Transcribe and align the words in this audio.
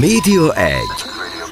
Média 0.00 0.54
1. 0.54 0.78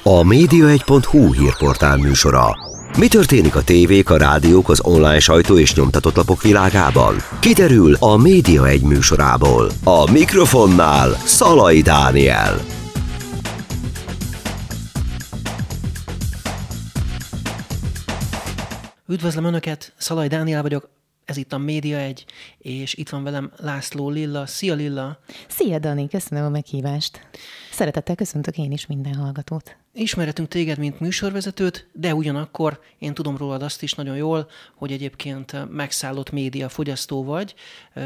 A 0.03 0.21
média1.hu 0.23 1.33
hírportál 1.33 1.97
műsora. 1.97 2.57
Mi 2.97 3.07
történik 3.07 3.55
a 3.55 3.63
tévék, 3.63 4.09
a 4.09 4.17
rádiók, 4.17 4.69
az 4.69 4.81
online 4.83 5.19
sajtó 5.19 5.57
és 5.57 5.75
nyomtatott 5.75 6.15
lapok 6.15 6.41
világában? 6.41 7.15
Kiderül 7.39 7.93
a 7.99 8.17
Média 8.17 8.67
1 8.67 8.81
műsorából. 8.81 9.71
A 9.83 10.11
mikrofonnál 10.11 11.09
Szalai 11.11 11.81
Dániel. 11.81 12.59
Üdvözlöm 19.07 19.45
Önöket, 19.45 19.93
Szalai 19.97 20.27
Dániel 20.27 20.61
vagyok, 20.61 20.89
ez 21.25 21.37
itt 21.37 21.53
a 21.53 21.57
Média 21.57 21.97
1, 21.97 22.25
és 22.57 22.93
itt 22.93 23.09
van 23.09 23.23
velem 23.23 23.51
László 23.57 24.09
Lilla. 24.09 24.45
Szia 24.45 24.73
Lilla! 24.73 25.17
Szia 25.47 25.79
Dani, 25.79 26.07
köszönöm 26.07 26.45
a 26.45 26.49
meghívást. 26.49 27.21
Szeretettel 27.71 28.15
köszöntök 28.15 28.57
én 28.57 28.71
is 28.71 28.85
minden 28.85 29.15
hallgatót. 29.15 29.75
Ismeretünk 29.93 30.47
téged, 30.47 30.77
mint 30.77 30.99
műsorvezetőt, 30.99 31.87
de 31.93 32.15
ugyanakkor 32.15 32.79
én 32.99 33.13
tudom 33.13 33.37
rólad 33.37 33.63
azt 33.63 33.83
is 33.83 33.93
nagyon 33.93 34.15
jól, 34.15 34.49
hogy 34.75 34.91
egyébként 34.91 35.69
megszállott 35.71 36.31
média 36.31 36.69
fogyasztó 36.69 37.23
vagy, 37.23 37.55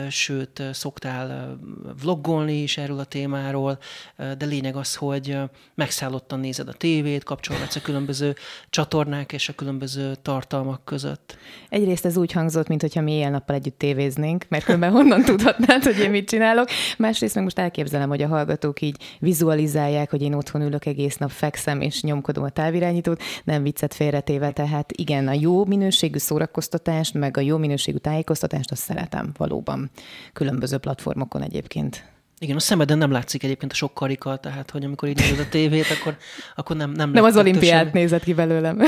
sőt, 0.09 0.63
szoktál 0.73 1.57
vloggolni 2.01 2.61
is 2.61 2.77
erről 2.77 2.99
a 2.99 3.03
témáról, 3.03 3.77
de 4.17 4.45
lényeg 4.45 4.75
az, 4.75 4.95
hogy 4.95 5.37
megszállottan 5.75 6.39
nézed 6.39 6.67
a 6.67 6.73
tévét, 6.73 7.23
kapcsolgatsz 7.23 7.75
a 7.75 7.81
különböző 7.81 8.35
csatornák 8.69 9.31
és 9.31 9.49
a 9.49 9.53
különböző 9.53 10.15
tartalmak 10.21 10.85
között. 10.85 11.37
Egyrészt 11.69 12.05
ez 12.05 12.17
úgy 12.17 12.31
hangzott, 12.31 12.67
mintha 12.67 13.01
mi 13.01 13.11
éjjel-nappal 13.11 13.55
együtt 13.55 13.77
tévéznénk, 13.77 14.45
mert 14.49 14.63
különben 14.63 14.91
honnan 14.91 15.23
tudhatnád, 15.31 15.83
hogy 15.83 15.99
én 15.99 16.09
mit 16.09 16.29
csinálok. 16.29 16.69
Másrészt 16.97 17.35
meg 17.35 17.43
most 17.43 17.59
elképzelem, 17.59 18.09
hogy 18.09 18.21
a 18.21 18.27
hallgatók 18.27 18.81
így 18.81 18.97
vizualizálják, 19.19 20.09
hogy 20.09 20.21
én 20.21 20.33
otthon 20.33 20.61
ülök 20.61 20.85
egész 20.85 21.17
nap, 21.17 21.29
fekszem, 21.29 21.73
ültem 21.75 21.81
és 21.81 22.01
nyomkodom 22.01 22.43
a 22.43 22.49
távirányítót, 22.49 23.21
nem 23.43 23.63
viccet 23.63 23.93
félretéve, 23.93 24.51
tehát 24.51 24.91
igen, 24.91 25.27
a 25.27 25.33
jó 25.33 25.65
minőségű 25.65 26.17
szórakoztatást, 26.17 27.13
meg 27.13 27.37
a 27.37 27.41
jó 27.41 27.57
minőségű 27.57 27.97
tájékoztatást 27.97 28.71
azt 28.71 28.81
szeretem 28.81 29.31
valóban. 29.37 29.89
Különböző 30.33 30.77
platformokon 30.77 31.41
egyébként. 31.41 32.13
Igen, 32.39 32.55
a 32.55 32.59
szemeden 32.59 32.97
nem 32.97 33.11
látszik 33.11 33.43
egyébként 33.43 33.71
a 33.71 33.75
sok 33.75 33.93
karika, 33.93 34.37
tehát 34.37 34.71
hogy 34.71 34.83
amikor 34.83 35.09
így 35.09 35.19
nézed 35.19 35.39
a 35.39 35.49
tévét, 35.49 35.85
akkor, 35.99 36.17
akkor 36.55 36.75
nem 36.75 36.91
Nem, 36.91 37.11
nem 37.11 37.23
az 37.23 37.37
olimpiát 37.37 37.85
semmi. 37.85 37.99
nézett 37.99 38.23
ki 38.23 38.33
belőlem. 38.33 38.79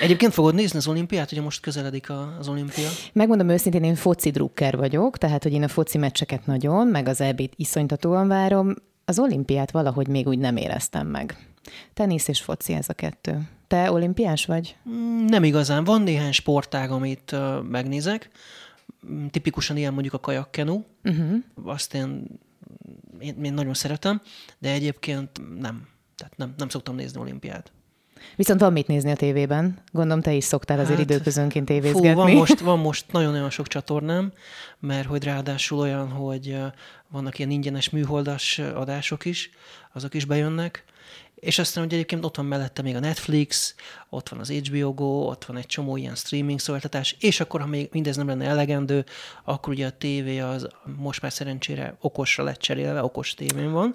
Egyébként 0.00 0.32
fogod 0.32 0.54
nézni 0.54 0.78
az 0.78 0.86
olimpiát, 0.86 1.32
ugye 1.32 1.40
most 1.40 1.60
közeledik 1.60 2.10
az 2.38 2.48
olimpia? 2.48 2.88
Megmondom 3.12 3.48
őszintén, 3.48 3.82
én 3.84 3.94
foci 3.94 4.30
drukker 4.30 4.76
vagyok, 4.76 5.18
tehát 5.18 5.42
hogy 5.42 5.52
én 5.52 5.62
a 5.62 5.68
foci 5.68 5.98
meccseket 5.98 6.46
nagyon, 6.46 6.86
meg 6.86 7.08
az 7.08 7.20
ebét 7.20 7.52
iszonytatóan 7.56 8.28
várom. 8.28 8.74
Az 9.10 9.18
olimpiát 9.18 9.70
valahogy 9.70 10.08
még 10.08 10.26
úgy 10.26 10.38
nem 10.38 10.56
éreztem 10.56 11.06
meg. 11.06 11.54
Tenisz 11.94 12.28
és 12.28 12.40
foci 12.40 12.72
ez 12.72 12.88
a 12.88 12.92
kettő. 12.92 13.48
Te 13.66 13.90
olimpiás 13.92 14.46
vagy? 14.46 14.76
Mm, 14.88 15.24
nem 15.24 15.44
igazán. 15.44 15.84
Van 15.84 16.02
néhány 16.02 16.32
sportág, 16.32 16.90
amit 16.90 17.32
uh, 17.32 17.62
megnézek. 17.62 18.30
Mm, 19.06 19.26
tipikusan 19.26 19.76
ilyen 19.76 19.92
mondjuk 19.92 20.14
a 20.14 20.20
kajakkenu. 20.20 20.84
Uh-huh. 21.04 21.36
Azt 21.64 21.94
én, 21.94 22.24
én, 23.18 23.44
én 23.44 23.54
nagyon 23.54 23.74
szeretem, 23.74 24.20
de 24.58 24.70
egyébként 24.70 25.58
nem. 25.58 25.88
Tehát 26.16 26.36
nem, 26.36 26.54
nem 26.56 26.68
szoktam 26.68 26.94
nézni 26.94 27.20
olimpiát. 27.20 27.72
Viszont 28.36 28.60
van 28.60 28.72
mit 28.72 28.86
nézni 28.86 29.10
a 29.10 29.16
tévében. 29.16 29.82
Gondolom, 29.92 30.22
te 30.22 30.32
is 30.32 30.44
szoktál 30.44 30.78
azért 30.78 30.98
hát, 30.98 31.10
időközönként 31.10 31.66
tévézgetni. 31.66 32.08
Fú, 32.08 32.14
van 32.14 32.30
most, 32.30 32.60
van 32.70 32.78
most 32.78 33.12
nagyon-nagyon 33.12 33.50
sok 33.50 33.66
csatornám, 33.66 34.32
mert 34.78 35.06
hogy 35.06 35.24
ráadásul 35.24 35.78
olyan, 35.78 36.08
hogy 36.08 36.58
vannak 37.08 37.38
ilyen 37.38 37.50
ingyenes 37.50 37.90
műholdas 37.90 38.58
adások 38.58 39.24
is, 39.24 39.50
azok 39.92 40.14
is 40.14 40.24
bejönnek, 40.24 40.84
és 41.40 41.58
aztán 41.58 41.84
ugye 41.84 41.94
egyébként 41.94 42.24
ott 42.24 42.36
van 42.36 42.46
mellette 42.46 42.82
még 42.82 42.96
a 42.96 43.00
Netflix, 43.00 43.74
ott 44.08 44.28
van 44.28 44.40
az 44.40 44.50
HBO 44.50 44.94
Go, 44.94 45.04
ott 45.04 45.44
van 45.44 45.56
egy 45.56 45.66
csomó 45.66 45.96
ilyen 45.96 46.14
streaming 46.14 46.58
szolgáltatás, 46.58 47.16
és 47.20 47.40
akkor, 47.40 47.60
ha 47.60 47.66
még 47.66 47.88
mindez 47.92 48.16
nem 48.16 48.26
lenne 48.26 48.44
elegendő, 48.44 49.04
akkor 49.44 49.72
ugye 49.72 49.86
a 49.86 49.90
tévé 49.90 50.38
az 50.38 50.68
most 50.96 51.22
már 51.22 51.32
szerencsére 51.32 51.96
okosra 52.00 52.44
lett 52.44 52.58
cserélve, 52.58 53.02
okos 53.02 53.34
tévén 53.34 53.72
van, 53.72 53.94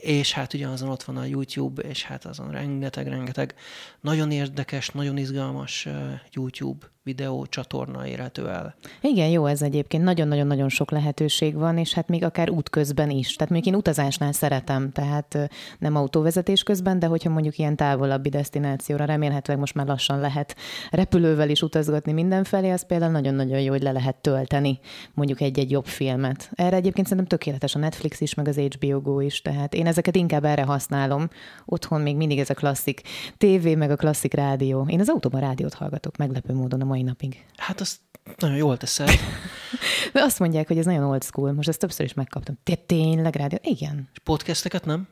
és 0.00 0.32
hát 0.32 0.54
ugye 0.54 0.66
azon 0.66 0.88
ott 0.88 1.02
van 1.02 1.16
a 1.16 1.24
YouTube, 1.24 1.82
és 1.82 2.04
hát 2.04 2.24
azon 2.24 2.50
rengeteg-rengeteg 2.50 3.54
nagyon 4.00 4.30
érdekes, 4.30 4.88
nagyon 4.88 5.16
izgalmas 5.16 5.88
YouTube 6.32 6.86
videó 7.02 7.46
csatorna 7.46 8.06
érhető 8.06 8.48
el. 8.48 8.74
Igen, 9.00 9.28
jó 9.28 9.46
ez 9.46 9.62
egyébként. 9.62 10.04
Nagyon-nagyon-nagyon 10.04 10.68
sok 10.68 10.90
lehetőség 10.90 11.54
van, 11.54 11.78
és 11.78 11.92
hát 11.92 12.08
még 12.08 12.24
akár 12.24 12.50
útközben 12.50 13.10
is. 13.10 13.36
Tehát 13.36 13.52
mondjuk 13.52 13.74
én 13.74 13.80
utazásnál 13.80 14.32
szeretem, 14.32 14.92
tehát 14.92 15.50
nem 15.78 15.96
autóvezetés 15.96 16.62
közben, 16.62 16.98
de 16.98 17.06
hogyha 17.06 17.30
mondjuk 17.30 17.58
ilyen 17.58 17.76
távolabbi 17.76 18.28
destinációra 18.28 19.04
remélhetőleg 19.04 19.60
most 19.60 19.74
már 19.74 19.86
lassan 19.86 20.20
lehet 20.20 20.56
repülővel 20.90 21.50
is 21.50 21.62
utazgatni 21.62 22.12
mindenfelé, 22.12 22.70
az 22.70 22.86
például 22.86 23.12
nagyon-nagyon 23.12 23.60
jó, 23.60 23.70
hogy 23.70 23.82
le 23.82 23.92
lehet 23.92 24.16
tölteni 24.16 24.78
mondjuk 25.14 25.40
egy-egy 25.40 25.70
jobb 25.70 25.86
filmet. 25.86 26.50
Erre 26.54 26.76
egyébként 26.76 27.06
szerintem 27.06 27.38
tökéletes 27.38 27.74
a 27.74 27.78
Netflix 27.78 28.20
is, 28.20 28.34
meg 28.34 28.48
az 28.48 28.56
HBO 28.56 29.00
Go 29.00 29.20
is, 29.20 29.42
tehát 29.42 29.74
én 29.74 29.86
ezeket 29.90 30.16
inkább 30.16 30.44
erre 30.44 30.62
használom. 30.62 31.28
Otthon 31.64 32.00
még 32.00 32.16
mindig 32.16 32.38
ez 32.38 32.50
a 32.50 32.54
klasszik 32.54 33.02
tévé, 33.36 33.74
meg 33.74 33.90
a 33.90 33.96
klasszik 33.96 34.34
rádió. 34.34 34.86
Én 34.88 35.00
az 35.00 35.08
autóban 35.08 35.40
rádiót 35.40 35.74
hallgatok, 35.74 36.16
meglepő 36.16 36.54
módon 36.54 36.80
a 36.80 36.84
mai 36.84 37.02
napig. 37.02 37.44
Hát 37.56 37.80
azt 37.80 37.98
nagyon 38.38 38.56
jól 38.56 38.76
teszed. 38.76 39.08
De 40.12 40.22
azt 40.22 40.38
mondják, 40.38 40.66
hogy 40.66 40.78
ez 40.78 40.84
nagyon 40.84 41.04
old 41.04 41.22
school. 41.22 41.52
Most 41.52 41.68
ezt 41.68 41.78
többször 41.78 42.06
is 42.06 42.14
megkaptam. 42.14 42.58
Te 42.62 42.74
tényleg 42.74 43.36
rádió? 43.36 43.58
Igen. 43.62 44.08
És 44.12 44.18
podcasteket 44.18 44.84
nem? 44.84 45.08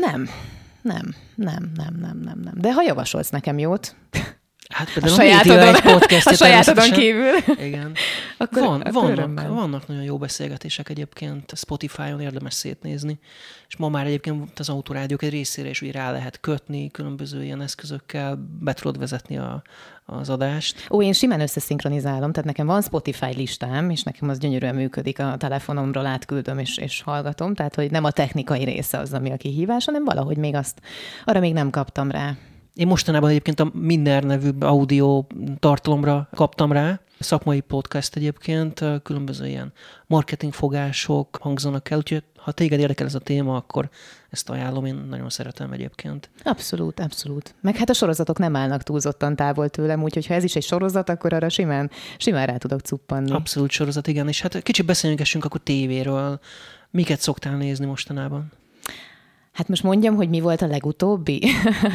Nem. 0.00 0.28
Nem, 0.82 1.14
nem, 1.34 1.72
nem, 1.74 1.94
nem, 1.94 2.18
nem, 2.18 2.40
nem. 2.40 2.54
De 2.56 2.72
ha 2.72 2.82
javasolsz 2.82 3.30
nekem 3.30 3.58
jót, 3.58 3.96
Hát 4.80 4.92
például 4.92 5.14
a, 5.14 5.16
sajátodon, 5.16 5.74
egy 5.74 5.82
podcast 5.82 6.26
a 6.26 6.34
sajátodon 6.34 6.90
kívül. 6.90 7.56
Igen. 7.58 7.92
akkor, 8.38 8.62
Van, 8.62 8.80
akkor 8.80 8.92
vannak, 8.92 9.10
örömmel. 9.10 9.50
vannak 9.50 9.88
nagyon 9.88 10.02
jó 10.02 10.18
beszélgetések 10.18 10.88
egyébként, 10.88 11.52
Spotify-on 11.56 12.20
érdemes 12.20 12.54
szétnézni, 12.54 13.18
és 13.68 13.76
ma 13.76 13.88
már 13.88 14.06
egyébként 14.06 14.58
az 14.58 14.68
autorádiók 14.68 15.22
egy 15.22 15.30
részére 15.30 15.68
is 15.68 15.82
úgy 15.82 15.92
rá 15.92 16.12
lehet 16.12 16.40
kötni, 16.40 16.90
különböző 16.90 17.44
ilyen 17.44 17.60
eszközökkel 17.60 18.48
be 18.60 18.72
tudod 18.72 18.98
vezetni 18.98 19.38
a, 19.38 19.62
az 20.04 20.28
adást. 20.28 20.86
Ó, 20.90 21.02
én 21.02 21.12
simán 21.12 21.40
összeszinkronizálom, 21.40 22.32
tehát 22.32 22.44
nekem 22.44 22.66
van 22.66 22.82
Spotify 22.82 23.34
listám, 23.36 23.90
és 23.90 24.02
nekem 24.02 24.28
az 24.28 24.38
gyönyörűen 24.38 24.74
működik, 24.74 25.18
a 25.18 25.36
telefonomról 25.38 26.06
átküldöm 26.06 26.58
és, 26.58 26.76
és 26.76 27.02
hallgatom, 27.02 27.54
tehát 27.54 27.74
hogy 27.74 27.90
nem 27.90 28.04
a 28.04 28.10
technikai 28.10 28.64
része 28.64 28.98
az, 28.98 29.12
ami 29.12 29.30
a 29.30 29.36
kihívás, 29.36 29.84
hanem 29.84 30.04
valahogy 30.04 30.36
még 30.36 30.54
azt, 30.54 30.80
arra 31.24 31.40
még 31.40 31.52
nem 31.52 31.70
kaptam 31.70 32.10
rá. 32.10 32.36
Én 32.74 32.86
mostanában 32.86 33.30
egyébként 33.30 33.60
a 33.60 33.70
Minner 33.74 34.24
nevű 34.24 34.50
audio 34.60 35.24
tartalomra 35.58 36.28
kaptam 36.34 36.72
rá, 36.72 37.00
szakmai 37.18 37.60
podcast 37.60 38.16
egyébként, 38.16 38.84
különböző 39.02 39.46
ilyen 39.46 39.72
marketingfogások 40.06 41.38
hangzanak 41.40 41.90
el, 41.90 41.98
úgyhogy 41.98 42.22
ha 42.36 42.52
téged 42.52 42.80
érdekel 42.80 43.06
ez 43.06 43.14
a 43.14 43.18
téma, 43.18 43.56
akkor 43.56 43.88
ezt 44.30 44.50
ajánlom, 44.50 44.84
én 44.84 44.94
nagyon 44.94 45.30
szeretem 45.30 45.72
egyébként. 45.72 46.30
Abszolút, 46.42 47.00
abszolút. 47.00 47.54
Meg 47.60 47.76
hát 47.76 47.90
a 47.90 47.92
sorozatok 47.92 48.38
nem 48.38 48.56
állnak 48.56 48.82
túlzottan 48.82 49.36
távol 49.36 49.68
tőlem, 49.68 50.02
úgyhogy 50.02 50.26
ha 50.26 50.34
ez 50.34 50.44
is 50.44 50.56
egy 50.56 50.62
sorozat, 50.62 51.08
akkor 51.08 51.32
arra 51.32 51.48
simán, 51.48 51.90
simán 52.16 52.46
rá 52.46 52.56
tudok 52.56 52.80
cuppanni. 52.80 53.30
Abszolút 53.30 53.70
sorozat, 53.70 54.06
igen. 54.06 54.28
És 54.28 54.40
hát 54.40 54.62
kicsit 54.62 54.86
beszéljünk 54.86 55.44
akkor 55.44 55.60
tévéről. 55.62 56.40
Miket 56.90 57.20
szoktál 57.20 57.56
nézni 57.56 57.86
mostanában? 57.86 58.52
Hát 59.52 59.68
most 59.68 59.82
mondjam, 59.82 60.14
hogy 60.14 60.28
mi 60.28 60.40
volt 60.40 60.62
a 60.62 60.66
legutóbbi? 60.66 61.40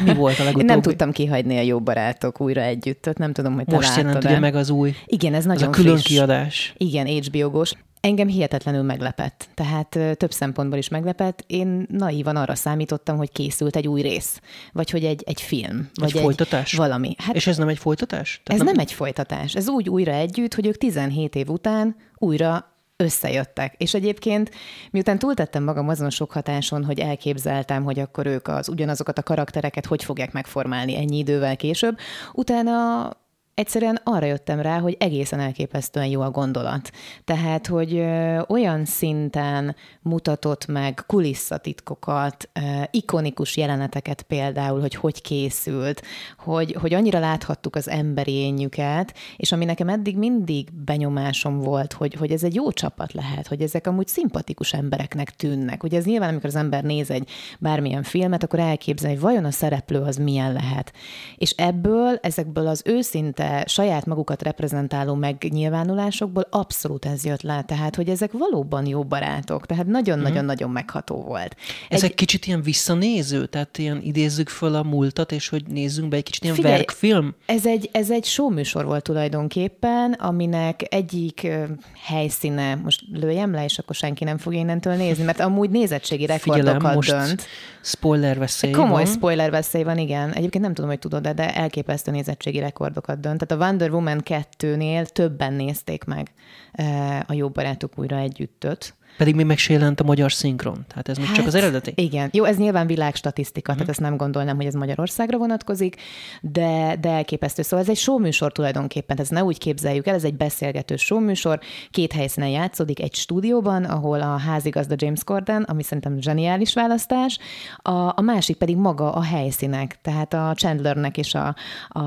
Mi 0.04 0.14
volt 0.14 0.38
a 0.38 0.44
legutóbbi? 0.44 0.60
Én 0.60 0.64
nem 0.64 0.82
tudtam 0.82 1.12
kihagyni 1.12 1.58
a 1.58 1.62
jó 1.62 1.80
barátok 1.80 2.40
újra 2.40 2.60
együtt, 2.60 3.10
nem 3.16 3.32
tudom, 3.32 3.54
hogy 3.54 3.64
te 3.64 3.74
Most 3.74 3.96
jelent 3.96 4.24
ugye 4.24 4.38
meg 4.38 4.54
az 4.54 4.70
új. 4.70 4.94
Igen, 5.06 5.34
ez 5.34 5.44
nagyon 5.44 5.68
az 5.68 5.78
a 5.78 5.80
külön 5.80 5.96
friss. 5.96 6.06
kiadás. 6.06 6.74
Igen, 6.76 7.06
HBO-gós. 7.06 7.72
Engem 8.00 8.28
hihetetlenül 8.28 8.82
meglepett, 8.82 9.48
tehát 9.54 9.98
több 10.16 10.32
szempontból 10.32 10.78
is 10.78 10.88
meglepett. 10.88 11.44
Én 11.46 11.86
naívan 11.90 12.36
arra 12.36 12.54
számítottam, 12.54 13.16
hogy 13.16 13.32
készült 13.32 13.76
egy 13.76 13.88
új 13.88 14.00
rész, 14.00 14.40
vagy 14.72 14.90
hogy 14.90 15.04
egy, 15.04 15.22
egy 15.26 15.40
film. 15.40 15.88
Vagy 15.94 16.16
egy 16.16 16.22
folytatás? 16.22 16.72
Egy 16.72 16.78
valami. 16.78 17.14
Hát, 17.18 17.34
És 17.34 17.46
ez 17.46 17.56
nem 17.56 17.68
egy 17.68 17.78
folytatás? 17.78 18.40
Tehát 18.44 18.60
ez 18.60 18.66
nem... 18.66 18.74
nem 18.74 18.84
egy 18.86 18.92
folytatás. 18.92 19.54
Ez 19.54 19.68
úgy 19.68 19.88
újra 19.88 20.12
együtt, 20.12 20.54
hogy 20.54 20.66
ők 20.66 20.76
17 20.76 21.34
év 21.34 21.48
után 21.48 21.96
újra 22.16 22.75
összejöttek. 22.96 23.74
És 23.76 23.94
egyébként, 23.94 24.50
miután 24.90 25.18
túltettem 25.18 25.64
magam 25.64 25.88
azon 25.88 26.10
sok 26.10 26.32
hatáson, 26.32 26.84
hogy 26.84 27.00
elképzeltem, 27.00 27.84
hogy 27.84 27.98
akkor 27.98 28.26
ők 28.26 28.48
az 28.48 28.68
ugyanazokat 28.68 29.18
a 29.18 29.22
karaktereket 29.22 29.86
hogy 29.86 30.04
fogják 30.04 30.32
megformálni 30.32 30.96
ennyi 30.96 31.18
idővel 31.18 31.56
később, 31.56 31.98
utána 32.32 33.10
egyszerűen 33.56 34.00
arra 34.04 34.26
jöttem 34.26 34.60
rá, 34.60 34.78
hogy 34.78 34.96
egészen 34.98 35.40
elképesztően 35.40 36.06
jó 36.06 36.20
a 36.20 36.30
gondolat. 36.30 36.90
Tehát, 37.24 37.66
hogy 37.66 38.04
olyan 38.48 38.84
szinten 38.84 39.76
mutatott 40.02 40.66
meg 40.66 41.02
kulisszatitkokat, 41.06 42.48
ikonikus 42.90 43.56
jeleneteket 43.56 44.22
például, 44.22 44.80
hogy 44.80 44.94
hogy 44.94 45.22
készült, 45.22 46.02
hogy, 46.38 46.76
hogy 46.80 46.94
annyira 46.94 47.18
láthattuk 47.18 47.76
az 47.76 47.88
emberényüket, 47.88 49.14
és 49.36 49.52
ami 49.52 49.64
nekem 49.64 49.88
eddig 49.88 50.16
mindig 50.16 50.72
benyomásom 50.84 51.60
volt, 51.60 51.92
hogy, 51.92 52.14
hogy 52.14 52.30
ez 52.30 52.42
egy 52.42 52.54
jó 52.54 52.72
csapat 52.72 53.12
lehet, 53.12 53.46
hogy 53.46 53.62
ezek 53.62 53.86
amúgy 53.86 54.08
szimpatikus 54.08 54.72
embereknek 54.72 55.36
tűnnek. 55.36 55.82
Ugye 55.82 55.98
ez 55.98 56.04
nyilván, 56.04 56.28
amikor 56.28 56.48
az 56.48 56.56
ember 56.56 56.84
néz 56.84 57.10
egy 57.10 57.28
bármilyen 57.58 58.02
filmet, 58.02 58.42
akkor 58.42 58.58
elképzel, 58.58 59.10
hogy 59.10 59.20
vajon 59.20 59.44
a 59.44 59.50
szereplő 59.50 60.00
az 60.00 60.16
milyen 60.16 60.52
lehet. 60.52 60.92
És 61.36 61.50
ebből, 61.50 62.18
ezekből 62.22 62.66
az 62.66 62.82
őszinte, 62.84 63.44
saját 63.66 64.06
magukat 64.06 64.42
reprezentáló 64.42 65.14
megnyilvánulásokból 65.14 66.46
abszolút 66.50 67.04
ez 67.04 67.24
jött 67.24 67.42
le. 67.42 67.62
Tehát, 67.62 67.96
hogy 67.96 68.08
ezek 68.08 68.32
valóban 68.32 68.86
jó 68.86 69.04
barátok. 69.04 69.66
Tehát 69.66 69.86
nagyon-nagyon-nagyon 69.86 70.70
megható 70.70 71.22
volt. 71.22 71.56
Ezek 71.88 72.14
kicsit 72.14 72.46
ilyen 72.46 72.62
visszanéző, 72.62 73.46
tehát 73.46 73.78
ilyen 73.78 74.00
idézzük 74.02 74.48
föl 74.48 74.74
a 74.74 74.82
múltat, 74.82 75.32
és 75.32 75.48
hogy 75.48 75.62
nézzünk 75.66 76.08
be 76.08 76.16
egy 76.16 76.22
kicsit 76.22 76.42
ilyen 76.42 76.54
Figyelj, 76.54 76.74
verkfilm. 76.74 77.34
Ez 77.46 77.66
egy, 77.66 77.88
ez 77.92 78.10
egy 78.10 78.24
showműsor 78.24 78.84
volt 78.84 79.02
tulajdonképpen, 79.02 80.12
aminek 80.12 80.94
egyik 80.94 81.40
ö, 81.44 81.64
helyszíne, 82.04 82.74
most 82.74 83.02
lőjem 83.12 83.52
le, 83.52 83.64
és 83.64 83.78
akkor 83.78 83.94
senki 83.94 84.24
nem 84.24 84.38
fog 84.38 84.54
innentől 84.54 84.94
nézni, 84.94 85.24
mert 85.24 85.40
amúgy 85.40 85.70
nézettségi 85.70 86.26
rekordokat 86.26 86.72
Figyelem, 86.72 86.94
most 86.94 87.10
dönt. 87.10 87.46
spoiler 87.82 88.38
veszély 88.38 88.70
Komoly 88.70 89.04
van. 89.04 89.12
spoiler 89.12 89.50
veszély 89.50 89.82
van, 89.82 89.98
igen. 89.98 90.32
Egyébként 90.32 90.64
nem 90.64 90.74
tudom, 90.74 90.90
hogy 90.90 90.98
tudod, 90.98 91.28
de 91.28 91.54
elképesztő 91.54 92.10
nézettségi 92.10 92.58
rekordokat 92.58 93.20
dönt. 93.20 93.35
Tehát 93.38 93.62
a 93.62 93.66
Wonder 93.66 93.90
Woman 93.90 94.22
2-nél 94.24 95.06
többen 95.06 95.52
nézték 95.52 96.04
meg 96.04 96.32
eh, 96.72 97.20
a 97.26 97.32
Jó 97.32 97.48
Barátok 97.48 97.98
újra 97.98 98.16
együttöt. 98.16 98.94
Pedig 99.16 99.34
még 99.34 99.46
meg 99.46 99.58
se 99.58 99.72
jelent 99.72 100.00
a 100.00 100.04
magyar 100.04 100.32
szinkron. 100.32 100.84
Tehát 100.88 101.08
ez 101.08 101.16
még 101.16 101.32
csak 101.32 101.46
az 101.46 101.54
eredeti. 101.54 101.92
Igen. 101.94 102.28
Jó, 102.32 102.44
ez 102.44 102.56
nyilván 102.56 102.86
világstatisztika, 102.86 103.72
tehát 103.72 103.88
ezt 103.88 104.00
nem 104.00 104.16
gondolnám, 104.16 104.56
hogy 104.56 104.66
ez 104.66 104.74
Magyarországra 104.74 105.38
vonatkozik, 105.38 105.96
de, 106.40 106.96
de 107.00 107.08
elképesztő. 107.08 107.62
Szóval 107.62 107.78
ez 107.80 107.90
egy 107.90 107.96
showműsor 107.96 108.52
tulajdonképpen, 108.52 109.18
ez 109.18 109.28
ne 109.28 109.44
úgy 109.44 109.58
képzeljük 109.58 110.06
el, 110.06 110.14
ez 110.14 110.24
egy 110.24 110.34
beszélgető 110.34 110.96
showműsor, 110.96 111.60
két 111.90 112.12
helyszínen 112.12 112.48
játszódik, 112.48 113.00
egy 113.00 113.14
stúdióban, 113.14 113.84
ahol 113.84 114.20
a 114.20 114.36
házigazda 114.36 114.94
James 114.98 115.24
Corden, 115.24 115.62
ami 115.62 115.82
szerintem 115.82 116.20
zseniális 116.20 116.74
választás, 116.74 117.38
a, 117.76 117.90
a 117.90 118.20
másik 118.20 118.56
pedig 118.56 118.76
maga 118.76 119.12
a 119.12 119.22
helyszínek, 119.22 119.98
tehát 120.02 120.34
a 120.34 120.52
Chandlernek 120.54 121.16
és 121.16 121.34
a, 121.34 121.54
a 121.88 122.02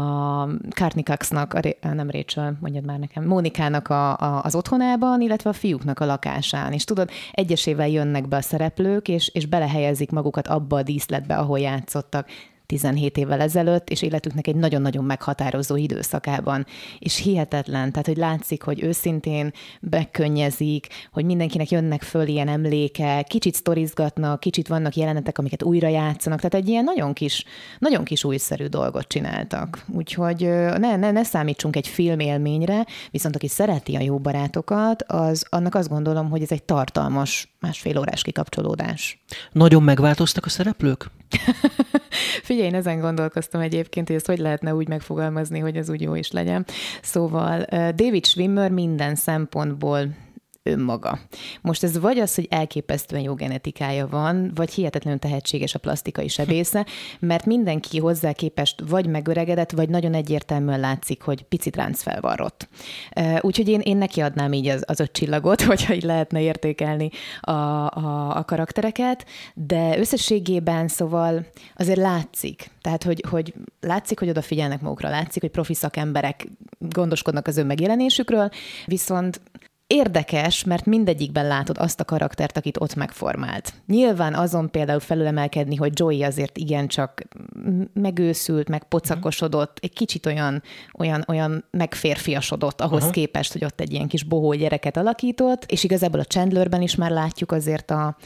Courtney 0.75 1.03
Coxnak, 1.03 1.53
a, 1.53 1.87
nem 1.93 2.09
Rachel, 2.09 2.57
mondjad 2.59 2.85
már 2.85 2.99
nekem, 2.99 3.23
Mónikának 3.23 3.87
a, 3.87 4.17
a, 4.17 4.41
az 4.43 4.55
otthonában, 4.55 5.21
illetve 5.21 5.49
a 5.49 5.53
fiúknak 5.53 5.99
a 5.99 6.05
lakásán. 6.05 6.73
És 6.73 6.83
tudod, 6.99 7.15
egyesével 7.31 7.87
jönnek 7.87 8.27
be 8.27 8.35
a 8.35 8.41
szereplők, 8.41 9.07
és, 9.07 9.27
és 9.33 9.45
belehelyezik 9.45 10.11
magukat 10.11 10.47
abba 10.47 10.77
a 10.77 10.83
díszletbe, 10.83 11.35
ahol 11.35 11.59
játszottak. 11.59 12.29
17 12.69 13.17
évvel 13.17 13.41
ezelőtt, 13.41 13.89
és 13.89 14.01
életüknek 14.01 14.47
egy 14.47 14.55
nagyon-nagyon 14.55 15.03
meghatározó 15.03 15.75
időszakában. 15.75 16.65
És 16.99 17.15
hihetetlen, 17.17 17.91
tehát 17.91 18.07
hogy 18.07 18.17
látszik, 18.17 18.63
hogy 18.63 18.83
őszintén 18.83 19.53
bekönnyezik, 19.81 20.87
hogy 21.11 21.25
mindenkinek 21.25 21.71
jönnek 21.71 22.01
föl 22.01 22.27
ilyen 22.27 22.47
emlékek, 22.47 23.27
kicsit 23.27 23.55
sztorizgatnak, 23.55 24.39
kicsit 24.39 24.67
vannak 24.67 24.95
jelenetek, 24.95 25.37
amiket 25.37 25.63
újra 25.63 25.87
játszanak, 25.87 26.37
tehát 26.37 26.53
egy 26.65 26.67
ilyen 26.69 26.83
nagyon 26.83 27.13
kis, 27.13 27.45
nagyon 27.79 28.03
kis 28.03 28.23
újszerű 28.23 28.65
dolgot 28.65 29.07
csináltak. 29.07 29.85
Úgyhogy 29.93 30.39
ne, 30.77 30.95
ne, 30.95 31.11
ne 31.11 31.23
számítsunk 31.23 31.75
egy 31.75 31.87
filmélményre, 31.87 32.85
viszont 33.11 33.35
aki 33.35 33.47
szereti 33.47 33.95
a 33.95 34.01
jó 34.01 34.17
barátokat, 34.19 35.03
az 35.07 35.45
annak 35.49 35.75
azt 35.75 35.89
gondolom, 35.89 36.29
hogy 36.29 36.41
ez 36.41 36.51
egy 36.51 36.63
tartalmas 36.63 37.49
másfél 37.59 37.97
órás 37.97 38.21
kikapcsolódás. 38.21 39.19
Nagyon 39.51 39.83
megváltoztak 39.83 40.45
a 40.45 40.49
szereplők? 40.49 41.11
Figyelj, 42.43 42.58
én 42.59 42.75
ezen 42.75 42.99
gondolkoztam 42.99 43.61
egyébként, 43.61 44.07
hogy 44.07 44.15
ezt 44.15 44.25
hogy 44.25 44.39
lehetne 44.39 44.75
úgy 44.75 44.87
megfogalmazni, 44.87 45.59
hogy 45.59 45.75
ez 45.75 45.89
úgy 45.89 46.01
jó 46.01 46.15
is 46.15 46.31
legyen. 46.31 46.65
Szóval 47.01 47.65
David 47.95 48.25
Schwimmer 48.25 48.71
minden 48.71 49.15
szempontból 49.15 50.07
önmaga. 50.63 51.19
Most 51.61 51.83
ez 51.83 51.99
vagy 51.99 52.19
az, 52.19 52.35
hogy 52.35 52.47
elképesztően 52.49 53.21
jó 53.21 53.33
genetikája 53.33 54.07
van, 54.07 54.51
vagy 54.55 54.73
hihetetlenül 54.73 55.19
tehetséges 55.19 55.75
a 55.75 55.79
plastikai 55.79 56.27
sebésze, 56.27 56.85
mert 57.19 57.45
mindenki 57.45 57.99
hozzá 57.99 58.31
képest 58.31 58.83
vagy 58.87 59.07
megöregedett, 59.07 59.71
vagy 59.71 59.89
nagyon 59.89 60.13
egyértelműen 60.13 60.79
látszik, 60.79 61.21
hogy 61.21 61.43
picit 61.43 61.75
ránc 61.75 62.01
felvarrott. 62.01 62.67
Ö, 63.15 63.37
Úgyhogy 63.41 63.67
én, 63.67 63.79
én 63.79 63.97
neki 63.97 64.21
adnám 64.21 64.53
így 64.53 64.67
az, 64.67 64.83
az 64.87 64.99
öt 64.99 65.11
csillagot, 65.11 65.61
hogyha 65.71 65.93
így 65.93 66.03
lehetne 66.03 66.41
értékelni 66.41 67.09
a, 67.41 67.51
a, 67.51 68.37
a 68.37 68.43
karaktereket, 68.43 69.25
de 69.53 69.97
összességében 69.97 70.87
szóval 70.87 71.45
azért 71.75 71.97
látszik, 71.97 72.71
tehát 72.81 73.03
hogy, 73.03 73.23
hogy 73.29 73.53
látszik, 73.81 74.19
hogy 74.19 74.29
odafigyelnek 74.29 74.81
magukra, 74.81 75.09
látszik, 75.09 75.41
hogy 75.41 75.51
profi 75.51 75.73
szakemberek 75.73 76.47
gondoskodnak 76.79 77.47
az 77.47 77.57
ő 77.57 77.63
megjelenésükről, 77.63 78.49
viszont 78.85 79.41
Érdekes, 79.93 80.63
mert 80.63 80.85
mindegyikben 80.85 81.47
látod 81.47 81.77
azt 81.77 81.99
a 81.99 82.05
karaktert, 82.05 82.57
akit 82.57 82.79
ott 82.79 82.95
megformált. 82.95 83.73
Nyilván 83.87 84.33
azon 84.33 84.71
például 84.71 84.99
felülemelkedni, 84.99 85.75
hogy 85.75 85.91
Joey 85.95 86.23
azért 86.23 86.57
igencsak 86.57 87.23
megőszült, 87.93 88.69
megpocakosodott, 88.69 89.77
egy 89.81 89.93
kicsit 89.93 90.25
olyan, 90.25 90.63
olyan, 90.99 91.23
olyan 91.27 91.65
megférfiasodott 91.71 92.81
ahhoz 92.81 93.03
Aha. 93.03 93.11
képest, 93.11 93.51
hogy 93.51 93.63
ott 93.63 93.79
egy 93.79 93.93
ilyen 93.93 94.07
kis 94.07 94.23
bohó 94.23 94.53
gyereket 94.53 94.97
alakított, 94.97 95.65
és 95.65 95.83
igazából 95.83 96.19
a 96.19 96.23
Chandlerben 96.23 96.81
is 96.81 96.95
már 96.95 97.11
látjuk 97.11 97.51
azért 97.51 97.91
a, 97.91 98.17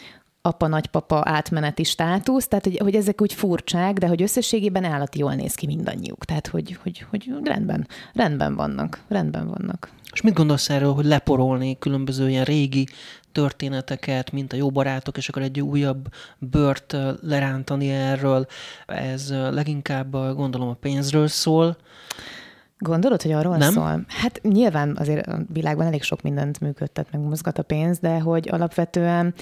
apa-nagypapa 0.45 1.21
átmeneti 1.25 1.83
státusz, 1.83 2.47
tehát 2.47 2.65
hogy, 2.65 2.77
hogy 2.77 2.95
ezek 2.95 3.21
úgy 3.21 3.33
furcsák, 3.33 3.97
de 3.97 4.07
hogy 4.07 4.21
összességében 4.21 4.83
állati 4.83 5.19
jól 5.19 5.33
néz 5.33 5.55
ki 5.55 5.65
mindannyiuk. 5.65 6.25
Tehát, 6.25 6.47
hogy, 6.47 6.77
hogy, 6.81 7.05
hogy 7.09 7.31
rendben, 7.43 7.87
rendben 8.13 8.55
vannak, 8.55 8.99
rendben 9.07 9.47
vannak. 9.47 9.89
És 10.11 10.21
mit 10.21 10.33
gondolsz 10.33 10.69
erről, 10.69 10.93
hogy 10.93 11.05
leporolni 11.05 11.77
különböző 11.79 12.29
ilyen 12.29 12.43
régi 12.43 12.87
történeteket, 13.31 14.31
mint 14.31 14.53
a 14.53 14.55
jó 14.55 14.69
barátok, 14.69 15.17
és 15.17 15.29
akkor 15.29 15.41
egy 15.41 15.61
újabb 15.61 16.07
bört 16.37 16.97
lerántani 17.21 17.89
erről? 17.89 18.45
Ez 18.85 19.29
leginkább 19.51 20.11
gondolom 20.11 20.67
a 20.67 20.73
pénzről 20.73 21.27
szól. 21.27 21.77
Gondolod, 22.77 23.21
hogy 23.21 23.31
arról 23.31 23.57
Nem? 23.57 23.71
szól? 23.71 24.05
Hát 24.07 24.41
nyilván 24.41 24.95
azért 24.99 25.27
a 25.27 25.39
világban 25.53 25.85
elég 25.85 26.03
sok 26.03 26.21
mindent 26.21 26.59
működtet, 26.59 27.07
meg 27.11 27.21
mozgat 27.21 27.57
a 27.57 27.63
pénz, 27.63 27.99
de 27.99 28.19
hogy 28.19 28.49
alapvetően 28.51 29.33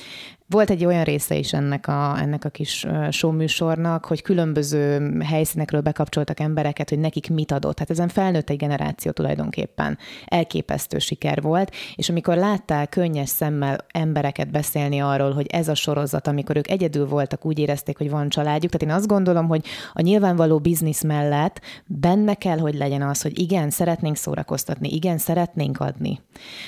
volt 0.51 0.69
egy 0.69 0.85
olyan 0.85 1.03
része 1.03 1.35
is 1.35 1.53
ennek 1.53 1.87
a, 1.87 2.19
ennek 2.19 2.45
a 2.45 2.49
kis 2.49 2.85
showműsornak, 3.09 4.05
hogy 4.05 4.21
különböző 4.21 5.11
helyszínekről 5.23 5.81
bekapcsoltak 5.81 6.39
embereket, 6.39 6.89
hogy 6.89 6.99
nekik 6.99 7.29
mit 7.29 7.51
adott. 7.51 7.79
Hát 7.79 7.89
ezen 7.89 8.07
felnőtt 8.07 8.49
egy 8.49 8.57
generáció 8.57 9.11
tulajdonképpen. 9.11 9.97
Elképesztő 10.25 10.99
siker 10.99 11.41
volt, 11.41 11.71
és 11.95 12.09
amikor 12.09 12.35
látták 12.35 12.89
könnyes 12.89 13.29
szemmel 13.29 13.85
embereket 13.91 14.51
beszélni 14.51 14.99
arról, 14.99 15.31
hogy 15.31 15.47
ez 15.47 15.67
a 15.67 15.75
sorozat, 15.75 16.27
amikor 16.27 16.57
ők 16.57 16.69
egyedül 16.69 17.07
voltak, 17.07 17.45
úgy 17.45 17.59
érezték, 17.59 17.97
hogy 17.97 18.09
van 18.09 18.29
családjuk. 18.29 18.71
Tehát 18.71 18.87
én 18.87 19.01
azt 19.01 19.07
gondolom, 19.07 19.47
hogy 19.47 19.65
a 19.93 20.01
nyilvánvaló 20.01 20.59
biznisz 20.59 21.03
mellett 21.03 21.61
benne 21.85 22.33
kell, 22.33 22.57
hogy 22.57 22.75
legyen 22.75 23.01
az, 23.01 23.21
hogy 23.21 23.39
igen, 23.39 23.69
szeretnénk 23.69 24.15
szórakoztatni, 24.15 24.93
igen, 24.93 25.17
szeretnénk 25.17 25.79
adni. 25.79 26.19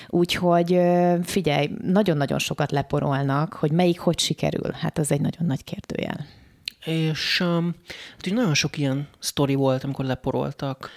Úgyhogy 0.07 0.79
figyelj, 1.23 1.69
nagyon-nagyon 1.81 2.39
sokat 2.39 2.71
leporolnak, 2.71 3.53
hogy 3.53 3.71
melyik 3.73 3.99
hogy 3.99 4.19
sikerül. 4.19 4.71
Hát 4.71 4.97
az 4.97 5.11
egy 5.11 5.21
nagyon 5.21 5.45
nagy 5.47 5.63
kérdőjel. 5.63 6.25
És 6.85 7.39
um, 7.39 7.75
hát 8.17 8.27
úgy 8.27 8.33
nagyon 8.33 8.53
sok 8.53 8.77
ilyen 8.77 9.07
sztori 9.19 9.55
volt, 9.55 9.83
amikor 9.83 10.05
leporoltak. 10.05 10.89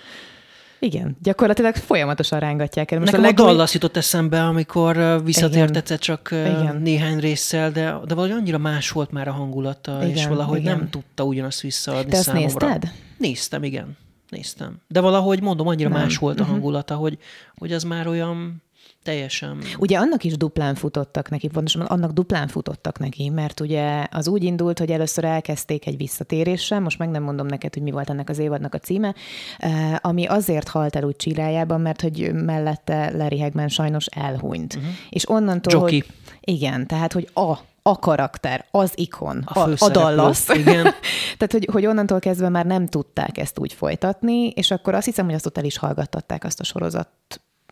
Igen, 0.79 1.17
gyakorlatilag 1.23 1.75
folyamatosan 1.75 2.39
rángatják 2.41 2.91
el. 2.91 2.99
Most 2.99 3.11
Nekem 3.13 3.27
a, 3.27 3.29
legúj- 3.31 3.49
a 3.49 3.53
Dallas 3.53 3.75
jutott 3.75 3.97
eszembe, 3.97 4.45
amikor 4.45 4.97
ö, 4.97 5.19
visszatért 5.25 5.77
egyszer 5.77 5.99
csak 5.99 6.31
ö, 6.31 6.45
Igen. 6.61 6.77
néhány 6.83 7.19
résszel, 7.19 7.71
de, 7.71 7.81
de 8.07 8.15
valahogy 8.15 8.31
annyira 8.31 8.59
más 8.59 8.91
volt 8.91 9.11
már 9.11 9.29
a 9.29 9.33
hangulata, 9.33 10.03
és 10.03 10.09
Igen, 10.11 10.29
valahogy 10.29 10.61
igen. 10.61 10.77
nem 10.77 10.91
tudta 10.91 11.25
ugyanazt 11.25 11.61
visszaadni 11.61 12.11
Te 12.11 12.17
azt 12.17 12.27
számomra. 12.27 12.47
nézted? 12.67 12.93
Néztem, 13.19 13.63
igen. 13.65 13.97
Néztem. 14.29 14.81
De 14.89 15.01
valahogy, 15.01 15.41
mondom, 15.43 15.67
annyira 15.67 15.89
Nem. 15.89 16.01
más 16.03 16.17
volt 16.17 16.41
a 16.41 16.43
Mhm. 16.43 16.53
hangulata, 16.53 16.95
hogy, 16.95 17.19
hogy 17.57 17.73
az 17.73 17.83
már 17.83 18.07
olyan 18.07 18.63
teljesen... 19.07 19.59
Ugye 19.79 19.99
annak 19.99 20.25
is 20.25 20.37
duplán 20.37 20.75
futottak 20.75 21.31
neki, 21.31 21.49
pontosabban 21.49 21.87
annak 21.87 22.11
duplán 22.11 22.49
futottak 22.49 22.99
neki, 22.99 23.29
mert 23.29 23.61
ugye 23.61 24.07
az 24.11 24.29
úgy 24.29 24.45
indult, 24.45 24.79
hogy 24.79 24.91
először 24.91 25.25
elkezdték 25.25 25.87
egy 25.87 25.97
visszatéréssel, 25.97 26.81
most 26.81 26.99
meg 26.99 27.09
nem 27.09 27.23
mondom 27.23 27.47
neked, 27.47 27.75
hogy 27.75 27.83
mi 27.83 27.91
volt 27.91 28.11
ennek 28.11 28.29
az 28.29 28.39
évadnak 28.39 28.75
a 28.75 28.79
címe, 28.79 29.15
eh, 29.59 29.95
ami 30.01 30.27
azért 30.27 30.69
halt 30.69 30.97
el 30.97 31.05
úgy 31.05 31.17
csirájában, 31.17 31.81
mert 31.81 32.01
hogy 32.01 32.33
mellette 32.33 33.11
Larry 33.17 33.41
Hagman 33.41 33.69
sajnos 33.69 34.07
elhunyt. 34.07 34.75
Uh-huh. 34.75 34.91
És 35.11 35.29
onnantól, 35.29 35.73
Jockey. 35.73 35.99
hogy 35.99 36.07
igen, 36.41 36.87
tehát 36.87 37.13
hogy 37.13 37.29
a 37.35 37.55
a 37.83 37.99
karakter, 37.99 38.67
az 38.71 38.93
ikon, 38.95 39.43
A 39.47 39.59
a, 39.59 39.71
a 39.79 39.89
Dallas. 39.89 40.49
igen. 40.59 40.83
Tehát, 41.39 41.53
hogy, 41.53 41.69
hogy 41.73 41.87
onnantól 41.87 42.19
kezdve 42.19 42.49
már 42.49 42.67
nem 42.67 42.87
tudták 42.87 43.39
ezt 43.39 43.59
úgy 43.59 43.73
folytatni, 43.73 44.49
és 44.49 44.71
akkor 44.71 44.95
azt 44.95 45.05
hiszem, 45.05 45.25
hogy 45.25 45.35
azt 45.35 45.47
ott 45.47 45.59
el 45.59 45.65
is 45.65 45.79
hallgattatták 45.79 46.45
azt 46.45 46.61
a 46.61 46.65
sorozat 46.65 47.09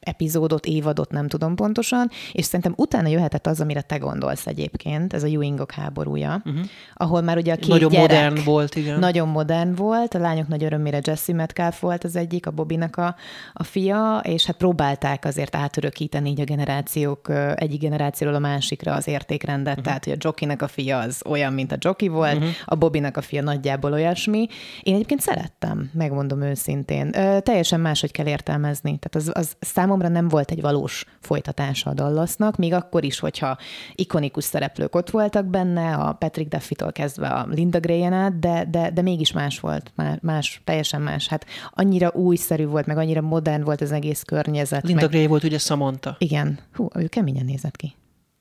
epizódot, 0.05 0.67
évadot, 0.67 1.11
nem 1.11 1.29
tudom 1.29 1.55
pontosan, 1.55 2.11
és 2.33 2.45
szerintem 2.45 2.75
utána 2.77 3.09
jöhetett 3.09 3.47
az, 3.47 3.61
amire 3.61 3.81
te 3.81 3.97
gondolsz 3.97 4.47
egyébként, 4.47 5.13
ez 5.13 5.23
a 5.23 5.27
Ewingok 5.27 5.73
háborúja, 5.73 6.43
uh-huh. 6.45 6.65
ahol 6.95 7.21
már 7.21 7.37
ugye 7.37 7.53
a 7.53 7.57
két 7.57 7.69
Nagyon 7.69 7.91
gyerek, 7.91 8.11
modern 8.11 8.45
volt, 8.45 8.75
igen. 8.75 8.99
Nagyon 8.99 9.29
modern 9.29 9.75
volt, 9.75 10.15
a 10.15 10.19
lányok 10.19 10.49
nagy 10.49 10.65
örömére 10.65 11.01
Jesse 11.03 11.33
Metcalf 11.33 11.81
volt 11.81 12.05
az 12.05 12.17
egyik, 12.17 12.47
a 12.47 12.51
Bobinak 12.51 12.97
a, 12.97 13.17
a 13.53 13.63
fia, 13.63 14.21
és 14.23 14.47
hát 14.47 14.57
próbálták 14.57 15.25
azért 15.25 15.57
átörökíteni 15.57 16.31
így 16.31 16.41
a 16.41 16.45
generációk 16.45 17.33
egyik 17.55 17.81
generációról 17.81 18.37
a 18.37 18.39
másikra 18.39 18.93
az 18.95 19.09
értékrendet, 19.09 19.73
uh-huh. 19.73 19.85
tehát 19.85 20.05
hogy 20.05 20.13
a 20.13 20.17
Jokinek 20.21 20.63
a 20.63 20.69
fia 20.69 20.99
az 20.99 21.23
olyan, 21.27 21.53
mint 21.53 21.73
a 21.73 21.77
Joki 21.79 22.09
volt, 22.09 22.35
uh-huh. 22.35 22.51
a 22.65 22.75
Bobinak 22.75 23.17
a 23.17 23.21
fia 23.21 23.43
nagyjából 23.43 23.93
olyasmi. 23.93 24.47
Én 24.83 24.95
egyébként 24.95 25.21
szerettem, 25.21 25.91
megmondom 25.93 26.43
őszintén. 26.43 27.11
Ö, 27.17 27.41
teljesen 27.41 27.81
máshogy 27.81 28.11
kell 28.11 28.27
értelmezni. 28.27 28.99
Tehát 28.99 29.15
az, 29.15 29.31
az 29.35 29.57
számomra 29.61 29.94
nem 29.99 30.29
volt 30.29 30.51
egy 30.51 30.61
valós 30.61 31.05
folytatása 31.21 31.91
a 31.91 31.95
Dallasnak, 31.95 32.57
még 32.57 32.73
akkor 32.73 33.05
is, 33.05 33.19
hogyha 33.19 33.59
ikonikus 33.95 34.45
szereplők 34.45 34.95
ott 34.95 35.11
voltak 35.11 35.47
benne, 35.47 35.95
a 35.95 36.13
Patrick 36.13 36.51
Duffy-tól 36.51 36.93
kezdve 36.93 37.29
a 37.29 37.47
Linda 37.51 37.81
Gray-en 37.81 38.13
át, 38.13 38.39
de, 38.39 38.67
de, 38.71 38.91
de 38.91 39.03
mégis 39.03 39.33
más 39.33 39.61
volt, 39.61 39.93
más, 39.95 40.17
más, 40.23 40.61
teljesen 40.65 41.03
más. 41.03 41.29
Hát 41.29 41.47
annyira 41.71 42.11
újszerű 42.15 42.67
volt, 42.67 42.87
meg 42.87 42.99
annyira 42.99 43.21
modern 43.21 43.63
volt 43.63 43.81
az 43.81 43.93
egész 43.93 44.23
környezet. 44.23 44.83
Linda 44.83 45.01
meg... 45.01 45.11
Gray 45.11 45.27
volt 45.27 45.45
ugye 45.45 45.59
Samantha. 45.59 46.17
Igen. 46.19 46.59
Hú, 46.75 46.89
ő 46.95 47.07
keményen 47.07 47.45
nézett 47.45 47.77
ki. 47.77 47.95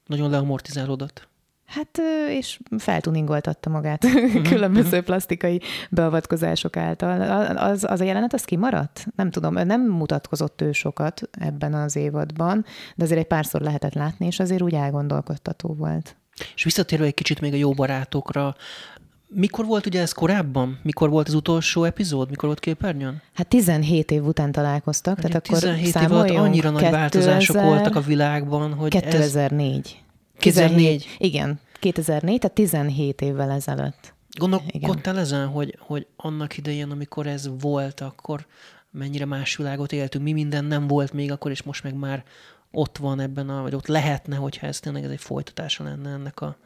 Nagyon 0.05 0.29
leamortizálódott. 0.29 1.27
Hát, 1.73 1.99
és 2.29 2.59
feltuningoltatta 2.77 3.69
magát 3.69 4.05
különböző 4.49 5.01
plastikai 5.01 5.61
beavatkozások 5.89 6.77
által. 6.77 7.21
Az, 7.57 7.83
az 7.83 8.01
a 8.01 8.03
jelenet, 8.03 8.33
az 8.33 8.43
kimaradt? 8.43 9.05
Nem 9.15 9.31
tudom, 9.31 9.53
nem 9.53 9.81
mutatkozott 9.81 10.61
ő 10.61 10.71
sokat 10.71 11.29
ebben 11.31 11.73
az 11.73 11.95
évadban, 11.95 12.65
de 12.95 13.03
azért 13.03 13.19
egy 13.19 13.27
párszor 13.27 13.61
lehetett 13.61 13.93
látni, 13.93 14.25
és 14.25 14.39
azért 14.39 14.61
úgy 14.61 14.73
elgondolkodtató 14.73 15.73
volt. 15.73 16.15
És 16.55 16.63
visszatérve 16.63 17.05
egy 17.05 17.13
kicsit 17.13 17.41
még 17.41 17.53
a 17.53 17.57
jó 17.57 17.71
barátokra, 17.71 18.55
mikor 19.27 19.65
volt 19.65 19.85
ugye 19.85 20.01
ez 20.01 20.11
korábban? 20.11 20.79
Mikor 20.83 21.09
volt 21.09 21.27
az 21.27 21.33
utolsó 21.33 21.83
epizód? 21.83 22.29
Mikor 22.29 22.45
volt 22.45 22.59
képernyőn? 22.59 23.21
Hát 23.33 23.47
17 23.47 24.11
év 24.11 24.25
után 24.25 24.51
találkoztak, 24.51 25.21
Mondjuk 25.21 25.43
tehát 25.43 25.63
akkor 25.63 25.79
17 25.79 26.09
év 26.09 26.17
alatt 26.17 26.29
annyira 26.29 26.69
2000... 26.69 26.81
nagy 26.81 26.91
változások 26.91 27.61
voltak 27.61 27.95
a 27.95 28.01
világban, 28.01 28.73
hogy 28.73 28.89
2004. 28.89 29.79
Ez... 29.85 30.01
2004? 30.43 31.15
Igen, 31.17 31.59
2004, 31.79 32.39
tehát 32.39 32.55
17 32.55 33.21
évvel 33.21 33.51
ezelőtt. 33.51 34.13
Gondolkodtál 34.39 35.19
ezen, 35.19 35.47
hogy, 35.47 35.77
hogy 35.79 36.07
annak 36.15 36.57
idején, 36.57 36.91
amikor 36.91 37.27
ez 37.27 37.49
volt, 37.59 38.01
akkor 38.01 38.45
mennyire 38.91 39.25
más 39.25 39.55
világot 39.55 39.91
éltünk, 39.91 40.23
mi 40.23 40.31
minden 40.31 40.65
nem 40.65 40.87
volt 40.87 41.13
még 41.13 41.31
akkor, 41.31 41.51
és 41.51 41.63
most 41.63 41.83
meg 41.83 41.95
már 41.95 42.23
ott 42.71 42.97
van 42.97 43.19
ebben, 43.19 43.49
a, 43.49 43.61
vagy 43.61 43.75
ott 43.75 43.87
lehetne, 43.87 44.35
hogyha 44.35 44.67
ez 44.67 44.79
tényleg 44.79 45.03
ez 45.03 45.11
egy 45.11 45.21
folytatása 45.21 45.83
lenne 45.83 46.09
ennek 46.09 46.41
a, 46.41 46.57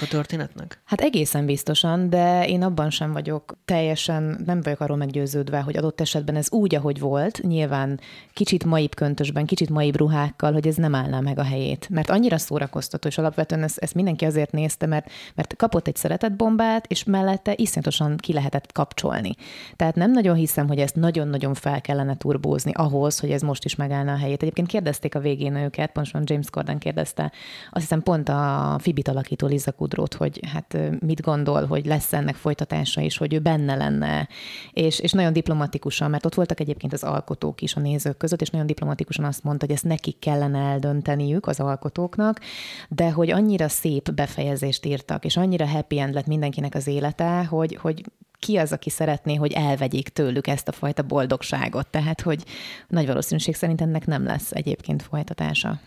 a 0.00 0.06
történetnek? 0.08 0.80
Hát 0.84 1.00
egészen 1.00 1.46
biztosan, 1.46 2.10
de 2.10 2.46
én 2.46 2.62
abban 2.62 2.90
sem 2.90 3.12
vagyok 3.12 3.58
teljesen, 3.64 4.42
nem 4.46 4.60
vagyok 4.60 4.80
arról 4.80 4.96
meggyőződve, 4.96 5.60
hogy 5.60 5.76
adott 5.76 6.00
esetben 6.00 6.36
ez 6.36 6.50
úgy, 6.50 6.74
ahogy 6.74 6.98
volt, 6.98 7.40
nyilván 7.42 8.00
kicsit 8.32 8.64
maibb 8.64 8.94
köntösben, 8.94 9.46
kicsit 9.46 9.70
maibb 9.70 9.96
ruhákkal, 9.96 10.52
hogy 10.52 10.66
ez 10.66 10.74
nem 10.74 10.94
állná 10.94 11.20
meg 11.20 11.38
a 11.38 11.42
helyét. 11.42 11.88
Mert 11.88 12.10
annyira 12.10 12.38
szórakoztató, 12.38 13.08
és 13.08 13.18
alapvetően 13.18 13.62
ezt, 13.62 13.78
ezt 13.78 13.94
mindenki 13.94 14.24
azért 14.24 14.52
nézte, 14.52 14.86
mert, 14.86 15.10
mert 15.34 15.56
kapott 15.56 15.86
egy 15.86 15.96
szeretetbombát, 15.96 16.86
és 16.86 17.04
mellette 17.04 17.52
iszonyatosan 17.56 18.16
ki 18.16 18.32
lehetett 18.32 18.72
kapcsolni. 18.72 19.34
Tehát 19.76 19.94
nem 19.94 20.10
nagyon 20.10 20.34
hiszem, 20.34 20.68
hogy 20.68 20.78
ezt 20.78 20.96
nagyon-nagyon 20.96 21.54
fel 21.54 21.80
kellene 21.80 22.16
turbózni 22.16 22.72
ahhoz, 22.74 23.18
hogy 23.18 23.30
ez 23.30 23.42
most 23.42 23.64
is 23.64 23.74
megállna 23.74 24.12
a 24.12 24.16
helyét. 24.16 24.42
Egyébként 24.42 24.68
kérdezték 24.68 25.14
a 25.14 25.20
végén 25.20 25.56
őket, 25.56 25.92
pontosan 25.92 26.22
James 26.24 26.50
Corden 26.50 26.78
kérdezte, 26.78 27.32
azt 27.70 27.82
hiszem 27.82 28.02
pont 28.02 28.28
a 28.28 28.76
Fibit 28.78 29.08
alakító 29.08 29.46
Liza 29.46 29.72
Kudrót, 29.80 30.14
hogy 30.14 30.40
hát 30.52 30.78
mit 31.00 31.20
gondol, 31.20 31.66
hogy 31.66 31.86
lesz 31.86 32.12
ennek 32.12 32.34
folytatása 32.34 33.00
is, 33.00 33.16
hogy 33.16 33.34
ő 33.34 33.38
benne 33.38 33.74
lenne. 33.74 34.28
És, 34.72 34.98
és 34.98 35.12
nagyon 35.12 35.32
diplomatikusan, 35.32 36.10
mert 36.10 36.26
ott 36.26 36.34
voltak 36.34 36.60
egyébként 36.60 36.92
az 36.92 37.02
alkotók 37.02 37.62
is 37.62 37.74
a 37.74 37.80
nézők 37.80 38.16
között, 38.16 38.40
és 38.40 38.50
nagyon 38.50 38.66
diplomatikusan 38.66 39.24
azt 39.24 39.44
mondta, 39.44 39.66
hogy 39.66 39.74
ezt 39.74 39.84
nekik 39.84 40.18
kellene 40.18 40.58
eldönteniük 40.58 41.46
az 41.46 41.60
alkotóknak, 41.60 42.40
de 42.88 43.10
hogy 43.10 43.30
annyira 43.30 43.68
szép 43.68 44.12
befejezést 44.12 44.86
írtak, 44.86 45.24
és 45.24 45.36
annyira 45.36 45.66
happy 45.66 45.98
end 45.98 46.14
lett 46.14 46.26
mindenkinek 46.26 46.74
az 46.74 46.86
élete, 46.86 47.44
hogy, 47.44 47.76
hogy 47.76 48.04
ki 48.38 48.56
az, 48.56 48.72
aki 48.72 48.90
szeretné, 48.90 49.34
hogy 49.34 49.52
elvegyék 49.52 50.08
tőlük 50.08 50.46
ezt 50.46 50.68
a 50.68 50.72
fajta 50.72 51.02
boldogságot. 51.02 51.86
Tehát, 51.86 52.20
hogy 52.20 52.44
nagy 52.88 53.06
valószínűség 53.06 53.54
szerint 53.54 53.80
ennek 53.80 54.06
nem 54.06 54.24
lesz 54.24 54.50
egyébként 54.52 55.02
folytatása. 55.02 55.80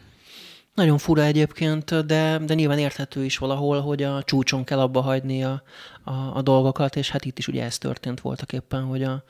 Nagyon 0.74 0.98
fura 0.98 1.24
egyébként, 1.24 2.06
de, 2.06 2.38
de 2.38 2.54
nyilván 2.54 2.78
érthető 2.78 3.24
is 3.24 3.38
valahol, 3.38 3.82
hogy 3.82 4.04
a 4.04 4.24
csúcson 4.24 4.64
kell 4.64 4.80
abba 4.80 5.02
hagyni 5.02 5.44
a, 5.44 5.64
a, 6.04 6.12
a 6.12 6.42
dolgokat, 6.42 6.96
és 6.96 7.10
hát 7.10 7.26
itt 7.26 7.38
is 7.38 7.48
ugye 7.48 7.64
ez 7.64 7.78
történt 7.78 8.22
voltak 8.22 8.54
éppen, 8.54 8.84
hogy 8.84 9.04
a, 9.04 9.24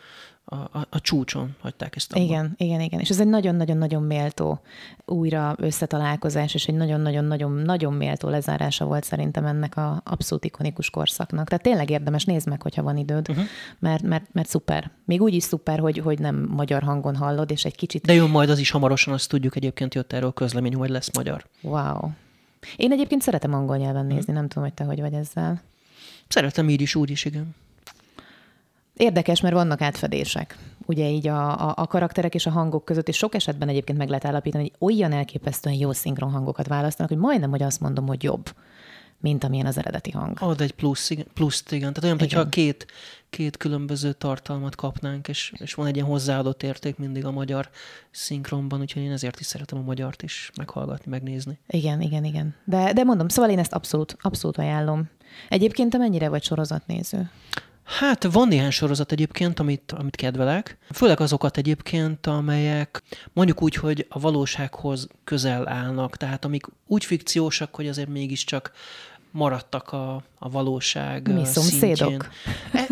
a, 0.45 0.55
a, 0.55 0.87
a 0.89 1.01
csúcson 1.01 1.55
hagyták 1.59 1.95
ezt 1.95 2.13
abba. 2.13 2.23
Igen, 2.23 2.53
igen, 2.57 2.81
igen. 2.81 2.99
És 2.99 3.09
ez 3.09 3.19
egy 3.19 3.27
nagyon-nagyon-nagyon 3.27 4.03
méltó 4.03 4.61
újra 5.05 5.55
összetalálkozás, 5.57 6.53
és 6.53 6.67
egy 6.67 6.75
nagyon-nagyon-nagyon-nagyon 6.75 7.93
méltó 7.93 8.29
lezárása 8.29 8.85
volt 8.85 9.03
szerintem 9.03 9.45
ennek 9.45 9.77
a 9.77 10.01
abszolút 10.05 10.45
ikonikus 10.45 10.89
korszaknak. 10.89 11.47
Tehát 11.47 11.63
tényleg 11.63 11.89
érdemes, 11.89 12.25
nézd 12.25 12.47
meg, 12.47 12.61
hogyha 12.61 12.83
van 12.83 12.97
időd, 12.97 13.29
uh-huh. 13.29 13.45
mert, 13.79 14.03
mert, 14.03 14.25
mert 14.31 14.47
szuper. 14.47 14.91
Még 15.05 15.21
úgy 15.21 15.33
is 15.33 15.43
szuper, 15.43 15.79
hogy, 15.79 15.97
hogy 15.97 16.19
nem 16.19 16.47
magyar 16.49 16.83
hangon 16.83 17.15
hallod, 17.15 17.51
és 17.51 17.65
egy 17.65 17.75
kicsit... 17.75 18.05
De 18.05 18.13
jön 18.13 18.29
majd 18.29 18.49
az 18.49 18.59
is 18.59 18.71
hamarosan, 18.71 19.13
azt 19.13 19.29
tudjuk 19.29 19.55
egyébként 19.55 19.93
jött 19.93 20.13
erről 20.13 20.33
közlemény, 20.33 20.75
hogy 20.75 20.89
lesz 20.89 21.15
magyar. 21.15 21.45
Wow. 21.61 22.09
Én 22.75 22.91
egyébként 22.91 23.21
szeretem 23.21 23.53
angol 23.53 23.77
nyelven 23.77 24.05
nézni, 24.05 24.19
uh-huh. 24.19 24.35
nem 24.35 24.47
tudom, 24.47 24.63
hogy 24.63 24.73
te 24.73 24.83
hogy 24.83 24.99
vagy 24.99 25.13
ezzel. 25.13 25.61
Szeretem 26.27 26.69
így 26.69 26.81
is, 26.81 26.95
úgy 26.95 27.09
is, 27.09 27.25
igen. 27.25 27.55
Érdekes, 28.97 29.41
mert 29.41 29.53
vannak 29.53 29.81
átfedések, 29.81 30.57
ugye 30.85 31.09
így 31.09 31.27
a, 31.27 31.69
a, 31.69 31.73
a 31.77 31.87
karakterek 31.87 32.35
és 32.35 32.45
a 32.45 32.49
hangok 32.49 32.85
között, 32.85 33.07
és 33.07 33.17
sok 33.17 33.35
esetben 33.35 33.69
egyébként 33.69 33.97
meg 33.97 34.07
lehet 34.07 34.25
állapítani, 34.25 34.63
hogy 34.63 34.73
olyan 34.79 35.11
elképesztően 35.11 35.75
jó 35.75 35.91
szinkron 35.91 36.31
hangokat 36.31 36.67
választanak, 36.67 37.11
hogy 37.11 37.21
majdnem, 37.21 37.49
hogy 37.49 37.63
azt 37.63 37.79
mondom, 37.79 38.07
hogy 38.07 38.23
jobb, 38.23 38.49
mint 39.19 39.43
amilyen 39.43 39.65
az 39.65 39.77
eredeti 39.77 40.11
hang. 40.11 40.37
Ad 40.39 40.61
egy 40.61 40.71
plusz, 40.71 41.09
igen, 41.09 41.25
pluszt, 41.33 41.71
igen. 41.71 41.93
Tehát 41.93 42.03
olyan, 42.03 42.15
igen. 42.15 42.27
hogyha 42.27 42.49
két, 42.49 42.85
két 43.29 43.57
különböző 43.57 44.13
tartalmat 44.13 44.75
kapnánk, 44.75 45.27
és, 45.27 45.53
és 45.57 45.73
van 45.73 45.87
egy 45.87 45.95
ilyen 45.95 46.07
hozzáadott 46.07 46.63
érték 46.63 46.97
mindig 46.97 47.25
a 47.25 47.31
magyar 47.31 47.69
szinkronban, 48.11 48.79
úgyhogy 48.79 49.01
én 49.01 49.11
ezért 49.11 49.39
is 49.39 49.45
szeretem 49.45 49.77
a 49.77 49.81
magyart 49.81 50.21
is 50.21 50.51
meghallgatni, 50.57 51.11
megnézni. 51.11 51.59
Igen, 51.67 52.01
igen, 52.01 52.23
igen. 52.23 52.55
De, 52.65 52.93
de 52.93 53.03
mondom, 53.03 53.27
szóval 53.27 53.51
én 53.51 53.59
ezt 53.59 53.73
abszolút, 53.73 54.17
abszolút 54.21 54.57
ajánlom. 54.57 55.09
Egyébként 55.49 55.89
te 55.89 55.97
mennyire 55.97 56.29
vagy 56.29 56.43
sorozatnéző? 56.43 57.29
Hát 57.83 58.23
van 58.23 58.47
néhány 58.47 58.71
sorozat 58.71 59.11
egyébként, 59.11 59.59
amit, 59.59 59.91
amit 59.91 60.15
kedvelek. 60.15 60.77
Főleg 60.91 61.19
azokat 61.19 61.57
egyébként, 61.57 62.27
amelyek 62.27 63.03
mondjuk 63.33 63.61
úgy, 63.61 63.75
hogy 63.75 64.05
a 64.09 64.19
valósághoz 64.19 65.07
közel 65.23 65.67
állnak. 65.67 66.17
Tehát 66.17 66.45
amik 66.45 66.65
úgy 66.87 67.05
fikciósak, 67.05 67.75
hogy 67.75 67.87
azért 67.87 68.09
mégiscsak 68.09 68.71
maradtak 69.33 69.91
a, 69.91 70.23
a 70.39 70.49
valóság 70.49 71.33
Mi 71.33 71.45
szomszédok? 71.45 71.97
Szintjén. 71.97 72.21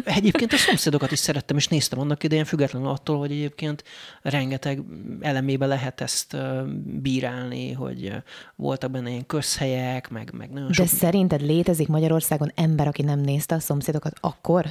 Egyébként 0.04 0.54
a 0.54 0.58
szomszédokat 0.58 1.12
is 1.12 1.20
szerettem, 1.20 1.58
és 1.58 1.68
néztem 1.68 2.00
annak 2.00 2.24
idején, 2.24 2.46
függetlenül 2.46 2.88
attól, 2.88 3.18
hogy 3.18 3.32
egyébként 3.32 3.84
rengeteg 4.22 4.84
elemébe 5.20 5.66
lehet 5.66 6.02
ezt 6.02 6.38
bírálni, 7.02 7.72
hogy 7.72 8.14
voltak 8.56 8.92
benne 8.92 9.10
ilyen 9.10 9.26
közhelyek, 9.26 10.10
meg, 10.10 10.32
meg 10.38 10.50
nagyon 10.50 10.68
De 10.68 10.74
sok... 10.74 10.88
szerinted 10.88 11.42
létezik 11.42 11.88
Magyarországon 11.88 12.52
ember, 12.56 12.88
aki 12.88 13.02
nem 13.02 13.20
nézte 13.20 13.56
a 13.56 13.60
szomszédokat 13.60 14.18
akkor? 14.22 14.66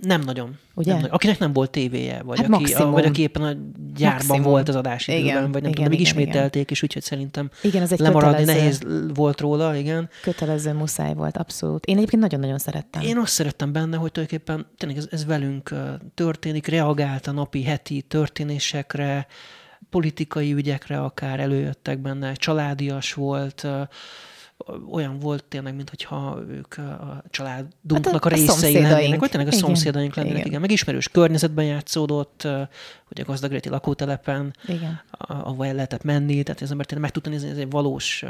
Nem 0.00 0.20
nagyon. 0.20 0.58
Ugye? 0.74 0.94
Nem, 0.94 1.06
akinek 1.10 1.38
nem 1.38 1.52
volt 1.52 1.70
tévéje, 1.70 2.22
vagy, 2.22 2.38
hát 2.38 2.50
aki, 2.50 2.72
a, 2.72 2.90
vagy 2.90 3.04
aki 3.04 3.22
éppen 3.22 3.42
a 3.42 3.52
gyárban 3.94 4.26
maximum. 4.26 4.42
volt 4.42 4.68
az 4.68 4.74
adás 4.74 5.08
időben, 5.08 5.24
igen, 5.24 5.52
vagy 5.52 5.62
nem 5.62 5.70
igen, 5.70 5.72
tudom, 5.72 5.88
még 5.88 6.00
ismételték, 6.00 6.62
igen. 6.62 6.66
és 6.68 6.82
úgyhogy 6.82 7.02
szerintem 7.02 7.50
igen, 7.62 7.82
ez 7.82 7.92
egy 7.92 7.98
lemaradni 7.98 8.44
nehéz 8.44 8.80
volt 9.14 9.40
róla, 9.40 9.76
igen. 9.76 10.08
Kötelező 10.22 10.72
muszáj 10.72 11.14
volt, 11.14 11.36
abszolút. 11.36 11.86
Én 11.86 11.96
egyébként 11.96 12.22
nagyon-nagyon 12.22 12.58
szerettem. 12.58 13.02
Én 13.02 13.18
azt 13.18 13.32
szerettem 13.32 13.72
benne, 13.72 13.96
hogy 13.96 14.12
tulajdonképpen 14.12 14.66
tényleg 14.76 14.98
ez, 14.98 15.08
ez 15.10 15.24
velünk 15.24 15.74
történik, 16.14 16.66
reagált 16.66 17.26
a 17.26 17.32
napi, 17.32 17.62
heti 17.62 18.02
történésekre, 18.02 19.26
politikai 19.90 20.52
ügyekre 20.52 21.00
akár 21.00 21.40
előjöttek 21.40 21.98
benne, 21.98 22.32
családias 22.32 23.12
volt, 23.12 23.66
olyan 24.90 25.18
volt 25.18 25.44
tényleg, 25.44 25.74
mintha 25.74 26.42
ők 26.48 26.78
a 26.78 27.24
családunknak 27.30 28.24
hát 28.24 28.24
a, 28.24 28.26
a 28.26 28.28
részei 28.28 28.80
lennének, 28.80 29.20
vagy 29.20 29.30
tényleg 29.30 29.52
a 29.52 29.54
igen, 29.54 29.64
szomszédaink 29.64 30.14
lennének, 30.14 30.36
igen. 30.36 30.48
igen. 30.48 30.60
Meg 30.60 30.70
ismerős 30.70 31.08
környezetben 31.08 31.64
játszódott, 31.64 32.48
ugye 33.10 33.22
gazdagréti 33.22 33.68
lakótelepen, 33.68 34.56
igen. 34.66 35.00
ahol 35.18 35.66
el 35.66 35.74
lehetett 35.74 36.02
menni, 36.02 36.42
tehát 36.42 36.60
az 36.60 36.70
ember 36.70 36.86
tényleg 36.86 37.04
meg 37.04 37.14
tudta 37.14 37.30
nézni, 37.30 37.48
ez 37.48 37.56
egy 37.56 37.70
valós 37.70 38.24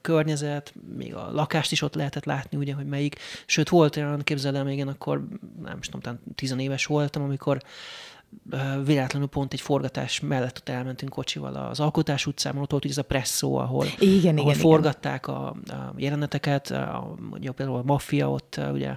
környezet, 0.00 0.74
még 0.96 1.14
a 1.14 1.30
lakást 1.32 1.72
is 1.72 1.82
ott 1.82 1.94
lehetett 1.94 2.24
látni, 2.24 2.56
ugye, 2.56 2.74
hogy 2.74 2.86
melyik. 2.86 3.18
Sőt, 3.46 3.68
volt 3.68 3.96
olyan, 3.96 4.22
képzelem, 4.22 4.68
igen, 4.68 4.88
akkor 4.88 5.26
nem 5.62 5.80
tudom, 5.80 6.00
talán 6.00 6.20
tizenéves 6.34 6.86
voltam, 6.86 7.22
amikor 7.22 7.62
véletlenül 8.84 9.28
pont 9.28 9.52
egy 9.52 9.60
forgatás 9.60 10.20
mellett 10.20 10.56
ott 10.58 10.68
elmentünk 10.68 11.12
kocsival 11.12 11.54
az 11.54 11.80
Alkotás 11.80 12.26
utcában, 12.26 12.62
ott 12.62 12.70
volt 12.70 12.84
ez 12.84 12.98
a 12.98 13.02
presszó, 13.02 13.56
ahol, 13.56 13.86
igen, 13.98 14.38
ahol 14.38 14.50
igen, 14.50 14.62
forgatták 14.62 15.26
igen. 15.26 15.40
A, 15.40 15.48
a 15.48 15.94
jeleneteket, 15.96 16.70
a, 16.70 17.14
ugye 17.30 17.50
például 17.50 17.78
a 17.78 17.82
maffia 17.82 18.30
ott 18.30 18.60
ugye 18.72 18.96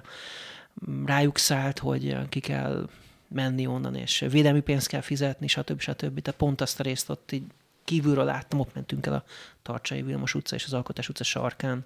rájuk 1.04 1.38
szállt, 1.38 1.78
hogy 1.78 2.16
ki 2.28 2.40
kell 2.40 2.88
menni 3.28 3.66
onnan, 3.66 3.94
és 3.94 4.24
védelmi 4.30 4.60
pénzt 4.60 4.86
kell 4.86 5.00
fizetni, 5.00 5.46
stb. 5.46 5.80
stb. 5.80 6.20
Tehát 6.20 6.40
pont 6.40 6.60
azt 6.60 6.80
a 6.80 6.82
részt 6.82 7.10
ott 7.10 7.32
így 7.32 7.44
kívülről 7.84 8.24
láttam, 8.24 8.60
ott 8.60 8.74
mentünk 8.74 9.06
el 9.06 9.12
a 9.12 9.24
Tartsai 9.62 10.02
Vilmos 10.02 10.34
utca 10.34 10.54
és 10.56 10.64
az 10.64 10.72
Alkotás 10.72 11.08
utca 11.08 11.24
sarkán, 11.24 11.84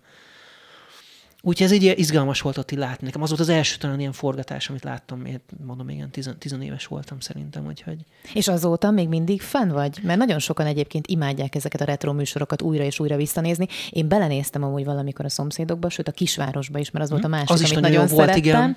Úgyhogy 1.46 1.66
ez 1.66 1.72
így 1.72 1.98
izgalmas 1.98 2.40
volt 2.40 2.58
ott 2.58 2.70
így 2.70 2.78
látni. 2.78 3.06
Nekem 3.06 3.22
az 3.22 3.28
volt 3.28 3.40
az 3.40 3.48
első 3.48 3.76
talán 3.76 4.00
ilyen 4.00 4.12
forgatás, 4.12 4.68
amit 4.68 4.84
láttam, 4.84 5.24
én 5.24 5.40
mondom, 5.64 5.88
igen, 5.88 6.10
tizen, 6.10 6.38
tizenéves 6.38 6.86
voltam 6.86 7.20
szerintem, 7.20 7.66
úgyhogy... 7.66 7.98
És 8.34 8.48
azóta 8.48 8.90
még 8.90 9.08
mindig 9.08 9.40
fenn 9.40 9.68
vagy? 9.68 9.98
Mert 10.02 10.18
nagyon 10.18 10.38
sokan 10.38 10.66
egyébként 10.66 11.06
imádják 11.06 11.54
ezeket 11.54 11.80
a 11.80 11.84
retro 11.84 12.12
műsorokat 12.12 12.62
újra 12.62 12.84
és 12.84 13.00
újra 13.00 13.16
visszanézni. 13.16 13.68
Én 13.90 14.08
belenéztem 14.08 14.62
amúgy 14.62 14.84
valamikor 14.84 15.24
a 15.24 15.28
szomszédokba, 15.28 15.88
sőt 15.88 16.08
a 16.08 16.12
kisvárosba 16.12 16.78
is, 16.78 16.90
mert 16.90 17.04
az 17.04 17.10
volt 17.10 17.24
a 17.24 17.26
hm, 17.26 17.32
másik, 17.32 17.50
az 17.50 17.60
amit 17.60 17.74
nagyon, 17.74 17.90
nagyon 17.90 18.06
volt, 18.06 18.28
szerettem. 18.28 18.42
Igen. 18.42 18.76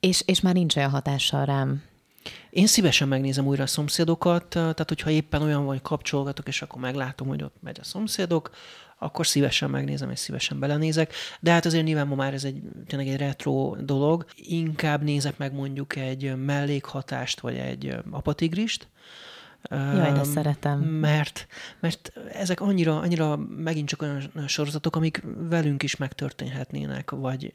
És, 0.00 0.22
és 0.26 0.40
már 0.40 0.54
nincs 0.54 0.76
olyan 0.76 0.90
hatással 0.90 1.44
rám. 1.44 1.82
Én 2.50 2.66
szívesen 2.66 3.08
megnézem 3.08 3.46
újra 3.46 3.62
a 3.62 3.66
szomszédokat, 3.66 4.46
tehát 4.48 4.88
hogyha 4.88 5.10
éppen 5.10 5.42
olyan 5.42 5.64
vagy 5.64 5.82
kapcsolgatok, 5.82 6.48
és 6.48 6.62
akkor 6.62 6.80
meglátom, 6.80 7.28
hogy 7.28 7.42
ott 7.42 7.56
megy 7.60 7.78
a 7.80 7.84
szomszédok, 7.84 8.50
akkor 8.98 9.26
szívesen 9.26 9.70
megnézem, 9.70 10.10
és 10.10 10.18
szívesen 10.18 10.58
belenézek. 10.58 11.12
De 11.40 11.50
hát 11.50 11.64
azért 11.64 11.84
nyilván 11.84 12.06
ma 12.06 12.14
már 12.14 12.34
ez 12.34 12.44
egy 12.44 12.60
tényleg 12.86 13.08
egy 13.08 13.16
retro 13.16 13.76
dolog. 13.80 14.26
Inkább 14.36 15.02
nézek 15.02 15.38
meg 15.38 15.52
mondjuk 15.52 15.96
egy 15.96 16.36
mellékhatást, 16.36 17.40
vagy 17.40 17.56
egy 17.56 17.96
apatigrist, 18.10 18.88
Jaj, 19.70 20.12
de 20.12 20.24
szeretem. 20.24 20.80
Mert, 20.80 21.46
mert 21.80 22.12
ezek 22.32 22.60
annyira, 22.60 22.98
annyira 22.98 23.36
megint 23.36 23.88
csak 23.88 24.02
olyan 24.02 24.30
sorozatok, 24.46 24.96
amik 24.96 25.22
velünk 25.48 25.82
is 25.82 25.96
megtörténhetnének, 25.96 27.10
vagy 27.10 27.54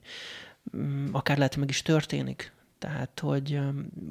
mm, 0.77 1.07
akár 1.11 1.37
lehet, 1.37 1.55
meg 1.55 1.69
is 1.69 1.81
történik. 1.81 2.51
Tehát, 2.81 3.19
hogy 3.19 3.59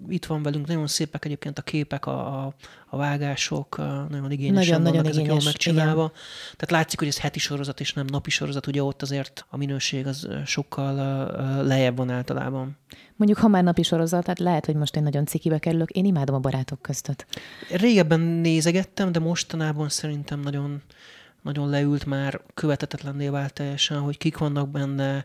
itt 0.09 0.27
van 0.27 0.43
velünk, 0.43 0.67
nagyon 0.67 0.87
szépek 0.87 1.25
egyébként 1.25 1.59
a 1.59 1.63
képek, 1.63 2.07
a, 2.07 2.47
a, 2.87 2.97
vágások, 2.97 3.77
nagyon 4.09 4.31
igényesen 4.31 4.55
nagyon, 4.55 4.73
vannak, 4.73 4.93
nagyon 4.93 5.07
ezek 5.07 5.23
igényes, 5.23 5.43
jól 5.43 5.53
megcsinálva. 5.53 6.01
Igen. 6.01 6.13
Tehát 6.57 6.71
látszik, 6.71 6.99
hogy 6.99 7.09
ez 7.09 7.19
heti 7.19 7.39
sorozat 7.39 7.81
és 7.81 7.93
nem 7.93 8.07
napi 8.11 8.31
sorozat, 8.31 8.67
ugye 8.67 8.83
ott 8.83 9.03
azért 9.03 9.47
a 9.49 9.57
minőség 9.57 10.07
az 10.07 10.29
sokkal 10.47 10.95
lejjebb 11.63 11.97
van 11.97 12.11
általában. 12.11 12.79
Mondjuk, 13.17 13.39
ha 13.41 13.49
már 13.49 13.63
napi 13.63 13.83
sorozat, 13.83 14.23
tehát 14.23 14.39
lehet, 14.39 14.67
hogy 14.67 14.75
most 14.75 14.97
én 14.97 15.03
nagyon 15.03 15.27
cikibe 15.27 15.59
kerülök, 15.59 15.91
én 15.91 16.05
imádom 16.05 16.35
a 16.35 16.39
barátok 16.39 16.83
között. 16.83 17.27
Régebben 17.71 18.21
nézegettem, 18.21 19.13
de 19.13 19.19
mostanában 19.19 19.89
szerintem 19.89 20.41
nagyon, 20.41 20.83
nagyon 21.43 21.69
leült 21.69 22.07
már, 22.07 22.41
követetetlenné 22.55 23.29
vált 23.29 23.53
teljesen, 23.53 24.01
hogy 24.01 24.19
kik 24.19 24.39
vannak 24.39 24.69
benne, 24.69 25.25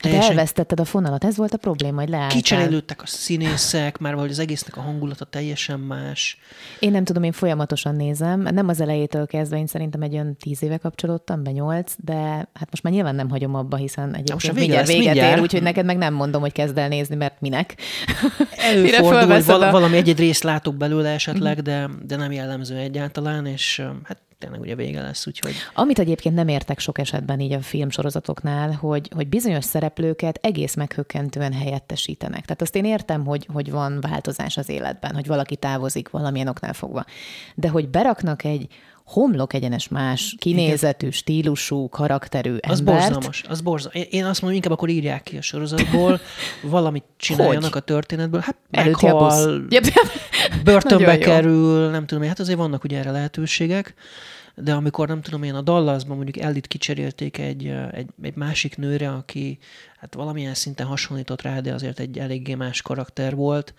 Teljesen... 0.00 0.28
Hát 0.28 0.38
elvesztetted 0.38 0.80
a 0.80 0.84
fonalat, 0.84 1.24
ez 1.24 1.36
volt 1.36 1.52
a 1.52 1.56
probléma, 1.56 2.00
hogy 2.00 2.08
leálltál. 2.08 2.36
Kicserélődtek 2.36 3.02
a 3.02 3.06
színészek, 3.06 3.98
már 3.98 4.14
vagy 4.14 4.30
az 4.30 4.38
egésznek 4.38 4.76
a 4.76 4.80
hangulata 4.80 5.24
teljesen 5.24 5.80
más. 5.80 6.38
Én 6.78 6.90
nem 6.90 7.04
tudom, 7.04 7.22
én 7.22 7.32
folyamatosan 7.32 7.94
nézem, 7.94 8.40
nem 8.40 8.68
az 8.68 8.80
elejétől 8.80 9.26
kezdve, 9.26 9.58
én 9.58 9.66
szerintem 9.66 10.02
egy 10.02 10.12
olyan 10.12 10.36
tíz 10.36 10.62
éve 10.62 10.76
kapcsolódtam, 10.76 11.42
be 11.42 11.50
nyolc, 11.50 11.94
de 11.96 12.14
hát 12.54 12.68
most 12.70 12.82
már 12.82 12.92
nyilván 12.92 13.14
nem 13.14 13.30
hagyom 13.30 13.54
abba, 13.54 13.76
hiszen 13.76 14.14
egyébként 14.14 14.32
most 14.32 14.52
mindjárt 14.52 14.86
véget 14.86 15.04
mindjárt. 15.04 15.36
ér, 15.36 15.42
úgyhogy 15.42 15.62
neked 15.62 15.84
meg 15.84 15.96
nem 15.96 16.14
mondom, 16.14 16.40
hogy 16.40 16.52
kezd 16.52 16.78
el 16.78 16.88
nézni, 16.88 17.16
mert 17.16 17.40
minek. 17.40 17.74
Előfordul, 18.72 19.34
hogy 19.34 19.44
val- 19.44 19.70
valami 19.70 19.96
egy-egy 19.96 20.18
részt 20.18 20.42
látok 20.42 20.76
belőle 20.76 21.08
esetleg, 21.08 21.62
de, 21.62 21.90
de 22.02 22.16
nem 22.16 22.32
jellemző 22.32 22.76
egyáltalán, 22.76 23.46
és 23.46 23.82
hát 24.04 24.18
tényleg 24.38 24.60
ugye 24.60 24.74
vége 24.74 25.02
lesz, 25.02 25.26
úgyhogy... 25.26 25.54
Amit 25.74 25.98
egyébként 25.98 26.34
nem 26.34 26.48
értek 26.48 26.78
sok 26.78 26.98
esetben 26.98 27.40
így 27.40 27.52
a 27.52 27.60
filmsorozatoknál, 27.60 28.72
hogy, 28.72 29.10
hogy 29.14 29.28
bizonyos 29.28 29.64
szereplőket 29.64 30.38
egész 30.42 30.74
meghökkentően 30.74 31.52
helyettesítenek. 31.52 32.44
Tehát 32.44 32.62
azt 32.62 32.76
én 32.76 32.84
értem, 32.84 33.26
hogy, 33.26 33.48
hogy 33.52 33.70
van 33.70 34.00
változás 34.00 34.56
az 34.56 34.68
életben, 34.68 35.14
hogy 35.14 35.26
valaki 35.26 35.56
távozik 35.56 36.10
valamilyen 36.10 36.48
oknál 36.48 36.72
fogva. 36.72 37.04
De 37.54 37.68
hogy 37.68 37.88
beraknak 37.88 38.44
egy 38.44 38.68
homlok 39.08 39.52
egyenes 39.52 39.88
más 39.88 40.34
kinézetű, 40.38 41.06
Igen. 41.06 41.18
stílusú, 41.18 41.88
karakterű 41.88 42.48
embert. 42.48 42.70
Az 42.70 42.80
borzalmas, 42.80 43.44
az 43.48 43.60
borzalmas. 43.60 44.02
Én 44.10 44.24
azt 44.24 44.40
mondom, 44.40 44.56
inkább 44.56 44.72
akkor 44.72 44.88
írják 44.88 45.22
ki 45.22 45.36
a 45.36 45.42
sorozatból, 45.42 46.20
valamit 46.62 47.04
csináljanak 47.16 47.72
hogy? 47.72 47.82
a 47.82 47.84
történetből. 47.84 48.40
Hát 48.40 48.56
meghal, 48.70 49.62
börtönbe 50.64 51.18
kerül, 51.18 51.90
nem 51.90 52.06
tudom, 52.06 52.28
hát 52.28 52.38
azért 52.40 52.58
vannak 52.58 52.84
ugye 52.84 52.98
erre 52.98 53.10
lehetőségek 53.10 53.94
de 54.60 54.74
amikor 54.74 55.08
nem 55.08 55.20
tudom 55.20 55.42
én 55.42 55.54
a 55.54 55.62
Dallasban 55.62 56.16
mondjuk 56.16 56.44
Ellit 56.44 56.66
kicserélték 56.66 57.38
egy, 57.38 57.66
egy, 57.90 58.08
egy 58.22 58.36
másik 58.36 58.76
nőre, 58.76 59.10
aki 59.12 59.58
hát 59.98 60.14
valamilyen 60.14 60.54
szinten 60.54 60.86
hasonlított 60.86 61.42
rá, 61.42 61.60
de 61.60 61.72
azért 61.74 61.98
egy 61.98 62.18
eléggé 62.18 62.54
más 62.54 62.82
karakter 62.82 63.34
volt, 63.34 63.74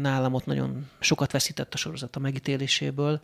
nálam 0.00 0.34
ott 0.34 0.46
nagyon 0.46 0.90
sokat 1.00 1.32
veszített 1.32 1.74
a 1.74 1.76
sorozat 1.76 2.16
a 2.16 2.20
megítéléséből, 2.20 3.20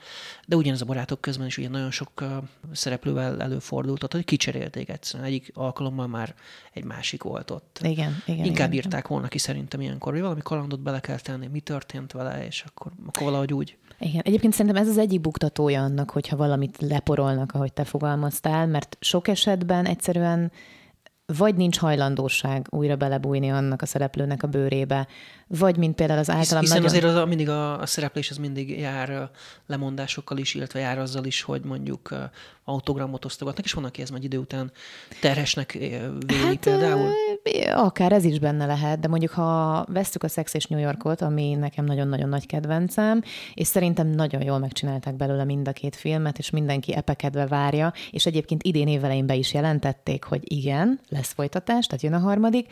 de 0.47 0.57
ugyanez 0.57 0.81
a 0.81 0.85
barátok 0.85 1.21
közben 1.21 1.47
is 1.47 1.59
ugye 1.59 1.69
nagyon 1.69 1.91
sok 1.91 2.25
szereplővel 2.73 3.43
előfordult, 3.43 4.13
hogy 4.13 4.25
kicserélték 4.25 4.89
egyszerűen. 4.89 5.29
Egyik 5.29 5.51
alkalommal 5.55 6.07
már 6.07 6.35
egy 6.73 6.85
másik 6.85 7.23
volt 7.23 7.51
ott. 7.51 7.79
Igen, 7.83 8.23
igen. 8.27 8.45
Inkább 8.45 8.73
igen, 8.73 8.85
írták 8.85 9.09
volna 9.09 9.29
ki 9.29 9.39
szerintem 9.39 9.81
ilyenkor, 9.81 10.13
hogy 10.13 10.23
valami 10.23 10.41
kalandot 10.43 10.81
bele 10.81 11.01
kell 11.01 11.19
tenni, 11.19 11.47
mi 11.47 11.61
történt 11.61 12.13
vele, 12.13 12.47
és 12.47 12.65
akkor, 12.67 12.93
akkor 13.07 13.23
valahogy 13.23 13.53
úgy. 13.53 13.77
Igen, 13.99 14.23
egyébként 14.25 14.53
szerintem 14.53 14.83
ez 14.83 14.89
az 14.89 14.99
egyik 14.99 15.21
buktatója 15.21 15.83
annak, 15.83 16.11
hogyha 16.11 16.37
valamit 16.37 16.77
leporolnak, 16.81 17.53
ahogy 17.53 17.73
te 17.73 17.85
fogalmaztál, 17.85 18.67
mert 18.67 18.97
sok 19.01 19.29
esetben 19.29 19.87
egyszerűen 19.87 20.53
vagy 21.39 21.55
nincs 21.55 21.79
hajlandóság 21.79 22.67
újra 22.71 22.97
belebújni 22.97 23.51
annak 23.51 23.83
a 23.83 23.87
szereplőnek 23.87 24.43
a 24.43 24.47
bőrébe, 24.47 25.07
vagy 25.59 25.77
mint 25.77 25.95
például 25.95 26.19
az 26.19 26.31
általam 26.31 26.63
Hiszen 26.63 26.83
nagyon... 26.83 26.97
azért 26.97 27.17
az, 27.17 27.29
mindig 27.29 27.49
a, 27.49 27.81
a 27.81 27.87
szereplés 27.87 28.31
az 28.31 28.37
mindig 28.37 28.79
jár 28.79 29.31
lemondásokkal 29.67 30.39
is, 30.39 30.55
illetve 30.55 30.81
jár 30.81 30.99
azzal 30.99 31.25
is, 31.25 31.43
hogy 31.43 31.65
mondjuk 31.65 32.15
autogramot 32.65 33.25
osztogatnak, 33.25 33.65
és 33.65 33.73
van, 33.73 33.85
aki 33.85 34.03
ez 34.03 34.11
majd 34.11 34.25
idő 34.25 34.39
után 34.39 34.71
terhesnek 35.21 35.73
véli 35.73 36.43
hát, 36.43 36.57
például. 36.57 37.11
Akár 37.75 38.13
ez 38.13 38.25
is 38.25 38.39
benne 38.39 38.67
lehet, 38.67 39.01
de 39.01 39.09
mondjuk 39.09 39.31
ha 39.31 39.85
vesztük 39.89 40.23
a 40.23 40.29
Sex 40.29 40.55
és 40.55 40.67
New 40.67 40.81
Yorkot, 40.81 41.21
ami 41.21 41.55
nekem 41.55 41.85
nagyon-nagyon 41.85 42.29
nagy 42.29 42.47
kedvencem, 42.47 43.23
és 43.55 43.67
szerintem 43.67 44.07
nagyon 44.07 44.43
jól 44.43 44.59
megcsinálták 44.59 45.15
belőle 45.15 45.45
mind 45.45 45.69
a 45.69 45.73
két 45.73 45.97
filmet, 45.97 46.39
és 46.39 46.51
mindenki 46.51 46.95
epekedve 46.95 47.47
várja, 47.47 47.93
és 48.11 48.27
egyébként 48.27 48.63
idén 48.63 48.89
évelején 48.89 49.27
be 49.27 49.35
is 49.35 49.55
jelentették, 49.55 50.25
hogy 50.25 50.53
igen, 50.53 51.01
lesz 51.09 51.33
folytatás, 51.33 51.87
tehát 51.87 52.03
jön 52.03 52.13
a 52.15 52.19
harmadik, 52.19 52.67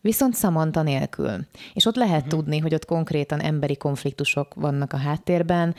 viszont 0.00 0.36
Samantha 0.36 0.82
nélkül. 0.82 1.46
És 1.74 1.86
ott 1.86 1.96
lehet 1.96 2.24
uh-huh. 2.24 2.38
tudni, 2.38 2.58
hogy 2.58 2.74
ott 2.74 2.84
konkrétan 2.84 3.40
emberi 3.40 3.76
konfliktusok 3.76 4.54
vannak 4.54 4.92
a 4.92 4.96
háttérben, 4.96 5.74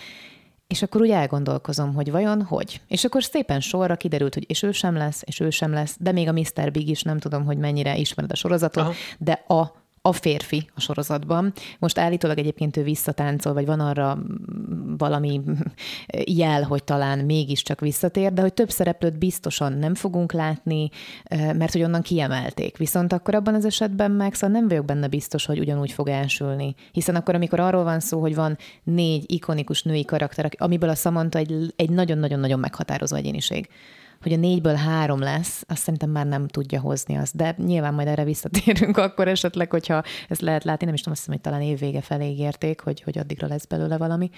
és 0.68 0.82
akkor 0.82 1.02
úgy 1.02 1.10
elgondolkozom, 1.10 1.94
hogy 1.94 2.12
vajon 2.12 2.42
hogy. 2.44 2.82
És 2.88 3.06
akkor 3.06 3.24
szépen 3.24 3.60
sorra 3.60 3.96
kiderült, 3.96 4.34
hogy 4.34 4.46
és 4.48 4.64
ő 4.64 4.72
sem 4.72 4.96
lesz, 4.96 5.22
és 5.26 5.40
ő 5.40 5.50
sem 5.50 5.72
lesz, 5.72 5.96
de 6.00 6.12
még 6.12 6.28
a 6.28 6.32
Mr. 6.32 6.72
Big 6.72 6.90
is 6.90 7.02
nem 7.02 7.20
tudom, 7.20 7.46
hogy 7.46 7.58
mennyire 7.58 7.98
ismered 7.98 8.32
a 8.32 8.36
sorozatot, 8.36 8.84
Aha. 8.84 8.94
de 9.18 9.32
a 9.48 9.86
a 10.08 10.12
férfi 10.12 10.70
a 10.76 10.80
sorozatban. 10.80 11.54
Most 11.80 11.98
állítólag 11.98 12.38
egyébként 12.38 12.78
ő 12.78 12.84
visszatáncol, 12.84 13.54
vagy 13.54 13.66
van 13.66 13.80
arra 13.80 14.18
valami 14.98 15.42
jel, 16.42 16.64
hogy 16.64 16.84
talán 16.84 17.20
mégiscsak 17.20 17.80
visszatér, 17.80 18.34
de 18.34 18.42
hogy 18.42 18.54
több 18.54 18.70
szereplőt 18.70 19.18
biztosan 19.18 19.74
nem 19.74 19.96
fogunk 19.96 20.32
látni, 20.32 20.90
mert 21.30 21.72
hogy 21.72 21.84
onnan 21.84 22.02
kiemelték. 22.02 22.78
Viszont 22.78 23.14
akkor 23.14 23.36
abban 23.36 23.54
az 23.54 23.66
esetben 23.66 24.12
meg 24.12 24.34
szóval 24.34 24.60
nem 24.60 24.68
vagyok 24.68 24.86
benne 24.86 25.08
biztos, 25.08 25.46
hogy 25.46 25.60
ugyanúgy 25.60 25.92
fog 25.92 26.08
elsülni. 26.08 26.76
Hiszen 26.92 27.16
akkor, 27.16 27.36
amikor 27.36 27.60
arról 27.60 27.84
van 27.84 28.00
szó, 28.00 28.20
hogy 28.20 28.36
van 28.36 28.58
négy 28.84 29.32
ikonikus 29.32 29.84
női 29.84 30.06
karakter, 30.06 30.50
amiből 30.58 30.90
a 30.90 30.96
Samantha 30.96 31.40
egy, 31.40 31.74
egy 31.76 31.90
nagyon-nagyon-nagyon 31.90 32.60
meghatározó 32.60 33.16
egyéniség 33.16 33.70
hogy 34.22 34.34
a 34.34 34.38
négyből 34.38 34.76
három 34.76 35.20
lesz, 35.20 35.64
azt 35.68 35.82
szerintem 35.82 36.10
már 36.10 36.26
nem 36.26 36.48
tudja 36.48 36.80
hozni 36.80 37.16
azt. 37.16 37.36
De 37.36 37.56
nyilván 37.58 37.94
majd 37.94 38.08
erre 38.08 38.24
visszatérünk 38.24 38.98
akkor 39.08 39.28
esetleg, 39.28 39.72
hogyha 39.72 40.04
ezt 40.30 40.42
lehet 40.42 40.64
látni. 40.64 40.86
Nem 40.86 40.94
is 40.94 41.02
tudom, 41.02 41.18
azt 41.18 41.26
hiszem, 41.26 41.42
hogy 41.42 41.52
talán 41.52 41.68
évvége 41.68 42.02
felé 42.02 42.30
ígérték, 42.30 42.80
hogy, 42.80 43.02
hogy 43.02 43.18
addigra 43.18 43.48
lesz 43.48 43.66
belőle 43.66 43.98
valami. 43.98 44.30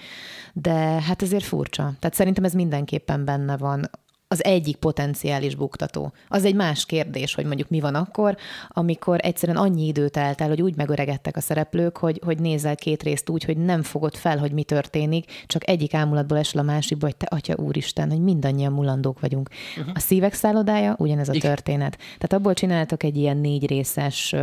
De 0.52 0.72
hát 1.02 1.22
ezért 1.22 1.44
furcsa. 1.44 1.92
Tehát 1.98 2.16
szerintem 2.16 2.44
ez 2.44 2.52
mindenképpen 2.52 3.24
benne 3.24 3.56
van 3.56 3.90
az 4.32 4.44
egyik 4.44 4.76
potenciális 4.76 5.54
buktató. 5.54 6.12
Az 6.28 6.44
egy 6.44 6.54
más 6.54 6.86
kérdés, 6.86 7.34
hogy 7.34 7.44
mondjuk 7.44 7.68
mi 7.68 7.80
van 7.80 7.94
akkor, 7.94 8.36
amikor 8.68 9.18
egyszerűen 9.22 9.58
annyi 9.58 9.86
időt 9.86 10.12
telt 10.12 10.40
el, 10.40 10.48
hogy 10.48 10.62
úgy 10.62 10.76
megöregedtek 10.76 11.36
a 11.36 11.40
szereplők, 11.40 11.96
hogy, 11.96 12.20
hogy 12.24 12.38
nézel 12.38 12.76
két 12.76 13.02
részt 13.02 13.28
úgy, 13.28 13.44
hogy 13.44 13.56
nem 13.56 13.82
fogod 13.82 14.16
fel, 14.16 14.38
hogy 14.38 14.52
mi 14.52 14.64
történik, 14.64 15.44
csak 15.46 15.68
egyik 15.68 15.94
ámulatból 15.94 16.38
esel 16.38 16.60
a 16.60 16.64
másikba, 16.64 17.06
hogy 17.06 17.16
te 17.16 17.26
atya 17.30 17.54
úristen, 17.56 18.10
hogy 18.10 18.20
mindannyian 18.20 18.72
mulandók 18.72 19.20
vagyunk. 19.20 19.48
Uh-huh. 19.78 19.92
A 19.94 19.98
szívek 19.98 20.34
szállodája 20.34 20.94
ugyanez 20.98 21.28
a 21.28 21.34
Igen. 21.34 21.54
történet. 21.54 21.96
Tehát 21.96 22.32
abból 22.32 22.54
csináltak 22.54 23.02
egy 23.02 23.16
ilyen 23.16 23.36
négy 23.36 23.66
részes 23.66 24.34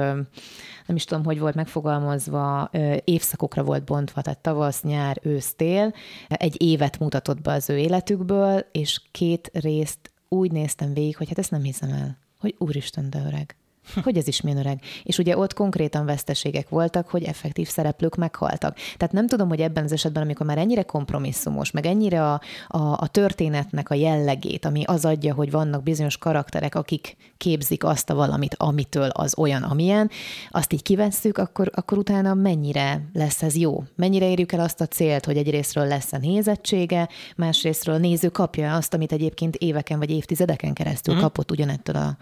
nem 0.88 0.96
is 0.96 1.04
tudom, 1.04 1.24
hogy 1.24 1.40
volt 1.40 1.56
megfogalmazva, 1.56 2.70
évszakokra 3.04 3.64
volt 3.64 3.84
bontva, 3.84 4.22
tehát 4.22 4.40
tavasz, 4.40 4.82
nyár, 4.82 5.20
ősz, 5.22 5.54
tél. 5.56 5.94
Egy 6.28 6.62
évet 6.62 7.00
mutatott 7.00 7.42
be 7.42 7.52
az 7.52 7.70
ő 7.70 7.78
életükből, 7.78 8.66
és 8.72 9.02
két 9.12 9.50
részt 9.54 10.12
úgy 10.30 10.52
néztem 10.52 10.94
végig, 10.94 11.18
hogy 11.18 11.28
hát 11.28 11.40
ezt 11.40 11.52
nem 11.52 11.64
hiszem 11.64 11.90
el, 11.90 12.18
hogy 12.40 12.56
úristen, 12.58 13.10
de 13.10 13.24
öreg 13.26 13.56
hogy 14.04 14.18
ez 14.18 14.28
is 14.28 14.42
milyen 14.42 14.58
öreg. 14.60 14.80
És 15.04 15.18
ugye 15.18 15.38
ott 15.38 15.54
konkrétan 15.54 16.06
veszteségek 16.06 16.70
voltak, 16.70 17.10
hogy 17.10 17.24
effektív 17.24 17.68
szereplők 17.68 18.16
meghaltak. 18.16 18.78
Tehát 18.98 19.14
nem 19.14 19.28
tudom, 19.28 19.48
hogy 19.48 19.62
ebben 19.62 19.84
az 19.84 19.92
esetben, 19.92 20.24
amikor 20.24 20.46
már 20.46 20.58
ennyire 20.58 20.84
kompromisszumos, 20.84 21.72
meg 21.72 21.86
ennyire 21.86 22.32
a, 22.32 22.42
a, 22.68 22.78
a 22.78 23.08
történetnek 23.08 23.90
a 23.90 23.94
jellegét, 23.94 24.66
ami 24.66 24.84
az 24.84 25.06
adja, 25.06 25.34
hogy 25.34 25.52
vannak 25.52 25.84
bizonyos 25.84 26.18
karakterek, 26.18 26.76
akik 26.76 27.16
képzik 27.38 27.84
azt 27.84 28.10
a 28.10 28.16
valamit, 28.16 28.56
amitől 28.58 29.10
az 29.10 29.38
olyan, 29.38 29.64
amilyen, 29.64 30.10
azt 30.50 30.74
így 30.74 30.82
kivesszük, 30.82 31.38
akkor, 31.38 31.72
akkor 31.76 31.98
utána 31.98 32.34
mennyire 32.34 33.02
lesz 33.14 33.42
ez 33.44 33.56
jó? 33.56 33.84
Mennyire 33.96 34.30
érjük 34.30 34.52
el 34.52 34.60
azt 34.60 34.82
a 34.82 34.86
célt, 34.86 35.26
hogy 35.26 35.38
egyrésztről 35.38 35.88
lesz 35.88 36.14
a 36.14 36.18
nézettsége, 36.18 37.10
másrésztről 37.36 37.96
a 37.96 37.98
néző 37.98 38.30
kapja 38.30 38.76
azt, 38.76 38.94
amit 38.94 39.12
egyébként 39.12 39.56
éveken 39.56 40.00
vagy 40.00 40.10
évtizedeken 40.10 40.74
keresztül 40.74 41.14
uh-huh. 41.14 41.30
kapott 41.30 41.52
ugyanettől 41.52 41.96
a 41.96 42.18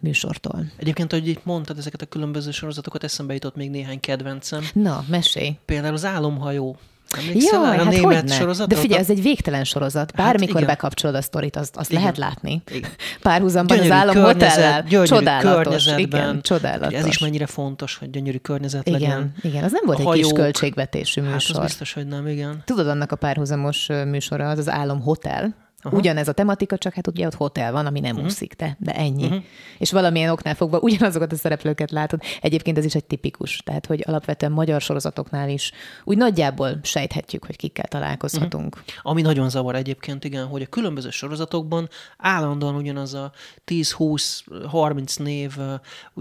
műsortól. 0.00 0.64
Egyébként, 0.76 1.09
hogy 1.10 1.28
itt 1.28 1.44
mondtad 1.44 1.78
ezeket 1.78 2.02
a 2.02 2.06
különböző 2.06 2.50
sorozatokat, 2.50 3.04
eszembe 3.04 3.34
jutott 3.34 3.56
még 3.56 3.70
néhány 3.70 4.00
kedvencem. 4.00 4.64
Na, 4.72 5.04
mesélj. 5.08 5.58
Például 5.64 5.94
az 5.94 6.04
Álomhajó. 6.04 6.76
Emlékszel 7.18 7.62
Jaj, 7.62 7.78
a 7.78 7.84
hát 7.84 7.92
német 7.92 8.32
sorozat? 8.32 8.68
De 8.68 8.76
figyelj, 8.76 9.00
ez 9.00 9.10
egy 9.10 9.22
végtelen 9.22 9.64
sorozat. 9.64 10.12
Hát 10.16 10.26
Bármikor 10.26 10.60
hát 10.60 10.70
bekapcsolod 10.70 11.16
a 11.16 11.22
sztorit, 11.22 11.56
azt, 11.56 11.76
azt 11.76 11.92
lehet 11.92 12.16
látni. 12.16 12.62
Igen. 12.70 12.90
Párhuzamban 13.22 13.76
gyönyörű 13.76 13.94
az 13.94 14.00
álom 14.00 14.24
hotellel. 14.24 14.84
Csodálatos. 15.06 15.86
Igen, 15.96 16.40
csodálatos. 16.42 16.98
Ez 16.98 17.06
is 17.06 17.18
mennyire 17.18 17.46
fontos, 17.46 17.96
hogy 17.96 18.10
gyönyörű 18.10 18.38
környezet 18.38 18.88
igen, 18.88 19.00
legyen. 19.00 19.34
Igen, 19.42 19.64
az 19.64 19.72
nem 19.72 19.82
volt 19.84 19.98
a 19.98 20.00
egy 20.00 20.06
hajók. 20.06 20.22
kis 20.22 20.32
költségvetésű 20.32 21.20
műsor. 21.20 21.56
Hát 21.56 21.64
az 21.64 21.70
biztos, 21.70 21.92
hogy 21.92 22.06
nem, 22.06 22.26
igen. 22.26 22.62
Tudod, 22.64 22.88
annak 22.88 23.12
a 23.12 23.16
párhuzamos 23.16 23.88
műsora 24.06 24.48
az 24.48 24.58
az 24.58 24.68
Álom 24.68 25.00
Hotel, 25.00 25.54
Aha. 25.82 25.96
Ugyanez 25.96 26.28
a 26.28 26.32
tematika, 26.32 26.78
csak 26.78 26.94
hát 26.94 27.06
ugye 27.06 27.26
ott 27.26 27.34
hotel 27.34 27.72
van, 27.72 27.86
ami 27.86 28.00
nem 28.00 28.10
uh-huh. 28.10 28.26
úszik, 28.26 28.54
de, 28.54 28.76
de 28.78 28.92
ennyi. 28.92 29.24
Uh-huh. 29.24 29.42
És 29.78 29.92
valamilyen 29.92 30.30
oknál 30.30 30.54
fogva 30.54 30.78
ugyanazokat 30.78 31.32
a 31.32 31.36
szereplőket 31.36 31.90
látod. 31.90 32.20
Egyébként 32.40 32.78
ez 32.78 32.84
is 32.84 32.94
egy 32.94 33.04
tipikus, 33.04 33.56
tehát 33.56 33.86
hogy 33.86 34.04
alapvetően 34.06 34.52
magyar 34.52 34.80
sorozatoknál 34.80 35.48
is 35.48 35.72
úgy 36.04 36.16
nagyjából 36.16 36.80
sejthetjük, 36.82 37.44
hogy 37.44 37.56
kikkel 37.56 37.86
találkozhatunk. 37.86 38.74
Uh-huh. 38.74 38.94
Ami 39.02 39.22
nagyon 39.22 39.50
zavar 39.50 39.74
egyébként, 39.74 40.24
igen, 40.24 40.46
hogy 40.46 40.62
a 40.62 40.66
különböző 40.66 41.10
sorozatokban 41.10 41.88
állandóan 42.18 42.74
ugyanaz 42.74 43.14
a 43.14 43.32
10-20-30 43.66 45.22
név, 45.22 45.56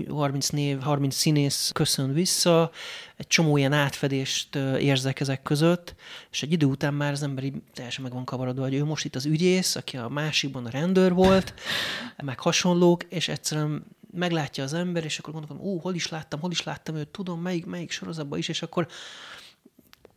30 0.10 0.50
név, 0.50 0.80
30 0.80 1.16
színész 1.16 1.72
köszön 1.74 2.14
vissza, 2.14 2.72
egy 3.20 3.28
csomó 3.28 3.58
ilyen 3.58 3.74
átfedést 3.74 4.56
érzek 4.80 5.20
ezek 5.20 5.42
között, 5.42 5.96
és 6.32 6.44
egy 6.44 6.52
idő 6.52 6.66
után 6.66 6.94
már 6.94 7.12
az 7.12 7.24
ember 7.24 7.44
teljesen 7.74 8.04
meg 8.04 8.14
van 8.14 8.26
kavarodva, 8.26 8.64
hogy 8.64 8.74
ő 8.74 8.84
most 8.84 9.06
itt 9.06 9.16
az 9.16 9.26
ügyész, 9.26 9.49
aki 9.58 9.98
a 9.98 10.10
másikban 10.10 10.66
a 10.66 10.70
rendőr 10.70 11.14
volt, 11.14 11.54
meg 12.24 12.40
hasonlók, 12.40 13.04
és 13.04 13.28
egyszerűen 13.28 13.86
meglátja 14.14 14.64
az 14.64 14.74
ember, 14.74 15.04
és 15.04 15.20
akkor 15.20 15.34
gondolom, 15.34 15.64
ó, 15.64 15.80
hol 15.80 15.96
is 15.96 16.08
láttam, 16.08 16.40
hol 16.40 16.52
is 16.52 16.64
láttam 16.64 16.96
őt, 16.96 17.08
tudom, 17.08 17.42
melyik, 17.42 17.66
melyik 17.66 17.92
sorozatban 17.92 18.40
is, 18.40 18.48
és 18.48 18.62
akkor 18.62 18.88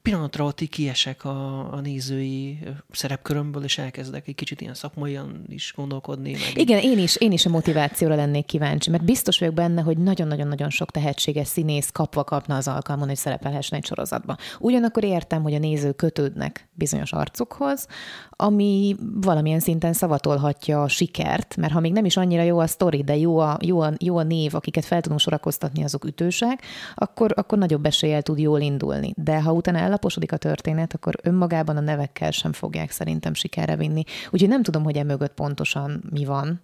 pillanatra 0.03 0.45
ott 0.45 0.61
kiesek 0.61 1.25
a, 1.25 1.73
a 1.73 1.81
nézői 1.81 2.59
szerepkörömből, 2.91 3.65
és 3.65 3.79
elkezdek 3.79 4.29
egy 4.29 4.35
kicsit 4.35 4.61
ilyen 4.61 4.75
szakmaian 4.75 5.45
is 5.49 5.73
gondolkodni. 5.77 6.31
Meg 6.31 6.59
Igen, 6.59 6.79
én 6.79 6.99
is, 6.99 7.17
én 7.17 7.33
is 7.33 7.47
a 7.47 7.49
motivációra 7.49 8.15
lennék 8.15 8.45
kíváncsi, 8.45 8.91
mert 8.91 9.05
biztos 9.05 9.39
vagyok 9.39 9.55
benne, 9.55 9.83
hogy 9.83 9.99
nagyon-nagyon-nagyon 9.99 10.71
sok 10.71 10.91
tehetséges 10.91 11.49
színész 11.49 11.91
kapva 11.93 12.25
kapna 12.25 12.57
az 12.57 12.69
alkalmon, 12.69 13.09
hogy 13.09 13.17
szerepelhessen 13.17 13.79
egy 13.79 13.87
sorozatban. 13.87 14.37
Ugyanakkor 14.59 15.05
értem, 15.05 15.43
hogy 15.43 15.55
a 15.55 15.59
nézők 15.59 15.97
kötődnek 15.97 16.69
bizonyos 16.75 17.13
arcukhoz, 17.13 17.87
ami 18.43 18.97
valamilyen 19.21 19.61
szinten 19.61 19.93
szavatolhatja 19.93 20.83
a 20.83 20.89
sikert, 20.89 21.57
mert 21.57 21.73
ha 21.73 21.81
még 21.81 21.93
nem 21.93 22.05
is 22.05 22.17
annyira 22.17 22.43
jó 22.43 22.59
a 22.59 22.67
sztori, 22.67 23.03
de 23.03 23.17
jó 23.17 23.39
a, 23.39 23.59
jó 23.61 23.81
a, 23.81 23.93
jó 23.99 24.17
a 24.17 24.23
név, 24.23 24.55
akiket 24.55 24.85
fel 24.85 25.01
tudunk 25.01 25.21
sorakoztatni, 25.21 25.85
azok 25.85 26.05
ütősek, 26.05 26.63
akkor, 26.95 27.33
akkor 27.37 27.59
nagyobb 27.59 27.87
eséllyel 27.87 28.23
tud 28.23 28.39
jól 28.39 28.61
indulni. 28.61 29.13
De 29.17 29.43
ha 29.43 29.53
utána 29.53 29.79
ellaposodik 29.79 30.33
a 30.33 30.37
történet, 30.37 30.95
akkor 30.95 31.15
önmagában 31.23 31.77
a 31.77 31.81
nevekkel 31.81 32.31
sem 32.31 32.53
fogják 32.53 32.91
szerintem 32.91 33.35
sikerre 33.35 33.77
vinni. 33.77 34.03
Úgyhogy 34.31 34.49
nem 34.49 34.63
tudom, 34.63 34.83
hogy 34.83 34.97
emögött 34.97 35.35
pontosan 35.35 36.03
mi 36.11 36.25
van, 36.25 36.61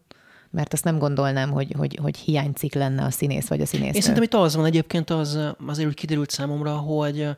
mert 0.50 0.72
azt 0.72 0.84
nem 0.84 0.98
gondolnám, 0.98 1.50
hogy, 1.50 1.74
hogy, 1.78 1.98
hogy 2.02 2.16
hiánycik 2.16 2.74
lenne 2.74 3.04
a 3.04 3.10
színész 3.10 3.48
vagy 3.48 3.60
a 3.60 3.66
színész. 3.66 3.94
Én 3.94 4.00
szerintem 4.00 4.22
itt 4.22 4.34
az 4.34 4.56
van 4.56 4.64
egyébként, 4.64 5.10
az 5.10 5.38
azért 5.66 5.88
úgy 5.88 5.94
kiderült 5.94 6.30
számomra, 6.30 6.76
hogy 6.76 7.28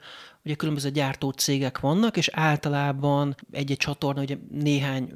ugye 0.44 0.54
különböző 0.54 0.90
gyártó 0.90 1.30
cégek 1.30 1.80
vannak, 1.80 2.16
és 2.16 2.28
általában 2.32 3.36
egy-egy 3.50 3.76
csatorna, 3.76 4.22
ugye 4.22 4.36
néhány 4.50 5.14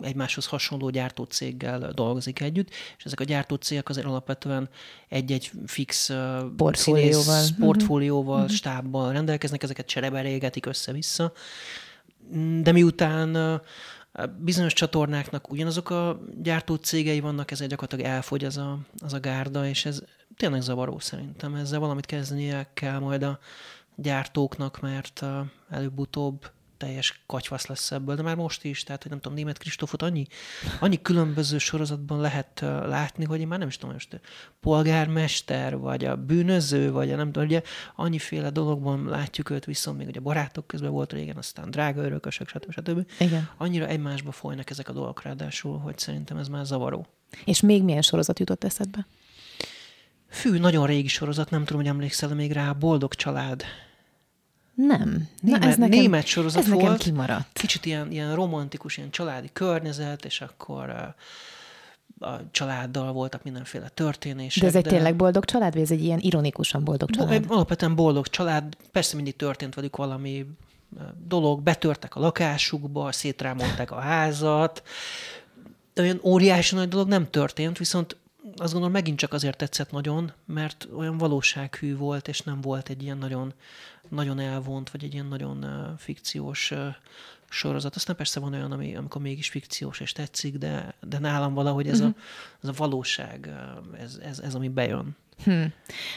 egymáshoz 0.00 0.46
hasonló 0.46 0.90
gyártó 0.90 1.24
céggel 1.24 1.90
dolgozik 1.94 2.40
együtt, 2.40 2.70
és 2.98 3.04
ezek 3.04 3.20
a 3.20 3.24
gyártó 3.24 3.54
cégek 3.54 3.88
azért 3.88 4.06
alapvetően 4.06 4.68
egy-egy 5.08 5.50
fix 5.66 6.10
portfólióval, 6.56 7.22
színész, 7.22 7.54
portfólióval 7.58 8.40
uh-huh. 8.40 8.54
stábbal 8.54 9.12
rendelkeznek, 9.12 9.62
ezeket 9.62 9.86
csereberégetik 9.86 10.66
össze-vissza. 10.66 11.32
De 12.62 12.72
miután 12.72 13.60
bizonyos 14.38 14.72
csatornáknak 14.72 15.50
ugyanazok 15.50 15.90
a 15.90 16.20
gyártó 16.42 16.74
cégei 16.74 17.20
vannak, 17.20 17.50
ezért 17.50 17.70
gyakorlatilag 17.70 18.12
elfogy 18.12 18.44
az 18.44 18.56
a, 18.56 18.78
az 18.98 19.12
a 19.12 19.20
gárda, 19.20 19.66
és 19.66 19.84
ez 19.84 20.02
tényleg 20.36 20.60
zavaró 20.60 20.98
szerintem. 20.98 21.54
Ezzel 21.54 21.78
valamit 21.78 22.06
kezdenie 22.06 22.70
kell 22.74 22.98
majd 22.98 23.22
a 23.22 23.38
gyártóknak, 23.96 24.80
mert 24.80 25.24
előbb-utóbb 25.70 26.50
teljes 26.80 27.22
katyvasz 27.26 27.66
lesz 27.66 27.90
ebből, 27.90 28.14
de 28.16 28.22
már 28.22 28.36
most 28.36 28.64
is, 28.64 28.82
tehát 28.82 29.02
hogy 29.02 29.10
nem 29.10 29.20
tudom, 29.20 29.36
német 29.36 29.58
Kristófot 29.58 30.02
annyi, 30.02 30.26
annyi 30.80 31.02
különböző 31.02 31.58
sorozatban 31.58 32.20
lehet 32.20 32.60
látni, 32.84 33.24
hogy 33.24 33.40
én 33.40 33.48
már 33.48 33.58
nem 33.58 33.68
is 33.68 33.76
tudom, 33.76 33.92
most 33.94 34.20
polgármester, 34.60 35.78
vagy 35.78 36.04
a 36.04 36.16
bűnöző, 36.16 36.92
vagy 36.92 37.12
a 37.12 37.16
nem 37.16 37.32
tudom, 37.32 37.48
ugye 37.48 37.62
annyiféle 37.96 38.50
dologban 38.50 39.04
látjuk 39.04 39.50
őt, 39.50 39.64
viszont 39.64 39.98
még 39.98 40.06
ugye 40.06 40.20
barátok 40.20 40.66
közben 40.66 40.90
volt 40.90 41.12
régen, 41.12 41.36
aztán 41.36 41.70
drága 41.70 42.02
örökösök, 42.02 42.48
stb. 42.48 42.72
stb. 42.72 43.10
Igen. 43.18 43.48
Annyira 43.56 43.86
egymásba 43.86 44.32
folynak 44.32 44.70
ezek 44.70 44.88
a 44.88 44.92
dolgok 44.92 45.22
ráadásul, 45.22 45.78
hogy 45.78 45.98
szerintem 45.98 46.36
ez 46.36 46.48
már 46.48 46.64
zavaró. 46.64 47.06
És 47.44 47.60
még 47.60 47.82
milyen 47.82 48.02
sorozat 48.02 48.38
jutott 48.38 48.64
eszedbe? 48.64 49.06
Fű, 50.30 50.58
nagyon 50.58 50.86
régi 50.86 51.08
sorozat, 51.08 51.50
nem 51.50 51.64
tudom, 51.64 51.82
hogy 51.82 51.90
emlékszel 51.90 52.34
még 52.34 52.52
rá, 52.52 52.72
Boldog 52.72 53.14
család 53.14 53.64
nem. 54.86 55.28
Német, 55.40 55.60
Na, 55.60 55.66
ez 55.66 55.76
nekem, 55.76 55.98
német 55.98 56.26
sorozat 56.26 56.62
ez 56.62 56.68
volt. 56.68 56.82
nekem 56.82 56.96
kimaradt. 56.96 57.58
Kicsit 57.58 57.86
ilyen, 57.86 58.10
ilyen 58.10 58.34
romantikus, 58.34 58.96
ilyen 58.96 59.10
családi 59.10 59.50
környezet, 59.52 60.24
és 60.24 60.40
akkor 60.40 60.90
a, 60.90 61.14
a 62.26 62.50
családdal 62.50 63.12
voltak 63.12 63.42
mindenféle 63.42 63.88
történések. 63.88 64.62
De 64.62 64.68
ez 64.68 64.74
egy 64.74 64.82
de... 64.82 64.90
tényleg 64.90 65.16
boldog 65.16 65.44
család, 65.44 65.72
vagy 65.72 65.82
ez 65.82 65.90
egy 65.90 66.04
ilyen 66.04 66.18
ironikusan 66.20 66.84
boldog 66.84 67.10
család? 67.10 67.40
Bo- 67.46 67.50
alapvetően 67.50 67.94
boldog 67.94 68.26
család. 68.26 68.76
Persze 68.92 69.16
mindig 69.16 69.36
történt 69.36 69.74
velük 69.74 69.96
valami 69.96 70.46
dolog, 71.26 71.62
betörtek 71.62 72.16
a 72.16 72.20
lakásukba, 72.20 73.12
szétrámolták 73.12 73.90
a 73.90 73.98
házat. 73.98 74.82
Olyan 75.96 76.20
óriási 76.22 76.74
nagy 76.74 76.88
dolog 76.88 77.08
nem 77.08 77.30
történt, 77.30 77.78
viszont 77.78 78.16
azt 78.60 78.72
gondolom 78.72 78.92
megint 78.92 79.18
csak 79.18 79.32
azért 79.32 79.56
tetszett 79.56 79.90
nagyon, 79.90 80.32
mert 80.46 80.88
olyan 80.96 81.18
valósághű 81.18 81.96
volt, 81.96 82.28
és 82.28 82.40
nem 82.40 82.60
volt 82.60 82.88
egy 82.88 83.02
ilyen 83.02 83.18
nagyon, 83.18 83.52
nagyon 84.08 84.38
elvont, 84.38 84.90
vagy 84.90 85.04
egy 85.04 85.12
ilyen 85.12 85.26
nagyon 85.26 85.66
fikciós 85.98 86.72
sorozat. 87.48 87.96
Aztán 87.96 88.16
persze 88.16 88.40
van 88.40 88.52
olyan, 88.52 88.72
ami, 88.72 88.96
amikor 88.96 89.22
mégis 89.22 89.48
fikciós 89.48 90.00
és 90.00 90.12
tetszik, 90.12 90.58
de, 90.58 90.94
de 91.00 91.18
nálam 91.18 91.54
valahogy 91.54 91.88
ez, 91.88 92.00
uh-huh. 92.00 92.14
a, 92.16 92.18
mhm. 92.18 92.68
ez 92.68 92.68
a 92.68 92.72
valóság, 92.76 93.50
ez, 93.98 94.18
ez, 94.22 94.38
ez, 94.38 94.54
ami 94.54 94.68
bejön. 94.68 95.16
Hm. 95.44 95.64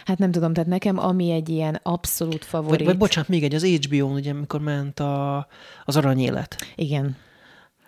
Hát 0.06 0.18
nem 0.18 0.32
tudom, 0.32 0.54
tehát 0.54 0.70
nekem 0.70 0.98
ami 0.98 1.32
egy 1.32 1.50
ilyen 1.50 1.80
abszolút 1.84 2.46
favorit... 2.46 2.78
Vagy, 2.78 2.86
vagy 2.86 2.98
bocsánat, 2.98 3.30
még 3.30 3.44
egy, 3.44 3.56
az 3.56 3.66
HBO-n, 3.66 4.14
ugye, 4.14 4.32
amikor 4.32 4.62
ment 4.62 5.00
a, 5.00 5.48
az 5.86 5.96
aranyélet. 5.96 6.56
Igen. 6.76 7.18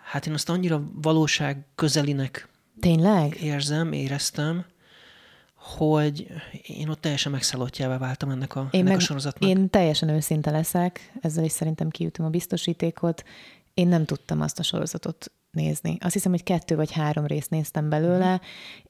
Hát 0.02 0.26
én 0.26 0.32
azt 0.32 0.48
annyira 0.48 0.82
valóság 0.94 1.66
közelinek 1.74 2.48
Tényleg? 2.80 3.36
Érzem, 3.42 3.92
éreztem, 3.92 4.64
hogy 5.54 6.26
én 6.62 6.88
ott 6.88 7.00
teljesen 7.00 7.32
megszállottjává 7.32 7.98
váltam 7.98 8.30
ennek 8.30 8.56
a, 8.56 8.60
én 8.60 8.80
ennek 8.80 8.84
meg, 8.84 8.96
a 8.96 9.00
sorozatnak. 9.00 9.50
Én 9.50 9.70
teljesen 9.70 10.08
őszinte 10.08 10.50
leszek, 10.50 11.12
ezzel 11.20 11.44
is 11.44 11.52
szerintem 11.52 11.88
kiütöm 11.88 12.26
a 12.26 12.28
biztosítékot. 12.28 13.24
Én 13.74 13.88
nem 13.88 14.04
tudtam 14.04 14.40
azt 14.40 14.58
a 14.58 14.62
sorozatot 14.62 15.30
nézni. 15.50 15.96
Azt 16.00 16.12
hiszem, 16.12 16.32
hogy 16.32 16.42
kettő 16.42 16.76
vagy 16.76 16.92
három 16.92 17.26
részt 17.26 17.50
néztem 17.50 17.88
belőle, 17.88 18.40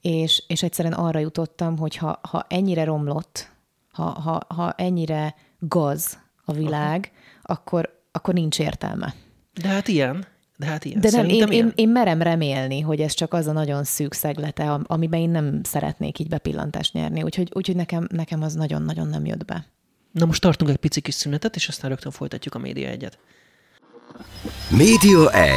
és, 0.00 0.42
és 0.46 0.62
egyszerűen 0.62 0.94
arra 0.94 1.18
jutottam, 1.18 1.78
hogy 1.78 1.96
ha, 1.96 2.20
ha 2.22 2.46
ennyire 2.48 2.84
romlott, 2.84 3.50
ha, 3.92 4.04
ha, 4.04 4.40
ha 4.54 4.72
ennyire 4.72 5.34
gaz 5.58 6.18
a 6.44 6.52
világ, 6.52 7.12
akkor, 7.42 8.02
akkor 8.12 8.34
nincs 8.34 8.58
értelme. 8.58 9.14
De 9.60 9.68
hát 9.68 9.88
ilyen. 9.88 10.26
De 10.56 10.66
hát 10.66 10.84
ilyen. 10.84 11.00
De 11.00 11.10
nem, 11.10 11.28
én, 11.28 11.46
én, 11.48 11.72
én 11.74 11.88
merem 11.88 12.22
remélni, 12.22 12.80
hogy 12.80 13.00
ez 13.00 13.12
csak 13.12 13.34
az 13.34 13.46
a 13.46 13.52
nagyon 13.52 13.84
szűk 13.84 14.12
szeglete, 14.12 14.70
am- 14.70 14.84
amiben 14.86 15.20
én 15.20 15.30
nem 15.30 15.60
szeretnék 15.62 16.18
így 16.18 16.28
bepillantást 16.28 16.92
nyerni. 16.92 17.22
Úgyhogy, 17.22 17.50
úgyhogy 17.52 17.76
nekem, 17.76 18.08
nekem 18.12 18.42
az 18.42 18.54
nagyon-nagyon 18.54 19.08
nem 19.08 19.26
jött 19.26 19.44
be. 19.44 19.66
Na 20.12 20.24
most 20.26 20.40
tartunk 20.40 20.70
egy 20.70 20.76
pici 20.76 21.00
kis 21.00 21.14
szünetet, 21.14 21.56
és 21.56 21.68
aztán 21.68 21.90
rögtön 21.90 22.12
folytatjuk 22.12 22.54
a 22.54 22.58
média 22.58 22.88
egyet. 22.88 23.18
Média 24.70 25.30
1. 25.30 25.52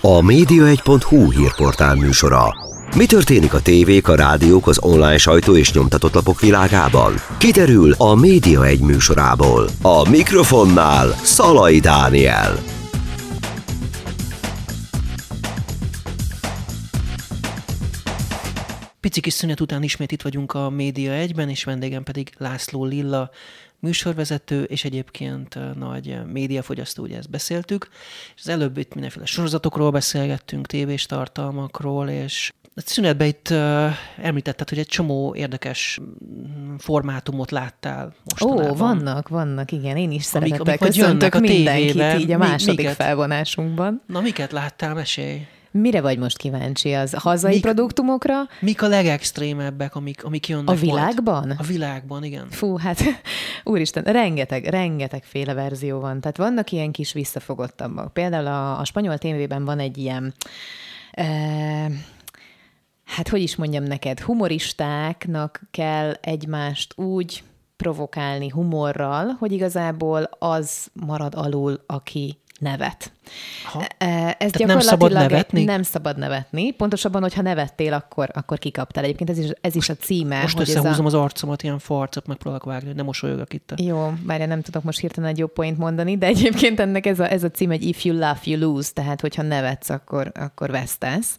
A 0.00 0.20
média1.hu 0.20 1.30
hírportál 1.30 1.94
műsora. 1.94 2.54
Mi 2.96 3.06
történik 3.06 3.54
a 3.54 3.62
tévék, 3.62 4.08
a 4.08 4.14
rádiók, 4.14 4.66
az 4.66 4.78
online 4.82 5.18
sajtó 5.18 5.56
és 5.56 5.72
nyomtatott 5.72 6.14
lapok 6.14 6.40
világában? 6.40 7.14
Kiderül 7.38 7.94
a 7.98 8.14
Média 8.14 8.64
1 8.64 8.80
műsorából. 8.80 9.68
A 9.82 10.08
mikrofonnál 10.08 11.08
Szalai 11.22 11.78
Dániel. 11.78 12.75
Pici 19.06 19.20
kis 19.20 19.32
szünet 19.32 19.60
után 19.60 19.82
ismét 19.82 20.12
itt 20.12 20.22
vagyunk 20.22 20.52
a 20.54 20.70
Média 20.70 21.12
1-ben, 21.26 21.48
és 21.48 21.64
vendégem 21.64 22.02
pedig 22.02 22.32
László 22.38 22.84
Lilla, 22.84 23.30
műsorvezető, 23.78 24.62
és 24.62 24.84
egyébként 24.84 25.58
nagy 25.78 26.18
médiafogyasztó, 26.32 27.02
ugye 27.02 27.16
ezt 27.16 27.30
beszéltük. 27.30 27.88
És 28.34 28.40
az 28.42 28.48
előbb 28.48 28.78
itt 28.78 28.94
mindenféle 28.94 29.24
sorozatokról 29.24 29.90
beszélgettünk, 29.90 30.66
tévés 30.66 31.06
tartalmakról, 31.06 32.08
és 32.08 32.52
a 32.74 32.80
szünetben 32.84 33.26
itt 33.26 33.48
említetted, 34.22 34.68
hogy 34.68 34.78
egy 34.78 34.86
csomó 34.86 35.34
érdekes 35.34 36.00
mm, 36.00 36.74
formátumot 36.76 37.50
láttál 37.50 38.14
Ó, 38.44 38.48
mostanában. 38.48 38.76
vannak, 38.76 39.28
vannak, 39.28 39.72
igen. 39.72 39.96
Én 39.96 40.10
is 40.10 40.24
szeretettel 40.24 40.60
amik 40.60 40.80
majd 40.80 40.92
köszöntök 40.92 41.34
a 41.34 41.40
mindenkit 41.40 41.92
tévébe. 41.92 42.18
így 42.18 42.30
a 42.30 42.38
Mi- 42.38 42.46
második 42.46 42.76
miket? 42.76 42.94
felvonásunkban. 42.94 44.02
Na, 44.06 44.20
miket 44.20 44.52
láttál? 44.52 44.94
Mesélj! 44.94 45.46
Mire 45.80 46.00
vagy 46.00 46.18
most 46.18 46.36
kíváncsi? 46.36 46.92
Az 46.92 47.12
hazai 47.12 47.52
Mik- 47.52 47.62
produktumokra? 47.62 48.34
Mik 48.60 48.82
a 48.82 48.88
legextrémebbek, 48.88 49.94
amik, 49.94 50.24
amik 50.24 50.48
jönnek 50.48 50.68
A 50.68 50.70
majd? 50.70 50.80
világban? 50.84 51.50
A 51.50 51.62
világban, 51.62 52.24
igen. 52.24 52.46
Fú, 52.50 52.76
hát 52.76 53.00
úristen, 53.64 54.02
rengeteg, 54.02 54.64
rengeteg 54.64 55.24
féle 55.24 55.54
verzió 55.54 56.00
van. 56.00 56.20
Tehát 56.20 56.36
vannak 56.36 56.72
ilyen 56.72 56.92
kis 56.92 57.12
visszafogottabbak. 57.12 58.12
Például 58.12 58.46
a, 58.46 58.78
a 58.80 58.84
spanyol 58.84 59.18
tévében 59.18 59.64
van 59.64 59.78
egy 59.78 59.98
ilyen, 59.98 60.34
e, 61.12 61.24
hát 63.04 63.28
hogy 63.28 63.40
is 63.40 63.56
mondjam 63.56 63.84
neked, 63.84 64.20
humoristáknak 64.20 65.60
kell 65.70 66.12
egymást 66.20 66.98
úgy 66.98 67.42
provokálni 67.76 68.48
humorral, 68.48 69.36
hogy 69.38 69.52
igazából 69.52 70.28
az 70.38 70.88
marad 70.92 71.34
alul, 71.34 71.84
aki 71.86 72.38
nevet. 72.58 73.12
Aha. 73.66 73.84
E, 73.98 74.36
Ez 74.38 74.50
nem 74.52 74.68
szabad 74.80 74.82
gyakorlatilag 74.82 75.22
egy- 75.22 75.30
nevetni? 75.30 75.64
Nem 75.64 75.82
szabad 75.82 76.18
nevetni. 76.18 76.70
Pontosabban, 76.70 77.22
hogyha 77.22 77.42
nevettél, 77.42 77.92
akkor, 77.92 78.30
akkor 78.34 78.58
kikaptál. 78.58 79.04
Egyébként 79.04 79.30
ez 79.30 79.38
is, 79.38 79.50
ez 79.60 79.74
is 79.74 79.88
a 79.88 79.94
címe. 79.96 80.40
Most 80.40 80.56
hogy 80.56 80.68
ez 80.68 80.74
összehúzom 80.76 81.04
a... 81.04 81.08
az 81.08 81.14
arcomat, 81.14 81.62
ilyen 81.62 81.78
farcot 81.78 82.26
megpróbálok 82.26 82.64
vágni, 82.64 82.86
hogy 82.86 82.96
ne 82.96 83.02
mosolyogok 83.02 83.52
itt. 83.54 83.70
A... 83.70 83.74
Jó, 83.82 84.12
bár 84.26 84.48
nem 84.48 84.60
tudok 84.62 84.82
most 84.82 85.00
hirtelen 85.00 85.30
egy 85.30 85.38
jó 85.38 85.46
point 85.46 85.78
mondani, 85.78 86.16
de 86.18 86.26
egyébként 86.26 86.80
ennek 86.80 87.06
ez 87.06 87.20
a, 87.20 87.30
ez 87.30 87.44
a 87.44 87.50
cím 87.50 87.70
egy 87.70 87.82
if 87.82 88.04
you 88.04 88.18
laugh, 88.18 88.48
you 88.48 88.60
lose, 88.60 88.90
tehát 88.92 89.20
hogyha 89.20 89.42
nevetsz, 89.42 89.88
akkor, 89.90 90.32
akkor 90.34 90.70
vesztesz. 90.70 91.38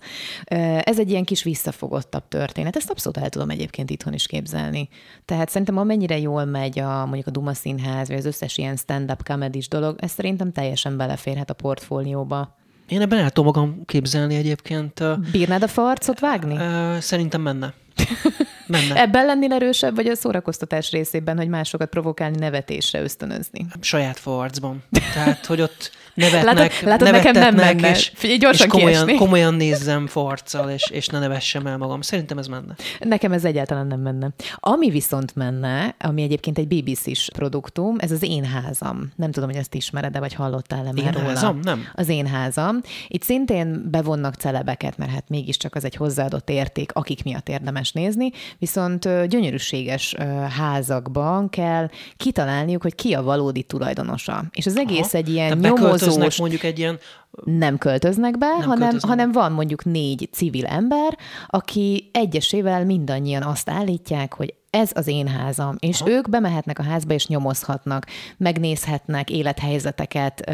Ö, 0.51 0.55
Ez 0.83 0.99
egy 0.99 1.09
ilyen 1.09 1.23
kis 1.23 1.43
visszafogottabb 1.43 2.27
történet. 2.27 2.75
Ezt 2.75 2.89
abszolút 2.89 3.17
el 3.17 3.29
tudom 3.29 3.49
egyébként 3.49 3.89
itthon 3.89 4.13
is 4.13 4.25
képzelni. 4.27 4.89
Tehát 5.25 5.49
szerintem 5.49 5.77
amennyire 5.77 6.17
jól 6.19 6.45
megy 6.45 6.79
a, 6.79 7.05
mondjuk 7.05 7.27
a 7.27 7.31
Duma 7.31 7.53
Színház, 7.53 8.07
vagy 8.07 8.17
az 8.17 8.25
összes 8.25 8.57
ilyen 8.57 8.75
stand-up 8.75 9.23
comedy 9.23 9.61
dolog, 9.69 9.95
ez 9.99 10.11
szerintem 10.11 10.51
teljesen 10.51 10.97
beleférhet 10.97 11.49
a 11.49 11.53
portfólióba. 11.77 12.55
Én 12.87 13.01
ebben 13.01 13.19
el 13.19 13.29
tudom 13.29 13.45
magam 13.45 13.85
képzelni 13.85 14.35
egyébként. 14.35 15.03
Bírnád 15.31 15.63
a 15.63 15.67
farcot 15.67 16.19
vágni? 16.19 16.57
Szerintem 17.01 17.41
menne. 17.41 17.73
Menne. 18.67 19.01
Ebben 19.01 19.25
lennél 19.25 19.53
erősebb, 19.53 19.95
vagy 19.95 20.07
a 20.07 20.15
szórakoztatás 20.15 20.91
részében, 20.91 21.37
hogy 21.37 21.47
másokat 21.47 21.89
provokálni, 21.89 22.37
nevetésre 22.37 23.01
ösztönözni? 23.01 23.65
Saját 23.81 24.17
farcban. 24.19 24.83
Tehát, 25.13 25.45
hogy 25.45 25.61
ott 25.61 25.91
nevetnek, 26.13 26.55
Látod- 26.55 26.81
látod, 26.81 27.11
nekem 27.11 27.31
nem 27.33 27.55
menne. 27.55 27.89
és, 27.89 28.11
Figyelj, 28.15 28.37
gyorsan 28.39 28.65
és 28.67 28.71
komolyan, 28.71 29.05
kiesni. 29.05 29.23
komolyan 29.25 29.53
nézzem 29.53 30.07
farccal, 30.07 30.69
és, 30.69 30.89
és 30.91 31.07
ne 31.07 31.19
nevessem 31.19 31.67
el 31.67 31.77
magam. 31.77 32.01
Szerintem 32.01 32.37
ez 32.37 32.47
menne. 32.47 32.75
Nekem 32.99 33.31
ez 33.31 33.45
egyáltalán 33.45 33.87
nem 33.87 33.99
menne. 33.99 34.29
Ami 34.55 34.89
viszont 34.89 35.35
menne, 35.35 35.95
ami 35.99 36.21
egyébként 36.21 36.57
egy 36.57 36.67
BBC-s 36.67 37.29
produktum, 37.35 37.95
ez 37.99 38.11
az 38.11 38.23
Én 38.23 38.43
házam. 38.45 39.11
Nem 39.15 39.31
tudom, 39.31 39.49
hogy 39.49 39.57
ezt 39.57 39.73
ismered-e, 39.73 40.19
vagy 40.19 40.33
hallottál-e 40.33 40.91
már 40.91 41.05
Én 41.05 41.11
róla. 41.11 41.27
házam? 41.27 41.59
Nem. 41.63 41.87
Az 41.93 42.09
Én 42.09 42.27
házam. 42.27 42.79
Itt 43.07 43.23
szintén 43.23 43.81
bevonnak 43.91 44.35
celebeket, 44.35 44.97
mert 44.97 45.11
hát 45.11 45.23
mégiscsak 45.29 45.75
az 45.75 45.83
egy 45.85 45.95
hozzáadott 45.95 46.49
érték, 46.49 46.91
akik 46.93 47.23
miatt 47.23 47.49
érdemes 47.49 47.91
nézni, 47.91 48.31
viszont 48.59 49.27
gyönyörűséges 49.27 50.15
házakban 50.57 51.49
kell 51.49 51.89
kitalálniuk, 52.17 52.81
hogy 52.81 52.95
ki 52.95 53.13
a 53.13 53.21
valódi 53.23 53.63
tulajdonosa. 53.63 54.43
És 54.51 54.65
az 54.65 54.77
egész 54.77 55.13
Aha. 55.13 55.17
egy 55.17 55.29
ilyen 55.29 55.59
Tehát 55.59 55.77
nyomozós 55.77 56.37
mondjuk 56.37 56.63
egy 56.63 56.79
ilyen 56.79 56.99
nem 57.43 57.77
költöznek 57.77 58.37
be, 58.37 58.47
hanem, 58.47 58.77
költöznek. 58.77 59.09
hanem 59.09 59.31
van 59.31 59.51
mondjuk 59.51 59.85
négy 59.85 60.29
civil 60.31 60.65
ember, 60.65 61.17
aki 61.47 62.09
egyesével 62.13 62.85
mindannyian 62.85 63.43
azt 63.43 63.69
állítják, 63.69 64.33
hogy 64.33 64.53
ez 64.77 64.91
az 64.93 65.07
én 65.07 65.27
házam, 65.27 65.75
és 65.79 66.01
Aha. 66.01 66.09
ők 66.09 66.29
bemehetnek 66.29 66.79
a 66.79 66.83
házba, 66.83 67.13
és 67.13 67.27
nyomozhatnak, 67.27 68.05
megnézhetnek 68.37 69.29
élethelyzeteket. 69.29 70.51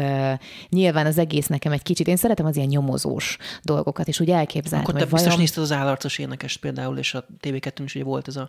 Nyilván 0.68 1.06
az 1.06 1.18
egész 1.18 1.46
nekem 1.46 1.72
egy 1.72 1.82
kicsit, 1.82 2.08
én 2.08 2.16
szeretem 2.16 2.46
az 2.46 2.56
ilyen 2.56 2.68
nyomozós 2.68 3.36
dolgokat, 3.62 4.08
és 4.08 4.20
úgy 4.20 4.30
elképzelhetem, 4.30 4.94
Akkor 4.94 4.94
te 4.94 5.00
hogy 5.00 5.08
biztos 5.08 5.24
vajon... 5.24 5.40
nézted 5.40 5.62
az 5.62 5.72
állarcos 5.72 6.18
énekest 6.18 6.60
például, 6.60 6.98
és 6.98 7.14
a 7.14 7.26
TV2 7.42 7.80
is 7.84 7.94
ugye 7.94 8.04
volt 8.04 8.28
ez 8.28 8.36
a 8.36 8.46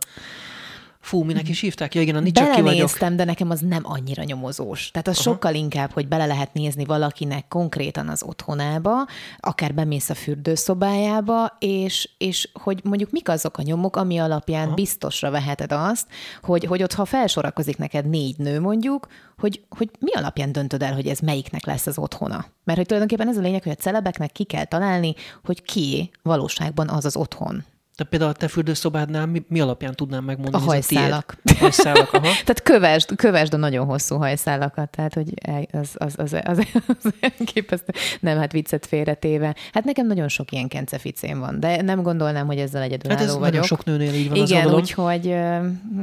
Fú, 1.05 1.23
minek 1.23 1.49
is 1.49 1.59
hívták? 1.59 1.95
Ja, 1.95 2.01
igen, 2.01 2.15
a 2.15 2.19
Nincs 2.19 2.37
csak 2.37 2.51
ki 2.51 2.61
vagyok. 2.61 2.97
De 2.97 3.23
nekem 3.23 3.49
az 3.49 3.59
nem 3.59 3.81
annyira 3.83 4.23
nyomozós. 4.23 4.91
Tehát 4.91 5.07
az 5.07 5.19
Aha. 5.19 5.23
sokkal 5.23 5.53
inkább, 5.53 5.91
hogy 5.91 6.07
bele 6.07 6.25
lehet 6.25 6.53
nézni 6.53 6.85
valakinek 6.85 7.47
konkrétan 7.47 8.09
az 8.09 8.23
otthonába, 8.23 9.07
akár 9.39 9.73
bemész 9.73 10.09
a 10.09 10.15
fürdőszobájába, 10.15 11.55
és, 11.59 12.09
és 12.17 12.49
hogy 12.53 12.79
mondjuk 12.83 13.11
mik 13.11 13.29
azok 13.29 13.57
a 13.57 13.61
nyomok, 13.61 13.95
ami 13.95 14.17
alapján 14.17 14.65
Aha. 14.65 14.73
biztosra 14.73 15.31
veheted 15.31 15.71
azt, 15.71 16.07
hogy, 16.41 16.65
hogy 16.65 16.83
ott, 16.83 16.93
ha 16.93 17.05
felsorakozik 17.05 17.77
neked 17.77 18.09
négy 18.09 18.37
nő 18.37 18.59
mondjuk, 18.59 19.07
hogy, 19.37 19.63
hogy 19.69 19.89
mi 19.99 20.13
alapján 20.13 20.51
döntöd 20.51 20.81
el, 20.81 20.93
hogy 20.93 21.07
ez 21.07 21.19
melyiknek 21.19 21.65
lesz 21.65 21.87
az 21.87 21.97
otthona. 21.97 22.45
Mert 22.63 22.77
hogy 22.77 22.87
tulajdonképpen 22.87 23.29
ez 23.29 23.37
a 23.37 23.41
lényeg, 23.41 23.63
hogy 23.63 23.75
a 23.79 23.81
celebeknek 23.81 24.31
ki 24.31 24.43
kell 24.43 24.65
találni, 24.65 25.13
hogy 25.43 25.61
ki 25.61 26.11
valóságban 26.21 26.89
az 26.89 27.05
az 27.05 27.15
otthon. 27.15 27.63
De 27.97 28.03
például 28.03 28.31
a 28.31 28.33
te 28.33 28.47
fürdőszobádnál 28.47 29.25
mi, 29.25 29.45
mi 29.47 29.59
alapján 29.59 29.95
tudnám 29.95 30.23
megmondani? 30.23 30.63
A 30.63 30.67
hajszálak. 30.67 31.37
A 31.43 31.53
hajszálak, 31.59 32.13
aha. 32.13 32.27
Tehát 32.45 32.61
kövesd, 32.63 33.15
kövesd 33.15 33.53
a 33.53 33.57
nagyon 33.57 33.85
hosszú 33.85 34.15
hajszálakat, 34.15 34.89
tehát 34.89 35.13
hogy 35.13 35.33
az, 35.71 35.89
az, 35.93 36.13
az, 36.17 36.33
az, 36.43 36.67
az 36.87 37.13
elképesztő. 37.19 37.93
Nem, 38.19 38.37
hát 38.37 38.51
viccet 38.51 38.85
félretéve. 38.85 39.55
Hát 39.73 39.83
nekem 39.83 40.07
nagyon 40.07 40.27
sok 40.27 40.51
ilyen 40.51 40.67
kenceficém 40.67 41.39
van, 41.39 41.59
de 41.59 41.81
nem 41.81 42.01
gondolnám, 42.01 42.45
hogy 42.45 42.57
ezzel 42.57 42.81
egyedülálló 42.81 43.19
Hát 43.19 43.27
ez 43.27 43.33
vagyok. 43.33 43.49
nagyon 43.49 43.63
sok 43.63 43.85
nőnél 43.85 44.13
így 44.13 44.29
van, 44.29 44.37
Igen, 44.37 44.73
úgyhogy 44.73 45.35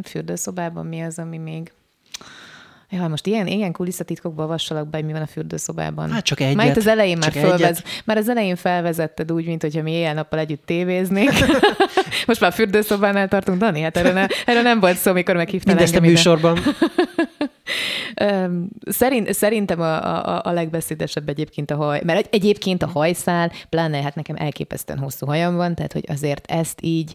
fürdőszobában 0.03 0.87
mi 0.87 1.01
az, 1.01 1.19
ami 1.19 1.39
még... 1.39 1.73
Ja, 2.95 3.09
most 3.09 3.27
ilyen, 3.27 3.47
ilyen 3.47 3.73
kulisszatitkokba 3.73 4.47
vassalak 4.47 4.89
be, 4.89 4.97
hogy 4.97 5.07
mi 5.07 5.13
van 5.13 5.23
a 5.23 5.27
fürdőszobában. 5.27 6.11
Hát 6.11 6.25
csak 6.25 6.41
egyet. 6.41 6.55
Már 6.55 6.67
itt 6.67 6.77
az 6.77 6.87
elején 6.87 7.19
már, 7.19 7.33
fölvez, 7.33 7.83
már 8.05 8.17
az 8.17 8.29
elején 8.29 8.57
felvezetted 8.57 9.33
úgy, 9.33 9.47
mint 9.47 9.63
hogyha 9.63 9.83
mi 9.83 9.91
éjjel-nappal 9.93 10.39
együtt 10.39 10.67
tévéznénk. 10.67 11.31
most 12.27 12.41
már 12.41 12.51
a 12.51 12.55
fürdőszobánál 12.55 13.29
tartunk, 13.29 13.59
Dani? 13.59 13.81
Hát 13.81 13.97
erről, 13.97 14.13
ne, 14.13 14.27
erről 14.47 14.63
nem 14.63 14.81
volt 14.81 14.97
szó, 14.97 15.13
mikor 15.13 15.37
meghívtál 15.37 15.75
Mindezt 15.75 15.95
a 15.95 15.97
engem 15.97 16.11
ide. 16.11 16.19
műsorban. 16.19 16.57
Öm, 16.57 16.75
Szerint, 18.87 19.33
szerintem 19.33 19.81
a, 19.81 20.27
a, 20.29 20.41
a 20.45 20.51
legbeszédesebb 20.53 21.29
egyébként 21.29 21.71
a 21.71 21.77
haj, 21.77 22.01
mert 22.05 22.19
egy- 22.19 22.29
egyébként 22.31 22.83
a 22.83 22.87
hajszál, 22.87 23.51
pláne 23.69 24.03
hát 24.03 24.15
nekem 24.15 24.37
elképesztően 24.39 24.99
hosszú 24.99 25.27
hajam 25.27 25.57
van, 25.57 25.75
tehát 25.75 25.93
hogy 25.93 26.05
azért 26.09 26.51
ezt 26.51 26.79
így 26.83 27.13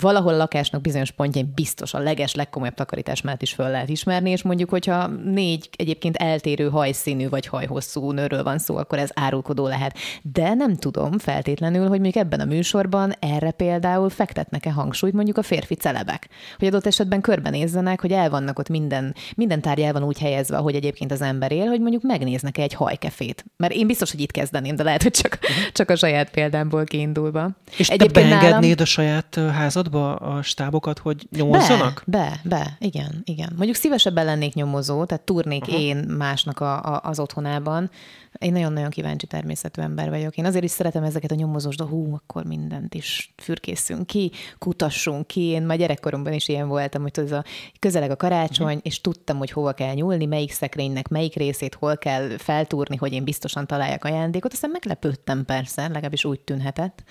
valahol 0.00 0.34
a 0.34 0.36
lakásnak 0.36 0.80
bizonyos 0.80 1.10
pontjain 1.10 1.52
biztos 1.54 1.94
a 1.94 1.98
leges, 1.98 2.34
legkomolyabb 2.34 2.74
takarítás 2.74 3.20
mellett 3.22 3.42
is 3.42 3.52
föl 3.52 3.68
lehet 3.70 3.88
ismerni, 3.88 4.30
és 4.30 4.42
mondjuk, 4.42 4.70
hogyha 4.70 5.06
négy 5.06 5.68
egyébként 5.76 6.16
eltérő 6.16 6.68
hajszínű 6.68 7.28
vagy 7.28 7.46
hajhosszú 7.46 8.10
nőről 8.10 8.42
van 8.42 8.58
szó, 8.58 8.76
akkor 8.76 8.98
ez 8.98 9.10
árulkodó 9.14 9.66
lehet. 9.66 9.98
De 10.32 10.54
nem 10.54 10.76
tudom 10.76 11.18
feltétlenül, 11.18 11.88
hogy 11.88 12.00
mondjuk 12.00 12.24
ebben 12.24 12.40
a 12.40 12.44
műsorban 12.44 13.12
erre 13.18 13.50
például 13.50 14.10
fektetnek-e 14.10 14.72
hangsúlyt 14.72 15.12
mondjuk 15.14 15.38
a 15.38 15.42
férfi 15.42 15.74
celebek, 15.74 16.28
hogy 16.58 16.66
adott 16.68 16.86
esetben 16.86 17.20
körbenézzenek, 17.20 18.00
hogy 18.00 18.12
el 18.12 18.30
vannak 18.30 18.58
ott 18.58 18.68
minden, 18.68 19.14
minden 19.36 19.60
tárgyában 19.60 20.02
úgy 20.04 20.18
helyezve, 20.36 20.56
ahogy 20.56 20.74
egyébként 20.74 21.12
az 21.12 21.20
ember 21.20 21.52
él, 21.52 21.66
hogy 21.66 21.80
mondjuk 21.80 22.02
megnéznek 22.02 22.58
egy 22.58 22.72
hajkefét. 22.72 23.44
Mert 23.56 23.72
én 23.72 23.86
biztos, 23.86 24.10
hogy 24.10 24.20
itt 24.20 24.30
kezdeném, 24.30 24.76
de 24.76 24.82
lehet, 24.82 25.02
hogy 25.02 25.12
csak, 25.12 25.38
csak 25.72 25.90
a 25.90 25.96
saját 25.96 26.30
példámból 26.30 26.84
kiindulva. 26.84 27.50
És 27.76 27.88
Egyébként 27.88 28.12
te 28.12 28.20
beengednéd 28.20 28.60
nálam... 28.60 28.76
a 28.78 28.84
saját 28.84 29.34
házadba 29.34 30.14
a 30.14 30.42
stábokat, 30.42 30.98
hogy 30.98 31.26
nyomozzanak? 31.30 32.02
Be, 32.06 32.18
be, 32.18 32.56
be, 32.56 32.76
igen, 32.78 33.22
igen. 33.24 33.52
Mondjuk 33.56 33.76
szívesebben 33.76 34.24
lennék 34.24 34.54
nyomozó, 34.54 35.04
tehát 35.04 35.24
turnék 35.24 35.62
Aha. 35.68 35.78
én 35.78 35.96
másnak 35.96 36.60
a, 36.60 36.94
a, 36.94 37.00
az 37.04 37.18
otthonában, 37.18 37.90
én 38.38 38.52
nagyon-nagyon 38.52 38.90
kíváncsi 38.90 39.26
természetű 39.26 39.82
ember 39.82 40.10
vagyok. 40.10 40.36
Én 40.36 40.44
azért 40.44 40.64
is 40.64 40.70
szeretem 40.70 41.02
ezeket 41.02 41.30
a 41.30 41.34
nyomozós, 41.34 41.76
de 41.76 41.84
hú, 41.84 42.14
akkor 42.14 42.44
mindent 42.44 42.94
is 42.94 43.34
fürkészünk 43.36 44.06
ki, 44.06 44.30
kutassunk 44.58 45.26
ki. 45.26 45.40
Én 45.40 45.62
már 45.62 45.78
gyerekkoromban 45.78 46.32
is 46.32 46.48
ilyen 46.48 46.68
voltam, 46.68 47.02
hogy 47.02 47.12
ez 47.14 47.32
a 47.32 47.44
közeleg 47.78 48.10
a 48.10 48.16
karácsony, 48.16 48.66
uh-huh. 48.66 48.80
és 48.82 49.00
tudtam, 49.00 49.38
hogy 49.38 49.50
hova 49.50 49.72
kell 49.72 49.94
nyúlni, 49.94 50.26
melyik 50.26 50.52
szekrénynek 50.52 51.08
melyik 51.08 51.34
részét 51.34 51.74
hol 51.74 51.96
kell 51.96 52.28
feltúrni, 52.38 52.96
hogy 52.96 53.12
én 53.12 53.24
biztosan 53.24 53.66
találjak 53.66 54.04
ajándékot. 54.04 54.52
Aztán 54.52 54.70
meglepődtem 54.70 55.44
persze, 55.44 55.82
legalábbis 55.82 56.24
úgy 56.24 56.40
tűnhetett, 56.40 57.02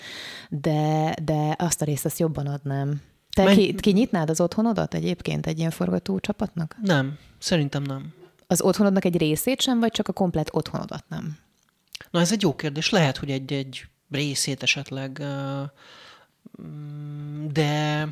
de, 0.48 1.14
de 1.22 1.54
azt 1.58 1.82
a 1.82 1.84
részt 1.84 2.04
azt 2.04 2.18
jobban 2.18 2.46
adnám. 2.46 3.00
Te 3.30 3.44
Men... 3.44 3.54
ki, 3.54 3.74
kinyitnád 3.74 4.30
az 4.30 4.40
otthonodat 4.40 4.94
egyébként 4.94 5.46
egy 5.46 5.58
ilyen 5.58 5.70
forgató 5.70 6.18
csapatnak? 6.18 6.76
Nem, 6.82 7.18
szerintem 7.38 7.82
nem 7.82 8.12
az 8.46 8.62
otthonodnak 8.62 9.04
egy 9.04 9.16
részét 9.16 9.60
sem, 9.60 9.80
vagy 9.80 9.90
csak 9.92 10.08
a 10.08 10.12
komplet 10.12 10.48
otthonodat 10.52 11.04
nem? 11.08 11.38
Na 12.10 12.20
ez 12.20 12.32
egy 12.32 12.42
jó 12.42 12.54
kérdés. 12.54 12.90
Lehet, 12.90 13.16
hogy 13.16 13.30
egy, 13.30 13.52
egy 13.52 13.86
részét 14.10 14.62
esetleg, 14.62 15.12
de, 17.52 18.08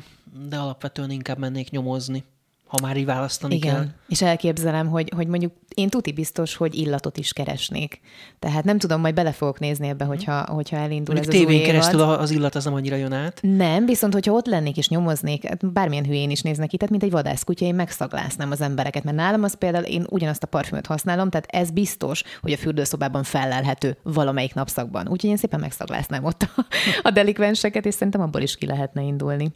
de 0.47 0.57
alapvetően 0.57 1.09
inkább 1.09 1.37
mennék 1.37 1.69
nyomozni 1.69 2.23
ha 2.67 2.77
már 2.81 2.97
így 2.97 3.05
választani 3.05 3.55
Igen. 3.55 3.73
kell. 3.73 3.85
És 4.07 4.21
elképzelem, 4.21 4.87
hogy, 4.87 5.11
hogy 5.15 5.27
mondjuk 5.27 5.53
én 5.73 5.89
tuti 5.89 6.11
biztos, 6.11 6.55
hogy 6.55 6.75
illatot 6.75 7.17
is 7.17 7.33
keresnék. 7.33 7.99
Tehát 8.39 8.63
nem 8.63 8.77
tudom, 8.77 9.01
majd 9.01 9.13
bele 9.13 9.31
fogok 9.31 9.59
nézni 9.59 9.87
ebbe, 9.87 10.05
hogyha, 10.05 10.45
hogyha 10.45 10.75
elindul 10.77 11.15
mondjuk 11.15 11.35
ez 11.35 11.41
az 11.41 11.47
új 11.47 11.61
keresztül 11.61 12.01
az 12.01 12.31
illat 12.31 12.55
az 12.55 12.63
nem 12.63 12.73
annyira 12.73 12.95
jön 12.95 13.13
át. 13.13 13.39
Nem, 13.41 13.85
viszont 13.85 14.13
hogyha 14.13 14.33
ott 14.33 14.45
lennék 14.45 14.77
és 14.77 14.89
nyomoznék, 14.89 15.47
hát 15.47 15.71
bármilyen 15.71 16.05
hülyén 16.05 16.29
is 16.29 16.41
néznek 16.41 16.67
ki, 16.67 16.77
tehát 16.77 16.91
mint 16.91 17.03
egy 17.03 17.11
vadászkutya, 17.11 17.65
én 17.65 17.75
megszagláznám 17.75 18.51
az 18.51 18.61
embereket, 18.61 19.03
mert 19.03 19.17
nálam 19.17 19.43
az 19.43 19.53
például 19.53 19.83
én 19.83 20.05
ugyanazt 20.09 20.43
a 20.43 20.47
parfümöt 20.47 20.85
használom, 20.85 21.29
tehát 21.29 21.47
ez 21.49 21.71
biztos, 21.71 22.23
hogy 22.41 22.51
a 22.51 22.57
fürdőszobában 22.57 23.23
felelhető 23.23 23.97
valamelyik 24.03 24.53
napszakban. 24.53 25.07
Úgyhogy 25.07 25.29
én 25.29 25.37
szépen 25.37 25.59
megszagláznám 25.59 26.23
ott 26.23 26.41
a, 26.41 26.65
a 27.01 27.11
delikvenseket, 27.11 27.85
és 27.85 27.93
szerintem 27.93 28.21
abból 28.21 28.41
is 28.41 28.55
ki 28.55 28.65
lehetne 28.65 29.01
indulni. 29.01 29.51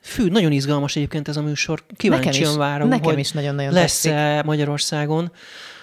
Fű, 0.00 0.28
nagyon 0.28 0.52
izgalmas 0.52 0.96
egyébként 0.96 1.28
ez 1.28 1.36
a 1.36 1.42
műsor. 1.42 1.84
Kíváncsian 1.96 2.58
várom, 2.58 2.88
nekem 2.88 3.04
hogy 3.04 3.18
is 3.18 3.32
nagyon-nagyon 3.32 3.72
lesz-e 3.72 4.42
Magyarországon. 4.42 5.32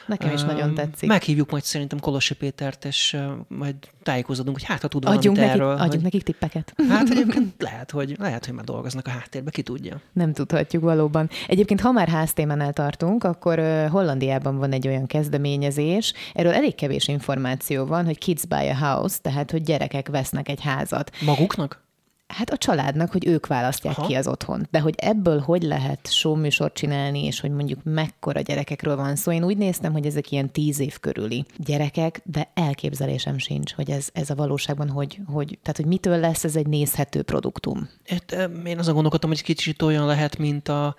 Nekem 0.07 0.33
is 0.33 0.41
nagyon 0.41 0.73
tetszik. 0.73 1.09
Meghívjuk 1.09 1.51
majd 1.51 1.63
szerintem 1.63 1.99
Kolosi 1.99 2.33
Pétert, 2.33 2.85
és 2.85 3.17
majd 3.47 3.75
tájékozódunk, 4.03 4.57
hogy 4.57 4.65
hát 4.65 4.81
ha 4.81 4.87
tud 4.87 5.03
valamit 5.03 5.27
adjunk 5.27 5.49
erről. 5.49 5.67
Nekik, 5.67 5.83
adjunk 5.83 5.93
hogy... 5.93 6.03
nekik 6.03 6.23
tippeket. 6.23 6.73
Hát 6.89 7.09
egyébként 7.15 7.53
lehet, 7.57 7.91
hogy, 7.91 8.15
lehet, 8.19 8.45
hogy 8.45 8.53
már 8.53 8.63
dolgoznak 8.63 9.07
a 9.07 9.09
háttérbe, 9.09 9.51
ki 9.51 9.61
tudja. 9.61 10.01
Nem 10.13 10.33
tudhatjuk 10.33 10.83
valóban. 10.83 11.29
Egyébként, 11.47 11.81
ha 11.81 11.91
már 11.91 12.07
háztémánál 12.07 12.73
tartunk, 12.73 13.23
akkor 13.23 13.59
Hollandiában 13.89 14.57
van 14.57 14.71
egy 14.71 14.87
olyan 14.87 15.05
kezdeményezés, 15.05 16.13
erről 16.33 16.53
elég 16.53 16.75
kevés 16.75 17.07
információ 17.07 17.85
van, 17.85 18.05
hogy 18.05 18.17
Kids 18.17 18.45
Buy 18.45 18.69
a 18.69 18.77
House, 18.77 19.17
tehát 19.21 19.51
hogy 19.51 19.63
gyerekek 19.63 20.07
vesznek 20.07 20.49
egy 20.49 20.61
házat. 20.61 21.11
Maguknak? 21.21 21.85
Hát 22.27 22.49
a 22.49 22.57
családnak, 22.57 23.11
hogy 23.11 23.27
ők 23.27 23.47
választják 23.47 23.97
Aha. 23.97 24.07
ki 24.07 24.13
az 24.13 24.27
otthon. 24.27 24.67
De 24.71 24.79
hogy 24.79 24.93
ebből 24.97 25.39
hogy 25.39 25.61
lehet 25.61 26.11
showműsort 26.11 26.73
csinálni, 26.73 27.25
és 27.25 27.39
hogy 27.39 27.51
mondjuk 27.51 27.79
mekkora 27.83 28.41
gyerekekről 28.41 28.95
van 28.95 29.15
szó. 29.15 29.31
Én 29.31 29.43
úgy 29.43 29.57
néztem, 29.57 29.91
hogy 29.91 30.05
ezek 30.05 30.31
ilyen 30.31 30.51
tíz 30.51 30.79
év 30.79 30.99
körüli 30.99 31.45
gyerekek, 31.57 32.21
de 32.23 32.51
elképzelésem 32.53 33.37
sincs, 33.37 33.73
hogy 33.73 33.89
ez, 33.89 34.09
ez 34.13 34.29
a 34.29 34.35
valóságban, 34.35 34.89
hogy, 34.89 35.19
hogy, 35.25 35.59
tehát 35.61 35.77
hogy 35.77 35.85
mitől 35.85 36.19
lesz 36.19 36.43
ez 36.43 36.55
egy 36.55 36.67
nézhető 36.67 37.21
produktum. 37.21 37.89
Hát, 38.05 38.49
én 38.65 38.79
azon 38.79 38.93
gondolkodtam, 38.93 39.29
hogy 39.29 39.43
kicsit 39.43 39.81
olyan 39.81 40.05
lehet, 40.05 40.37
mint 40.37 40.67
a, 40.67 40.95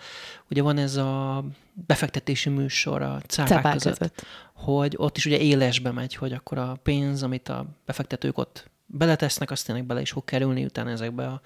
ugye 0.51 0.63
van 0.63 0.79
ez 0.79 0.97
a 0.97 1.45
befektetési 1.87 2.49
műsor 2.49 3.03
a 3.03 3.21
cápák, 3.27 3.73
között, 3.73 3.99
között, 3.99 4.27
hogy 4.55 4.95
ott 4.97 5.17
is 5.17 5.27
ugye 5.27 5.39
élesbe 5.39 5.91
megy, 5.91 6.15
hogy 6.15 6.33
akkor 6.33 6.59
a 6.59 6.79
pénz, 6.83 7.23
amit 7.23 7.49
a 7.49 7.67
befektetők 7.87 8.39
ott 8.39 8.71
beletesznek, 8.91 9.51
azt 9.51 9.67
tényleg 9.67 9.85
bele 9.85 10.01
is 10.01 10.11
fog 10.11 10.25
kerülni 10.25 10.65
utána 10.65 10.91
ezekbe 10.91 11.27
a 11.27 11.41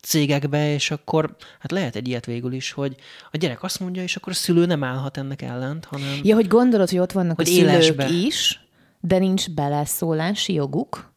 cégekbe, 0.00 0.72
és 0.72 0.90
akkor 0.90 1.36
hát 1.58 1.70
lehet 1.70 1.96
egy 1.96 2.08
ilyet 2.08 2.26
végül 2.26 2.52
is, 2.52 2.72
hogy 2.72 2.96
a 3.30 3.36
gyerek 3.36 3.62
azt 3.62 3.80
mondja, 3.80 4.02
és 4.02 4.16
akkor 4.16 4.32
a 4.32 4.36
szülő 4.36 4.66
nem 4.66 4.84
állhat 4.84 5.16
ennek 5.16 5.42
ellent, 5.42 5.84
hanem... 5.84 6.20
Ja, 6.22 6.34
hogy 6.34 6.48
gondolod, 6.48 6.90
hogy 6.90 6.98
ott 6.98 7.12
vannak 7.12 7.36
hogy 7.36 7.48
a 7.48 7.50
szülők 7.50 7.70
élesbe. 7.70 8.08
is, 8.08 8.60
de 9.00 9.18
nincs 9.18 9.50
beleszólási 9.50 10.52
joguk? 10.52 11.11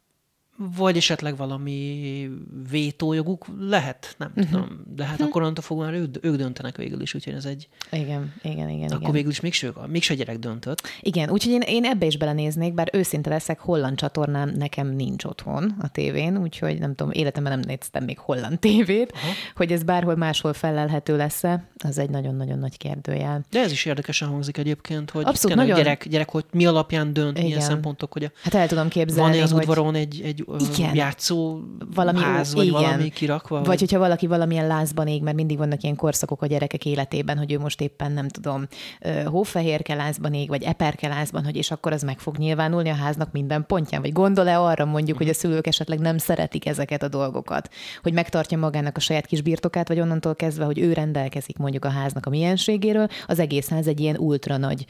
Vagy 0.58 0.98
esetleg 0.98 1.38
valami 1.38 2.30
vétójoguk 2.70 3.46
lehet, 3.60 4.16
nem 4.18 4.32
uh-huh. 4.36 4.52
tudom. 4.52 4.84
De 4.96 5.04
hát 5.04 5.12
uh-huh. 5.12 5.28
akkor 5.28 5.42
onnantól 5.42 5.64
fogva 5.64 5.84
már 5.84 5.94
ők, 5.94 6.26
ők 6.26 6.36
döntenek 6.36 6.78
végül 6.78 7.02
is, 7.02 7.14
úgyhogy 7.14 7.34
ez 7.34 7.46
egy... 7.46 7.68
Igen, 7.92 8.34
igen, 8.42 8.70
igen. 8.70 8.88
Akkor 8.88 9.00
igen. 9.00 9.12
végül 9.12 9.32
is 9.32 9.40
mégse, 9.40 9.72
mégse 9.88 10.16
gyerek 10.16 10.40
döntött. 10.40 10.82
Igen, 11.02 11.30
úgyhogy 11.30 11.52
én, 11.52 11.62
én 11.62 11.86
ebbe 11.86 12.06
is 12.06 12.18
belenéznék, 12.18 12.74
bár 12.74 12.90
őszinte 12.94 13.30
leszek, 13.30 13.60
holland 13.60 13.98
csatornám 13.98 14.50
nekem 14.50 14.88
nincs 14.88 15.24
otthon 15.24 15.76
a 15.80 15.88
tévén, 15.88 16.38
úgyhogy 16.38 16.80
nem 16.80 16.96
tudom, 16.96 17.12
életemben 17.12 17.60
nem 17.60 17.68
néztem 17.68 18.04
még 18.04 18.20
holland 18.20 18.60
tévét, 18.60 19.12
Aha. 19.12 19.32
hogy 19.56 19.72
ez 19.72 19.84
bárhol 19.84 20.16
máshol 20.16 20.54
felelhető 20.54 21.18
lesz-e, 21.18 21.70
az 21.84 21.98
egy 21.98 22.10
nagyon-nagyon 22.10 22.60
nagy 22.60 22.78
kérdőjel. 22.78 23.46
De 23.50 23.60
ez 23.60 23.72
is 23.72 23.86
érdekesen 23.86 24.28
hangzik 24.28 24.58
egyébként, 24.58 25.12
hogy 25.12 25.26
Abszolút, 25.26 25.58
nagyon... 25.58 25.78
gyerek, 25.78 26.08
gyerek, 26.08 26.30
hogy 26.30 26.46
mi 26.52 26.66
alapján 26.66 27.14
dönt, 27.14 27.38
Igen. 27.38 27.44
milyen 27.44 27.62
szempontok, 27.62 28.14
hogy 28.14 28.24
a... 28.24 28.32
Hát 28.44 28.54
el 28.54 28.68
tudom 28.68 28.88
képzelni, 28.88 29.32
Van-e 29.32 29.44
az 29.44 29.52
hogy... 29.52 29.62
udvaron 29.62 29.96
egy, 29.96 30.22
egy 30.24 30.45
igen. 30.76 30.96
játszó 30.96 31.60
valami, 31.96 32.20
ház, 32.20 32.54
vagy 32.54 32.66
igen. 32.66 32.82
valami 32.82 33.10
kirakva? 33.10 33.58
Vagy, 33.58 33.68
vagy 33.68 33.80
hogyha 33.80 34.00
valaki 34.00 34.28
valamilyen 34.28 34.68
lázban 34.68 35.08
ég, 35.08 35.22
mert 35.22 35.36
mindig 35.36 35.58
vannak 35.58 35.84
ilyen 35.84 35.96
korszakok 35.96 36.42
a 36.42 36.46
gyerekek 36.46 36.86
életében, 36.86 37.38
hogy 37.38 37.52
ő 37.52 37.60
most 37.60 37.82
éppen 37.82 38.12
nem 38.12 38.28
tudom, 38.28 38.68
hófehérke 39.26 39.94
lázban 39.94 40.34
ég, 40.34 40.48
vagy 40.48 40.64
eperke 40.64 41.08
lázban, 41.08 41.44
hogy 41.44 41.56
és 41.56 41.72
akkor 41.72 41.92
az 41.92 42.04
meg 42.04 42.20
fog 42.20 42.38
nyilvánulni 42.38 42.90
a 42.90 42.96
háznak 42.96 43.32
minden 43.32 43.66
pontján, 43.66 44.02
vagy 44.02 44.14
gondol-e 44.14 44.60
arra 44.60 44.86
mondjuk, 44.86 45.18
hogy 45.18 45.30
a 45.30 45.34
szülők 45.34 45.68
esetleg 45.68 46.00
nem 46.00 46.18
szeretik 46.18 46.66
ezeket 46.66 47.04
a 47.04 47.08
dolgokat, 47.08 47.70
hogy 48.02 48.14
megtartja 48.14 48.58
magának 48.58 48.98
a 48.98 49.00
saját 49.00 49.26
kis 49.26 49.42
birtokát, 49.42 49.88
vagy 49.88 50.00
onnantól 50.00 50.36
kezdve, 50.36 50.66
hogy 50.66 50.80
ő 50.80 50.94
rendelkezik 50.94 51.58
mondjuk 51.58 51.86
a 51.86 51.90
háznak 51.90 52.26
a 52.26 52.30
mienségéről, 52.30 53.08
az 53.28 53.40
egész 53.40 53.70
ház 53.70 53.88
egy 53.88 54.00
ilyen 54.00 54.18
ultra 54.18 54.58
nagy 54.58 54.86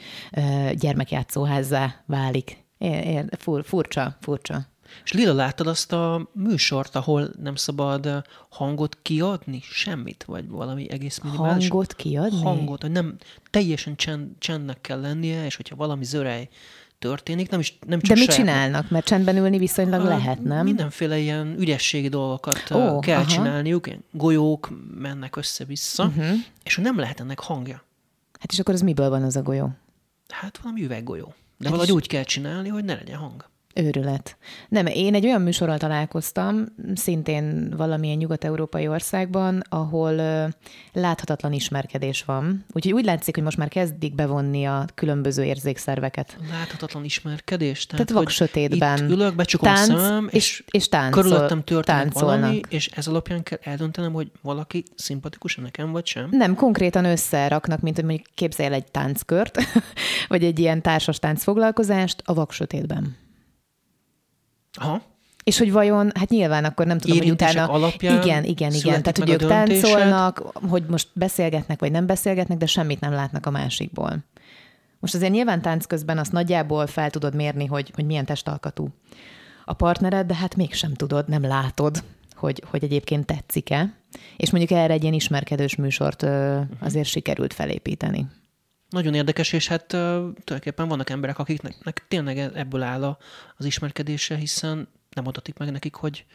gyermekjátszóházzá 0.74 2.04
válik. 2.06 2.64
É, 2.78 2.88
é, 2.88 3.26
fur, 3.38 3.64
furcsa, 3.66 4.18
furcsa. 4.22 4.68
És 5.04 5.12
Lila, 5.12 5.34
láttad 5.34 5.68
azt 5.68 5.92
a 5.92 6.30
műsort, 6.34 6.96
ahol 6.96 7.30
nem 7.42 7.56
szabad 7.56 8.24
hangot 8.50 8.98
kiadni? 9.02 9.60
Semmit? 9.64 10.24
Vagy 10.28 10.50
valami 10.50 10.92
egész 10.92 11.20
minimális? 11.20 11.68
Hangot 11.68 11.96
kiadni? 11.96 12.42
Hangot, 12.42 12.82
hogy 12.82 12.92
nem 12.92 13.16
teljesen 13.50 13.96
csend, 13.96 14.32
csendnek 14.38 14.82
kell 14.82 15.00
lennie, 15.00 15.46
és 15.46 15.56
hogyha 15.56 15.76
valami 15.76 16.04
zörej 16.04 16.50
történik, 17.00 17.50
nem 17.50 17.60
is 17.60 17.78
nem 17.88 18.00
csak 18.00 18.16
De 18.16 18.22
mit 18.22 18.32
saját, 18.32 18.46
csinálnak? 18.46 18.90
Mert 18.90 19.06
csendben 19.06 19.38
ülni 19.38 19.58
viszonylag 19.58 20.02
a, 20.02 20.08
lehet, 20.08 20.44
nem? 20.44 20.66
Mindenféle 20.66 21.18
ilyen 21.18 21.56
ügyességi 21.60 22.08
dolgokat 22.08 22.64
oh, 22.72 23.00
kell 23.00 23.20
aha. 23.20 23.30
csinálniuk, 23.30 23.88
golyók 24.12 24.70
mennek 24.98 25.36
össze-vissza, 25.36 26.06
uh-huh. 26.06 26.34
és 26.64 26.78
nem 26.78 27.00
lehet 27.00 27.20
ennek 27.20 27.40
hangja. 27.40 27.84
Hát 28.40 28.52
és 28.52 28.60
akkor 28.60 28.74
az 28.74 28.82
miből 28.82 29.10
van 29.10 29.24
az 29.24 29.36
a 29.36 29.42
golyó? 29.42 29.72
Hát 30.28 30.58
valami 30.58 30.84
üveggolyó. 30.84 31.34
De 31.58 31.70
valahogy 31.70 31.92
úgy 31.92 32.08
kell 32.08 32.24
csinálni, 32.24 32.70
hogy 32.70 32.84
ne 32.86 32.94
legyen 32.94 33.18
hang. 33.18 33.50
Őrület. 33.78 34.38
Nem, 34.70 34.86
én 34.86 35.14
egy 35.14 35.26
olyan 35.26 35.42
műsorral 35.42 35.78
találkoztam, 35.78 36.66
szintén 36.94 37.74
valamilyen 37.78 38.18
nyugat-európai 38.18 38.88
országban, 38.88 39.62
ahol 39.70 40.14
uh, 40.14 40.52
láthatatlan 40.94 41.54
ismerkedés 41.54 42.24
van. 42.24 42.66
Úgyhogy 42.74 42.94
úgy 42.94 43.06
látszik, 43.06 43.36
hogy 43.36 43.44
most 43.44 43.58
már 43.58 43.68
kezdik 43.68 44.16
bevonni 44.16 44.66
a 44.66 44.86
különböző 44.94 45.44
érzékszerveket. 45.44 46.38
Láthatatlan 46.52 47.04
ismerkedés? 47.04 47.86
Tehát, 47.86 48.06
Tehát 48.06 48.24
vak 48.24 48.34
sötétben. 48.34 48.98
Itt 48.98 49.10
ülök, 49.10 49.36
becsukom 49.36 49.74
tánc, 49.74 49.90
a 49.90 49.98
szemem, 49.98 50.28
és, 50.32 50.34
és, 50.34 50.64
és 50.72 50.90
táncol, 50.90 51.22
körülöttem 51.22 51.64
történik 51.64 52.02
táncolnak. 52.02 52.40
valami, 52.40 52.62
és 52.70 52.88
ez 52.88 53.08
alapján 53.08 53.44
kell 53.44 53.60
eldöntenem, 53.62 54.14
hogy 54.14 54.32
valaki 54.42 54.84
szimpatikus 54.96 55.56
nekem, 55.56 55.92
vagy 55.92 56.06
sem? 56.06 56.28
Nem, 56.32 56.56
konkrétan 56.56 57.06
összeraknak, 57.06 57.82
mint 57.82 57.96
hogy 57.96 58.06
mondjuk 58.06 58.28
képzelj 58.34 58.68
el 58.68 58.74
egy 58.74 58.92
tánckört, 58.92 59.58
vagy 60.28 60.44
egy 60.44 60.60
ilyen 60.60 60.82
társas 60.82 61.20
táncfoglalkozást 61.20 62.22
a 62.26 62.34
vak 62.34 62.52
sötétben. 62.52 63.24
Aha. 64.76 65.02
És 65.44 65.58
hogy 65.58 65.72
vajon, 65.72 66.12
hát 66.16 66.30
nyilván 66.30 66.66
akkor 66.66 66.86
nem 66.86 66.98
tudom, 66.98 67.18
hogy 67.18 67.30
utána... 67.30 67.66
alapján 67.66 68.22
Igen, 68.22 68.44
igen, 68.44 68.74
igen. 68.74 69.02
Tehát, 69.02 69.18
hogy 69.18 69.30
ők 69.30 69.48
táncolnak, 69.48 70.52
hogy 70.70 70.84
most 70.88 71.08
beszélgetnek, 71.14 71.80
vagy 71.80 71.92
nem 71.92 72.06
beszélgetnek, 72.06 72.58
de 72.58 72.66
semmit 72.66 73.00
nem 73.00 73.12
látnak 73.12 73.46
a 73.46 73.50
másikból. 73.50 74.18
Most 75.00 75.16
azért 75.16 75.32
nyilván 75.32 75.62
tánc 75.62 75.86
közben 75.86 76.18
azt 76.18 76.32
nagyjából 76.32 76.88
fel 76.88 77.10
tudod 77.10 77.36
mérni, 77.36 77.66
hogy, 77.66 77.92
hogy 77.96 78.06
milyen 78.06 78.26
testalkatú 78.26 78.90
a 79.66 79.74
partnered, 79.74 80.28
de 80.28 80.36
hát 80.36 80.56
mégsem 80.56 80.94
tudod, 80.94 81.28
nem 81.28 81.42
látod, 81.42 82.04
hogy, 82.36 82.64
hogy 82.70 82.84
egyébként 82.84 83.26
tetszik-e. 83.26 83.94
És 84.38 84.52
mondjuk 84.52 84.80
erre 84.80 84.94
egy 84.94 85.02
ilyen 85.02 85.14
ismerkedős 85.14 85.76
műsort 85.76 86.24
ö, 86.24 86.60
azért 86.80 87.08
sikerült 87.08 87.54
felépíteni. 87.54 88.28
Nagyon 88.96 89.14
érdekes, 89.14 89.54
és 89.54 89.68
hát 89.68 89.84
uh, 89.84 90.00
tulajdonképpen 90.20 90.88
vannak 90.88 91.10
emberek, 91.10 91.40
akiknek 91.40 92.06
tényleg 92.08 92.38
e- 92.38 92.52
ebből 92.54 92.82
áll 92.82 93.04
a, 93.04 93.18
az 93.58 93.66
ismerkedése, 93.66 94.36
hiszen 94.36 94.88
nem 95.14 95.28
adatik 95.28 95.58
meg 95.58 95.72
nekik, 95.72 95.96
hogy 95.96 96.26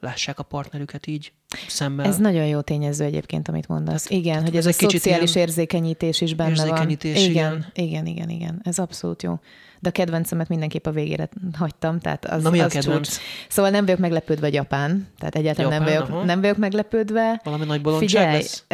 lássák 0.00 0.38
a 0.38 0.42
partnerüket 0.42 1.06
így 1.06 1.32
szemmel. 1.68 2.06
Ez 2.06 2.16
nagyon 2.16 2.46
jó 2.46 2.60
tényező 2.60 3.04
egyébként, 3.04 3.48
amit 3.48 3.68
mondasz. 3.68 4.02
Tehát, 4.02 4.22
igen, 4.22 4.32
tehát 4.32 4.48
hogy 4.48 4.58
ez, 4.58 4.66
ez 4.66 4.76
a 4.76 4.78
szociális 4.78 5.34
érzékenyítés 5.34 6.20
is 6.20 6.34
benne 6.34 6.50
érzékenyítés, 6.50 7.14
van. 7.14 7.30
Igen, 7.30 7.66
igen, 7.74 7.86
igen, 7.86 8.06
igen, 8.06 8.28
igen. 8.28 8.60
Ez 8.64 8.78
abszolút 8.78 9.22
jó. 9.22 9.38
De 9.80 9.88
a 9.88 9.92
kedvencemet 9.92 10.48
mindenképp 10.48 10.86
a 10.86 10.90
végére 10.90 11.28
hagytam. 11.52 11.98
Tehát 11.98 12.24
az, 12.24 12.42
Na 12.42 12.50
mi 12.50 12.60
a 12.60 12.64
az 12.64 12.72
kedvenc? 12.72 13.08
Csúcs. 13.08 13.20
Szóval 13.48 13.70
nem 13.70 13.84
vagyok 13.84 14.00
meglepődve 14.00 14.48
Japán. 14.48 15.08
Tehát 15.18 15.34
egyáltalán 15.34 15.72
Japán, 15.72 15.86
nem, 15.88 15.94
vagyok, 15.94 16.16
aha. 16.16 16.24
nem 16.24 16.40
vagyok 16.40 16.56
meglepődve. 16.56 17.40
Valami 17.44 17.64
nagy 17.64 17.80
bolondság 17.80 18.08
Figyelj, 18.08 18.36
lesz? 18.36 18.64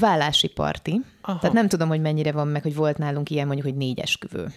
Vállási 0.00 0.48
parti. 0.48 1.00
Aha. 1.20 1.38
Tehát 1.38 1.54
nem 1.54 1.68
tudom, 1.68 1.88
hogy 1.88 2.00
mennyire 2.00 2.32
van 2.32 2.48
meg, 2.48 2.62
hogy 2.62 2.74
volt 2.74 2.98
nálunk 2.98 3.30
ilyen 3.30 3.46
mondjuk, 3.46 3.66
hogy 3.66 3.76
négy 3.76 3.98
esküvő. 3.98 4.52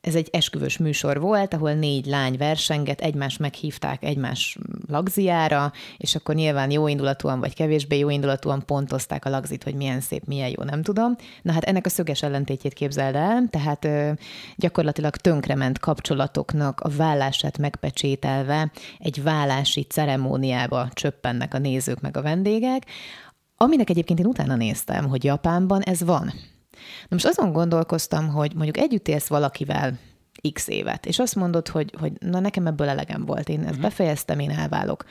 Ez 0.00 0.14
egy 0.14 0.28
esküvős 0.32 0.78
műsor 0.78 1.20
volt, 1.20 1.54
ahol 1.54 1.72
négy 1.72 2.06
lány 2.06 2.36
versenget, 2.36 3.00
egymást 3.00 3.38
meghívták 3.38 4.04
egymás 4.04 4.58
lagziára, 4.88 5.72
és 5.96 6.14
akkor 6.14 6.34
nyilván 6.34 6.70
jóindulatúan 6.70 7.40
vagy 7.40 7.54
kevésbé 7.54 7.98
jóindulatúan 7.98 8.62
pontozták 8.66 9.24
a 9.24 9.30
lagzit, 9.30 9.64
hogy 9.64 9.74
milyen 9.74 10.00
szép, 10.00 10.24
milyen 10.24 10.48
jó, 10.48 10.62
nem 10.62 10.82
tudom. 10.82 11.16
Na 11.42 11.52
hát 11.52 11.64
ennek 11.64 11.86
a 11.86 11.88
szöges 11.88 12.22
ellentétjét 12.22 12.72
képzeld 12.72 13.14
el, 13.14 13.46
tehát 13.50 13.84
ö, 13.84 14.10
gyakorlatilag 14.56 15.16
tönkrement 15.16 15.78
kapcsolatoknak 15.78 16.80
a 16.80 16.88
vállását 16.88 17.58
megpecsételve 17.58 18.70
egy 18.98 19.22
vállási 19.22 19.82
ceremóniába 19.82 20.88
csöppennek 20.92 21.54
a 21.54 21.58
nézők 21.58 22.00
meg 22.00 22.16
a 22.16 22.22
vendégek, 22.22 22.86
aminek 23.62 23.90
egyébként 23.90 24.18
én 24.18 24.26
utána 24.26 24.56
néztem, 24.56 25.08
hogy 25.08 25.24
Japánban 25.24 25.82
ez 25.82 26.02
van. 26.02 26.24
Na 27.00 27.08
most 27.08 27.26
azon 27.26 27.52
gondolkoztam, 27.52 28.28
hogy 28.28 28.54
mondjuk 28.54 28.76
együtt 28.76 29.08
élsz 29.08 29.28
valakivel 29.28 29.98
x 30.52 30.68
évet, 30.68 31.06
és 31.06 31.18
azt 31.18 31.34
mondod, 31.34 31.68
hogy, 31.68 31.94
hogy 31.98 32.12
na 32.18 32.40
nekem 32.40 32.66
ebből 32.66 32.88
elegem 32.88 33.24
volt, 33.24 33.48
én 33.48 33.64
ezt 33.64 33.80
befejeztem, 33.80 34.38
én 34.38 34.50
elválok. 34.50 35.04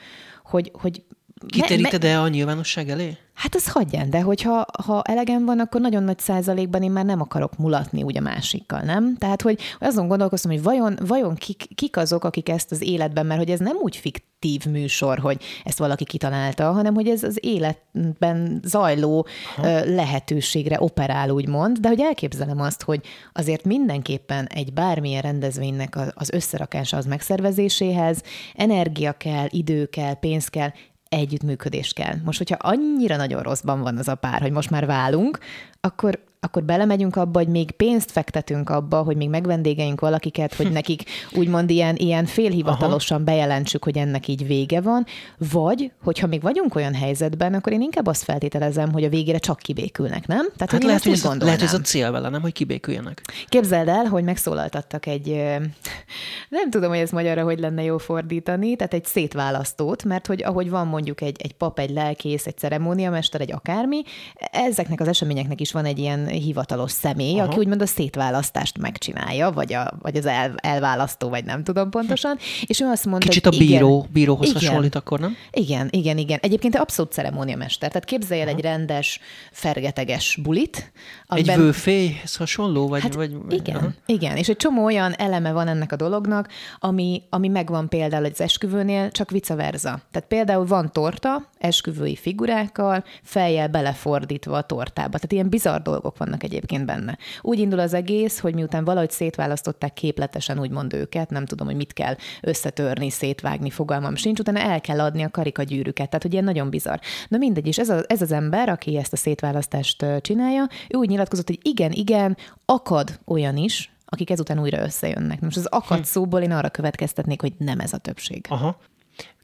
Hogy, 0.44 0.70
hogy 0.74 1.04
Kitéríted-e 1.46 2.20
a 2.20 2.28
nyilvánosság 2.28 2.90
elé? 2.90 3.16
Hát 3.40 3.54
ez 3.54 3.68
hagyján, 3.68 4.10
de 4.10 4.20
hogyha 4.20 4.66
ha 4.84 5.02
elegem 5.02 5.44
van, 5.44 5.60
akkor 5.60 5.80
nagyon 5.80 6.02
nagy 6.02 6.18
százalékban 6.18 6.82
én 6.82 6.90
már 6.90 7.04
nem 7.04 7.20
akarok 7.20 7.56
mulatni 7.56 8.02
úgy 8.02 8.16
a 8.16 8.20
másikkal, 8.20 8.80
nem? 8.80 9.16
Tehát, 9.16 9.42
hogy 9.42 9.58
azon 9.78 10.08
gondolkoztam, 10.08 10.50
hogy 10.50 10.62
vajon, 10.62 10.98
vajon 11.06 11.34
kik, 11.34 11.64
kik 11.74 11.96
azok, 11.96 12.24
akik 12.24 12.48
ezt 12.48 12.70
az 12.70 12.82
életben, 12.82 13.26
mert 13.26 13.40
hogy 13.40 13.50
ez 13.50 13.58
nem 13.58 13.76
úgy 13.76 13.96
fiktív 13.96 14.64
műsor, 14.64 15.18
hogy 15.18 15.42
ezt 15.64 15.78
valaki 15.78 16.04
kitalálta, 16.04 16.72
hanem 16.72 16.94
hogy 16.94 17.08
ez 17.08 17.22
az 17.22 17.38
életben 17.40 18.60
zajló 18.64 19.26
Aha. 19.56 19.84
lehetőségre 19.84 20.76
operál, 20.80 21.30
úgymond, 21.30 21.78
de 21.78 21.88
hogy 21.88 22.00
elképzelem 22.00 22.60
azt, 22.60 22.82
hogy 22.82 23.00
azért 23.32 23.64
mindenképpen 23.64 24.46
egy 24.46 24.72
bármilyen 24.72 25.22
rendezvénynek 25.22 25.98
az 26.14 26.30
összerakása 26.30 26.96
az 26.96 27.06
megszervezéséhez 27.06 28.22
energia 28.54 29.12
kell, 29.12 29.46
idő 29.48 29.86
kell, 29.86 30.14
pénz 30.14 30.48
kell, 30.48 30.70
együttműködés 31.10 31.92
kell. 31.92 32.14
Most, 32.24 32.38
hogyha 32.38 32.56
annyira 32.60 33.16
nagyon 33.16 33.42
rosszban 33.42 33.80
van 33.80 33.96
az 33.96 34.08
a 34.08 34.14
pár, 34.14 34.40
hogy 34.40 34.50
most 34.52 34.70
már 34.70 34.86
válunk, 34.86 35.38
akkor, 35.80 36.24
akkor 36.42 36.62
belemegyünk 36.62 37.16
abba, 37.16 37.38
hogy 37.38 37.48
még 37.48 37.70
pénzt 37.70 38.10
fektetünk 38.10 38.70
abba, 38.70 39.02
hogy 39.02 39.16
még 39.16 39.28
megvendégeink 39.28 40.00
valakiket, 40.00 40.54
hogy 40.54 40.72
nekik 40.80 41.04
úgymond 41.32 41.70
ilyen, 41.70 41.96
ilyen 41.96 42.26
félhivatalosan 42.26 43.16
Aha. 43.16 43.24
bejelentsük, 43.24 43.84
hogy 43.84 43.96
ennek 43.96 44.28
így 44.28 44.46
vége 44.46 44.80
van, 44.80 45.06
vagy, 45.52 45.92
hogyha 46.02 46.26
még 46.26 46.42
vagyunk 46.42 46.74
olyan 46.74 46.94
helyzetben, 46.94 47.54
akkor 47.54 47.72
én 47.72 47.80
inkább 47.80 48.06
azt 48.06 48.22
feltételezem, 48.22 48.92
hogy 48.92 49.04
a 49.04 49.08
végére 49.08 49.38
csak 49.38 49.58
kibékülnek, 49.58 50.26
nem? 50.26 50.46
Tehát, 50.56 50.72
hát 50.72 50.82
lehet, 50.82 51.02
hogy 51.02 51.12
ez, 51.12 51.24
lehet, 51.24 51.58
hogy 51.58 51.68
ez 51.68 51.74
a 51.74 51.80
cél 51.80 52.10
vele, 52.10 52.28
nem, 52.28 52.40
hogy 52.40 52.52
kibéküljenek. 52.52 53.22
Képzeld 53.48 53.88
el, 53.88 54.04
hogy 54.04 54.24
megszólaltattak 54.24 55.06
egy, 55.06 55.26
nem 56.48 56.70
tudom, 56.70 56.88
hogy 56.88 56.98
ez 56.98 57.10
magyarra 57.10 57.42
hogy 57.42 57.58
lenne 57.58 57.82
jó 57.82 57.98
fordítani, 57.98 58.76
tehát 58.76 58.94
egy 58.94 59.04
szétválasztót, 59.04 60.04
mert 60.04 60.26
hogy 60.26 60.42
ahogy 60.42 60.70
van 60.70 60.86
mondjuk 60.86 61.20
egy, 61.20 61.40
egy 61.42 61.52
pap, 61.52 61.78
egy 61.78 61.90
lelkész, 61.90 62.46
egy 62.46 62.56
ceremóniamester, 62.58 63.40
egy 63.40 63.52
akármi, 63.52 64.02
ezeknek 64.52 65.00
az 65.00 65.08
eseményeknek 65.08 65.60
is 65.60 65.72
van 65.72 65.84
egy 65.84 65.98
ilyen 65.98 66.28
hivatalos 66.38 66.90
személy, 66.90 67.38
Aha. 67.38 67.48
aki 67.48 67.58
úgymond 67.58 67.82
a 67.82 67.86
szétválasztást 67.86 68.78
megcsinálja, 68.78 69.50
vagy, 69.50 69.72
a, 69.72 69.92
vagy 70.02 70.16
az 70.16 70.26
el, 70.26 70.54
elválasztó, 70.56 71.28
vagy 71.28 71.44
nem 71.44 71.64
tudom 71.64 71.90
pontosan, 71.90 72.38
és 72.66 72.80
ő 72.80 72.86
azt 72.86 73.04
mondta, 73.06 73.28
Kicsit 73.28 73.46
a 73.46 73.50
bíró, 73.50 73.98
igen, 73.98 74.10
bíróhoz 74.12 74.48
igen, 74.48 74.60
hasonlít 74.60 74.94
akkor, 74.94 75.20
nem? 75.20 75.36
Igen, 75.50 75.88
igen, 75.90 76.18
igen. 76.18 76.38
Egyébként 76.42 76.76
abszolút 76.76 77.12
ceremóniamester. 77.12 77.88
Tehát 77.88 78.04
képzelj 78.04 78.40
el 78.40 78.48
egy 78.48 78.60
rendes, 78.60 79.20
fergeteges 79.52 80.38
bulit. 80.42 80.92
Amiben... 81.26 81.58
Egy 81.58 81.64
vőfélyhez 81.64 82.36
hasonló? 82.36 82.88
Vagy, 82.88 83.02
hát 83.02 83.14
vagy, 83.14 83.36
igen, 83.48 83.76
aha. 83.76 83.88
igen. 84.06 84.36
És 84.36 84.48
egy 84.48 84.56
csomó 84.56 84.84
olyan 84.84 85.12
eleme 85.12 85.52
van 85.52 85.68
ennek 85.68 85.92
a 85.92 85.96
dolognak, 85.96 86.48
ami, 86.78 87.22
ami 87.30 87.48
megvan 87.48 87.88
például 87.88 88.24
az 88.24 88.40
esküvőnél, 88.40 89.10
csak 89.10 89.30
vice 89.30 89.54
versa. 89.54 90.00
Tehát 90.10 90.28
például 90.28 90.66
van 90.66 90.92
torta, 90.92 91.48
esküvői 91.58 92.16
figurákkal, 92.16 93.04
fejjel 93.22 93.68
belefordítva 93.68 94.56
a 94.56 94.62
tortába. 94.62 95.16
Tehát 95.16 95.32
ilyen 95.32 95.48
bizarr 95.48 95.80
dolgok 95.80 96.18
vannak 96.20 96.42
egyébként 96.42 96.86
benne. 96.86 97.18
Úgy 97.40 97.58
indul 97.58 97.78
az 97.78 97.94
egész, 97.94 98.38
hogy 98.38 98.54
miután 98.54 98.84
valahogy 98.84 99.10
szétválasztották 99.10 99.92
képletesen, 99.92 100.60
úgymond 100.60 100.92
őket, 100.92 101.30
nem 101.30 101.46
tudom, 101.46 101.66
hogy 101.66 101.76
mit 101.76 101.92
kell 101.92 102.14
összetörni, 102.40 103.10
szétvágni, 103.10 103.70
fogalmam 103.70 104.14
sincs, 104.14 104.38
utána 104.38 104.58
el 104.58 104.80
kell 104.80 105.00
adni 105.00 105.22
a 105.22 105.30
karikagyűrűket. 105.30 106.06
Tehát, 106.06 106.22
hogy 106.22 106.32
ilyen 106.32 106.44
nagyon 106.44 106.70
bizarr. 106.70 106.98
Na 107.28 107.38
mindegy, 107.38 107.66
és 107.66 107.78
ez, 107.78 107.88
a, 107.88 108.02
ez 108.06 108.22
az 108.22 108.32
ember, 108.32 108.68
aki 108.68 108.96
ezt 108.96 109.12
a 109.12 109.16
szétválasztást 109.16 110.06
csinálja, 110.20 110.68
ő 110.88 110.96
úgy 110.96 111.08
nyilatkozott, 111.08 111.46
hogy 111.46 111.58
igen, 111.62 111.92
igen, 111.92 112.36
akad 112.64 113.18
olyan 113.24 113.56
is, 113.56 113.92
akik 114.06 114.30
ezután 114.30 114.60
újra 114.60 114.82
összejönnek. 114.82 115.40
Most 115.40 115.56
az 115.56 115.66
akad 115.66 115.96
hm. 115.96 116.02
szóból 116.02 116.40
én 116.40 116.52
arra 116.52 116.68
következtetnék, 116.68 117.40
hogy 117.40 117.52
nem 117.58 117.80
ez 117.80 117.92
a 117.92 117.98
többség. 117.98 118.46
Aha 118.48 118.76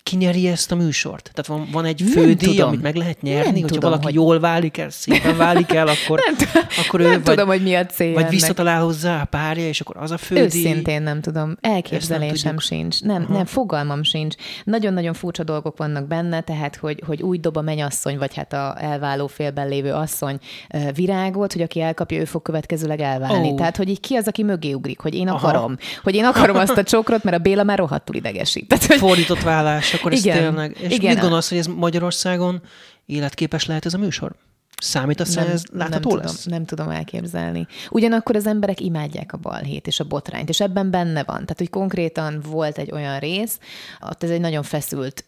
ki 0.06 0.16
nyeri 0.16 0.46
ezt 0.46 0.72
a 0.72 0.74
műsort? 0.74 1.30
Tehát 1.34 1.46
van, 1.46 1.68
van 1.72 1.84
egy 1.84 2.02
fődíj, 2.12 2.60
amit 2.60 2.82
meg 2.82 2.94
lehet 2.94 3.22
nyerni, 3.22 3.44
nem 3.44 3.52
hogyha 3.52 3.66
tudom, 3.66 3.90
valaki 3.90 4.04
hogy... 4.04 4.14
jól 4.14 4.40
válik 4.40 4.78
el, 4.78 4.90
szépen 4.90 5.36
válik 5.36 5.72
el, 5.72 5.88
akkor, 5.88 6.20
nem 6.38 6.48
akkor 6.84 7.00
nem 7.00 7.12
ő 7.12 7.22
tudom, 7.22 7.46
vagy, 7.46 7.56
hogy 7.56 7.66
mi 7.66 7.74
a 7.74 7.86
cél 7.86 8.12
vagy 8.12 8.18
ennek. 8.18 8.30
visszatalál 8.30 8.82
hozzá 8.82 9.20
a 9.20 9.24
párja, 9.24 9.66
és 9.66 9.80
akkor 9.80 9.96
az 9.96 10.10
a 10.10 10.18
fődíj. 10.18 10.44
Őszintén 10.44 11.02
nem 11.02 11.20
tudom. 11.20 11.56
Elképzelésem 11.60 12.50
nem 12.50 12.58
sincs. 12.58 13.02
Nem, 13.02 13.22
Aha. 13.22 13.32
nem, 13.32 13.44
fogalmam 13.44 14.02
sincs. 14.02 14.34
Nagyon-nagyon 14.64 15.14
furcsa 15.14 15.44
dolgok 15.44 15.76
vannak 15.76 16.06
benne, 16.06 16.40
tehát, 16.40 16.76
hogy, 16.76 17.02
hogy 17.06 17.22
úgy 17.22 17.40
dob 17.40 17.56
a 17.56 17.62
menyasszony, 17.62 18.18
vagy 18.18 18.34
hát 18.34 18.52
a 18.52 18.76
elváló 18.78 19.26
félben 19.26 19.68
lévő 19.68 19.92
asszony 19.92 20.38
virágot, 20.94 21.52
hogy 21.52 21.62
aki 21.62 21.80
elkapja, 21.80 22.20
ő 22.20 22.24
fog 22.24 22.42
következőleg 22.42 23.00
elválni. 23.00 23.50
Ó. 23.50 23.54
Tehát, 23.54 23.76
hogy 23.76 23.88
így 23.88 24.00
ki 24.00 24.14
az, 24.14 24.28
aki 24.28 24.42
mögé 24.42 24.72
ugrik, 24.72 25.00
hogy 25.00 25.14
én 25.14 25.28
Aha. 25.28 25.48
akarom. 25.48 25.76
Hogy 26.02 26.14
én 26.14 26.24
akarom 26.24 26.56
azt 26.56 26.76
a 26.76 26.82
csokrot, 26.82 27.24
mert 27.24 27.36
a 27.36 27.40
Béla 27.40 27.62
már 27.62 27.78
rohadtul 27.78 28.14
idegesít. 28.14 28.68
Tehát, 28.68 28.84
hogy... 28.84 28.98
Fordított 28.98 29.42
vállás, 29.42 29.94
akkor 29.98 30.12
ez 30.12 30.24
Igen. 30.24 30.38
tényleg. 30.38 30.76
És 30.80 30.92
Igen. 30.92 31.12
mit 31.12 31.22
gondolsz, 31.22 31.48
hogy 31.48 31.58
ez 31.58 31.66
Magyarországon 31.66 32.62
életképes 33.06 33.66
lehet 33.66 33.86
ez 33.86 33.94
a 33.94 33.98
műsor? 33.98 34.34
Számít 34.82 35.20
azt, 35.20 35.38
hogy 35.38 35.46
ez 35.46 35.62
látható 35.72 36.08
nem 36.08 36.18
lesz? 36.18 36.42
Tudom, 36.42 36.58
nem 36.58 36.66
tudom 36.66 36.88
elképzelni. 36.88 37.66
Ugyanakkor 37.90 38.36
az 38.36 38.46
emberek 38.46 38.80
imádják 38.80 39.32
a 39.32 39.36
balhét 39.36 39.86
és 39.86 40.00
a 40.00 40.04
botrányt, 40.04 40.48
és 40.48 40.60
ebben 40.60 40.90
benne 40.90 41.24
van. 41.24 41.40
Tehát, 41.40 41.58
hogy 41.58 41.70
konkrétan 41.70 42.40
volt 42.50 42.78
egy 42.78 42.92
olyan 42.92 43.18
rész, 43.18 43.58
ott 44.00 44.22
ez 44.22 44.30
egy 44.30 44.40
nagyon 44.40 44.62
feszült, 44.62 45.24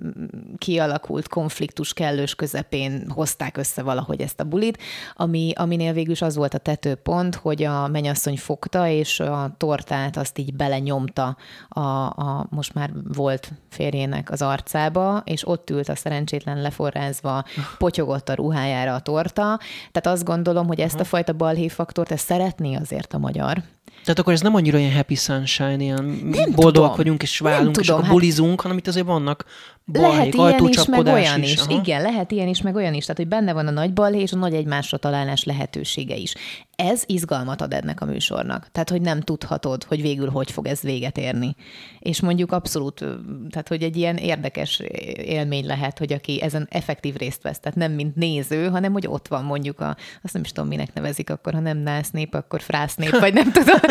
kialakult 0.59 1.29
konfliktus 1.29 1.93
kellős 1.93 2.35
közepén 2.35 3.11
hozták 3.11 3.57
össze 3.57 3.83
valahogy 3.83 4.21
ezt 4.21 4.41
a 4.41 4.45
bulit, 4.45 4.79
ami, 5.15 5.53
aminél 5.57 5.93
végül 5.93 6.13
is 6.13 6.23
az 6.23 6.37
volt 6.37 6.55
a 6.55 6.59
tetőpont, 6.59 7.35
hogy 7.35 7.63
a 7.63 7.87
menyasszony 7.87 8.37
fogta, 8.37 8.89
és 8.89 9.21
a 9.21 9.55
tortát 9.57 10.17
azt 10.17 10.39
így 10.39 10.55
belenyomta 10.55 11.37
a, 11.69 11.81
a 11.81 12.47
most 12.51 12.75
már 12.75 12.91
volt 13.15 13.53
férjének 13.71 14.31
az 14.31 14.43
arcába, 14.43 15.23
és 15.25 15.49
ott 15.49 15.71
ült 15.71 15.89
a 15.89 15.97
szerencsétlen 15.97 16.61
leforrázva, 16.61 17.45
potyogott 17.79 18.29
a 18.29 18.35
ruhájára 18.35 18.95
a 18.95 19.01
torta, 19.01 19.37
tehát 19.43 20.07
azt 20.07 20.25
gondolom, 20.25 20.67
hogy 20.67 20.81
ezt 20.81 21.01
a 21.01 21.05
fajta 21.05 21.33
balhéfaktort, 21.33 22.11
ezt 22.13 22.25
szeretné 22.27 22.75
azért 22.75 23.15
a 23.15 23.19
magyar. 23.19 23.63
Tehát 24.03 24.19
akkor 24.19 24.33
ez 24.33 24.41
nem 24.41 24.55
annyira 24.55 24.79
ilyen 24.79 24.93
happy 24.95 25.15
sunshine, 25.15 25.77
ilyen 25.83 26.05
Nem 26.05 26.31
boldogak 26.33 26.73
tudom. 26.73 26.97
vagyunk 26.97 27.23
és 27.23 27.41
Nem 27.41 27.53
válunk, 27.53 27.77
és 27.77 27.87
tudom, 27.87 27.95
akkor 27.95 28.05
hát- 28.05 28.13
bulizunk, 28.19 28.61
hanem 28.61 28.77
itt 28.77 28.87
azért 28.87 29.07
vannak 29.07 29.45
Lehet 29.93 30.37
balhék, 30.37 30.61
ilyen 30.61 30.69
is, 30.69 30.87
meg 30.87 31.07
olyan 31.07 31.43
is. 31.43 31.57
Aha. 31.57 31.81
Igen, 31.81 32.03
lehet 32.03 32.31
ilyen 32.31 32.49
is, 32.49 32.63
meg 32.63 32.75
olyan 32.75 32.95
is. 32.95 33.03
Tehát, 33.03 33.17
hogy 33.17 33.29
benne 33.29 33.53
van 33.53 33.67
a 33.67 33.71
nagy 33.71 33.93
balhé 33.93 34.21
és 34.21 34.33
a 34.33 34.37
nagy 34.37 34.55
egymásra 34.55 34.97
találás 34.97 35.45
lehetősége 35.45 36.17
is. 36.17 36.35
Ez 36.77 37.03
izgalmat 37.07 37.61
ad 37.61 37.73
ennek 37.73 38.01
a 38.01 38.05
műsornak. 38.05 38.69
Tehát, 38.73 38.91
hogy 38.91 39.01
nem 39.01 39.21
tudhatod, 39.21 39.85
hogy 39.85 40.03
végül 40.03 40.29
hogy 40.31 40.51
fog 40.51 40.67
ez 40.67 40.81
véget 40.81 41.19
érni. 41.19 41.55
És 41.99 42.21
mondjuk 42.21 42.53
abszolút, 42.53 43.05
tehát, 43.51 43.69
hogy 43.69 43.83
egy 43.83 43.97
ilyen 43.97 44.17
érdekes 44.17 44.79
élmény 45.15 45.67
lehet, 45.67 45.99
hogy 45.99 46.13
aki 46.13 46.43
ezen 46.43 46.67
effektív 46.71 47.15
részt 47.15 47.43
vesz. 47.43 47.61
Tehát 47.61 47.79
nem 47.79 47.93
mint 47.93 48.17
néző, 48.17 48.69
hanem 48.69 48.93
hogy 48.93 49.07
ott 49.07 49.29
van 49.29 49.45
mondjuk 49.45 49.81
a, 49.81 49.97
azt 50.23 50.33
nem 50.33 50.43
is 50.43 50.53
tudom, 50.53 50.69
minek 50.69 50.95
nevezik 50.95 51.31
akkor, 51.31 51.53
ha 51.53 51.61
nem 51.61 51.79
násznép, 51.79 52.35
akkor 52.35 52.63
frásznép, 52.63 53.19
vagy 53.19 53.33
nem 53.33 53.53
tudom. 53.53 53.79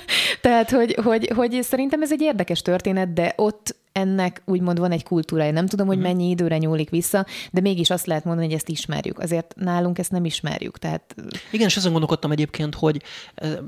Tehát, 0.40 0.70
hogy, 0.70 0.98
hogy, 1.02 1.32
hogy 1.34 1.58
szerintem 1.62 2.02
ez 2.02 2.12
egy 2.12 2.20
érdekes 2.20 2.62
történet, 2.62 3.12
de 3.12 3.32
ott 3.36 3.78
ennek 3.92 4.42
úgymond 4.44 4.78
van 4.78 4.92
egy 4.92 5.02
kultúrája. 5.02 5.52
Nem 5.52 5.66
tudom, 5.66 5.86
hogy 5.86 5.96
uh-huh. 5.96 6.12
mennyi 6.12 6.28
időre 6.28 6.58
nyúlik 6.58 6.90
vissza, 6.90 7.26
de 7.50 7.60
mégis 7.60 7.90
azt 7.90 8.06
lehet 8.06 8.24
mondani, 8.24 8.46
hogy 8.46 8.56
ezt 8.56 8.68
ismerjük. 8.68 9.18
Azért 9.18 9.54
nálunk 9.56 9.98
ezt 9.98 10.10
nem 10.10 10.24
ismerjük. 10.24 10.78
Tehát... 10.78 11.14
Igen, 11.50 11.66
és 11.66 11.76
azon 11.76 11.90
gondolkodtam 11.90 12.30
egyébként, 12.30 12.74
hogy 12.74 13.02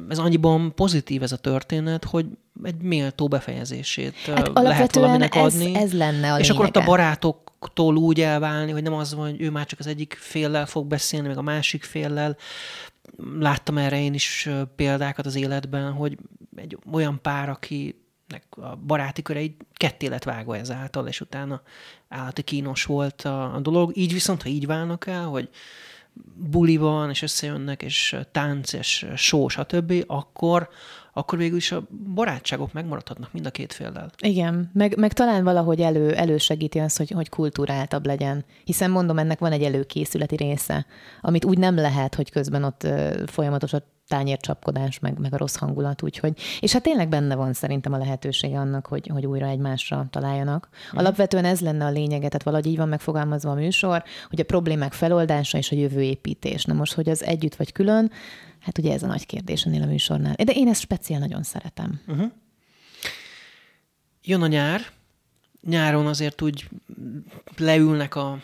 ez 0.08 0.18
annyiban 0.18 0.74
pozitív 0.74 1.22
ez 1.22 1.32
a 1.32 1.36
történet, 1.36 2.04
hogy 2.04 2.26
egy 2.62 2.82
méltó 2.82 3.28
befejezését 3.28 4.14
hát 4.16 4.50
lehet 4.52 4.94
valaminek 4.94 5.34
ez, 5.34 5.54
adni. 5.54 5.74
ez 5.74 5.92
lenne 5.92 6.32
a 6.32 6.38
És 6.38 6.48
lényege. 6.48 6.52
akkor 6.52 6.64
ott 6.66 6.76
a 6.76 6.90
barátoktól 6.90 7.96
úgy 7.96 8.20
elválni, 8.20 8.72
hogy 8.72 8.82
nem 8.82 8.94
az 8.94 9.14
van, 9.14 9.30
hogy 9.30 9.40
ő 9.40 9.50
már 9.50 9.66
csak 9.66 9.78
az 9.78 9.86
egyik 9.86 10.16
féllel 10.20 10.66
fog 10.66 10.86
beszélni, 10.86 11.28
meg 11.28 11.38
a 11.38 11.42
másik 11.42 11.82
féllel. 11.82 12.36
Láttam 13.38 13.78
erre 13.78 14.00
én 14.00 14.14
is 14.14 14.48
példákat 14.76 15.26
az 15.26 15.34
életben, 15.34 15.92
hogy 15.92 16.18
egy 16.56 16.78
olyan 16.92 17.18
pár, 17.22 17.48
aki 17.48 18.01
a 18.50 18.76
baráti 18.76 19.22
körei 19.22 19.56
ketté 19.74 20.06
lett 20.06 20.24
vágva 20.24 20.56
ezáltal, 20.56 21.06
és 21.06 21.20
utána 21.20 21.62
állati 22.08 22.42
kínos 22.42 22.84
volt 22.84 23.22
a, 23.22 23.54
a 23.54 23.60
dolog. 23.60 23.96
Így 23.96 24.12
viszont, 24.12 24.42
ha 24.42 24.48
így 24.48 24.66
válnak 24.66 25.06
el, 25.06 25.24
hogy 25.24 25.48
buli 26.34 26.76
van, 26.76 27.10
és 27.10 27.22
összejönnek, 27.22 27.82
és 27.82 28.16
tánc, 28.32 28.72
és 28.72 29.06
só, 29.16 29.48
stb., 29.48 30.04
akkor, 30.06 30.68
akkor 31.12 31.38
végül 31.38 31.56
is 31.56 31.72
a 31.72 31.86
barátságok 32.14 32.72
megmaradhatnak 32.72 33.32
mind 33.32 33.46
a 33.46 33.50
két 33.50 33.72
féllel. 33.72 34.10
Igen, 34.22 34.70
meg, 34.74 34.96
meg 34.96 35.12
talán 35.12 35.44
valahogy 35.44 35.80
elő, 35.80 36.14
elősegíti 36.14 36.78
azt, 36.78 36.98
hogy, 36.98 37.10
hogy 37.10 37.28
kulturáltabb 37.28 38.06
legyen. 38.06 38.44
Hiszen 38.64 38.90
mondom, 38.90 39.18
ennek 39.18 39.38
van 39.38 39.52
egy 39.52 39.62
előkészületi 39.62 40.36
része, 40.36 40.86
amit 41.20 41.44
úgy 41.44 41.58
nem 41.58 41.74
lehet, 41.74 42.14
hogy 42.14 42.30
közben 42.30 42.64
ott 42.64 42.86
folyamatos 43.26 43.72
a 43.72 43.82
tányércsapkodás, 44.08 44.98
meg, 44.98 45.18
meg 45.18 45.34
a 45.34 45.36
rossz 45.36 45.56
hangulat, 45.56 46.02
úgyhogy, 46.02 46.38
és 46.60 46.72
hát 46.72 46.82
tényleg 46.82 47.08
benne 47.08 47.34
van 47.34 47.52
szerintem 47.52 47.92
a 47.92 47.98
lehetősége 47.98 48.58
annak, 48.58 48.86
hogy, 48.86 49.06
hogy 49.12 49.26
újra 49.26 49.46
egymásra 49.46 50.06
találjanak. 50.10 50.68
Mm. 50.72 50.98
Alapvetően 50.98 51.44
ez 51.44 51.60
lenne 51.60 51.84
a 51.84 51.90
lényege, 51.90 52.26
tehát 52.26 52.42
valahogy 52.42 52.66
így 52.66 52.76
van 52.76 52.88
megfogalmazva 52.88 53.50
a 53.50 53.54
műsor, 53.54 54.02
hogy 54.28 54.40
a 54.40 54.44
problémák 54.44 54.92
feloldása 54.92 55.58
és 55.58 55.72
a 55.72 55.76
jövőépítés. 55.76 56.64
Na 56.64 56.74
most, 56.74 56.92
hogy 56.92 57.08
az 57.08 57.24
együtt 57.24 57.54
vagy 57.54 57.72
külön, 57.72 58.10
hát 58.60 58.78
ugye 58.78 58.92
ez 58.92 59.02
a 59.02 59.06
nagy 59.06 59.26
kérdés 59.26 59.64
ennél 59.64 59.82
a 59.82 59.86
műsornál. 59.86 60.34
De 60.44 60.52
én 60.52 60.68
ezt 60.68 60.80
speciál 60.80 61.20
nagyon 61.20 61.42
szeretem. 61.42 62.00
Uh-huh. 62.06 62.30
Jön 64.24 64.42
a 64.42 64.46
nyár, 64.46 64.80
nyáron 65.62 66.06
azért 66.06 66.42
úgy 66.42 66.68
leülnek 67.56 68.14
a 68.14 68.38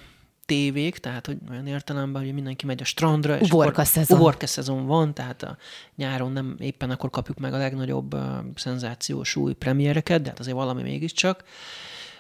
tévék, 0.49 0.99
tehát 0.99 1.27
hogy 1.27 1.39
olyan 1.51 1.67
értelemben, 1.67 2.23
hogy 2.23 2.33
mindenki 2.33 2.67
megy 2.67 2.81
a 2.81 2.85
strandra, 2.85 3.39
és 3.39 3.51
uborka 3.51 3.85
szezon. 3.85 4.19
Uborka 4.19 4.47
szezon 4.47 4.87
van, 4.87 5.15
tehát 5.15 5.43
a 5.43 5.57
nyáron 5.97 6.33
nem 6.33 6.57
éppen 6.59 6.91
akkor 6.91 7.11
kapjuk 7.11 7.39
meg 7.39 7.53
a 7.53 7.57
legnagyobb 7.57 8.15
uh, 8.15 8.23
szenzációs 8.55 9.37
új 9.37 9.53
premiereket, 9.53 10.23
de 10.23 10.29
hát 10.29 10.39
azért 10.39 10.57
valami 10.57 10.83
mégiscsak. 10.83 11.45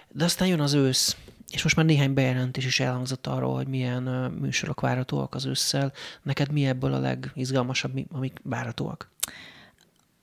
De 0.08 0.24
aztán 0.24 0.48
jön 0.48 0.60
az 0.60 0.72
ősz, 0.72 1.16
és 1.50 1.62
most 1.62 1.76
már 1.76 1.84
néhány 1.84 2.14
bejelentés 2.14 2.64
is 2.64 2.80
elhangzott 2.80 3.26
arról, 3.26 3.54
hogy 3.54 3.68
milyen 3.68 4.08
uh, 4.08 4.40
műsorok 4.40 4.80
várhatóak 4.80 5.34
az 5.34 5.44
ősszel. 5.44 5.92
Neked 6.22 6.52
mi 6.52 6.66
ebből 6.66 6.92
a 6.92 6.98
legizgalmasabb, 6.98 7.94
mi, 7.94 8.06
amik 8.12 8.40
várhatóak? 8.42 9.10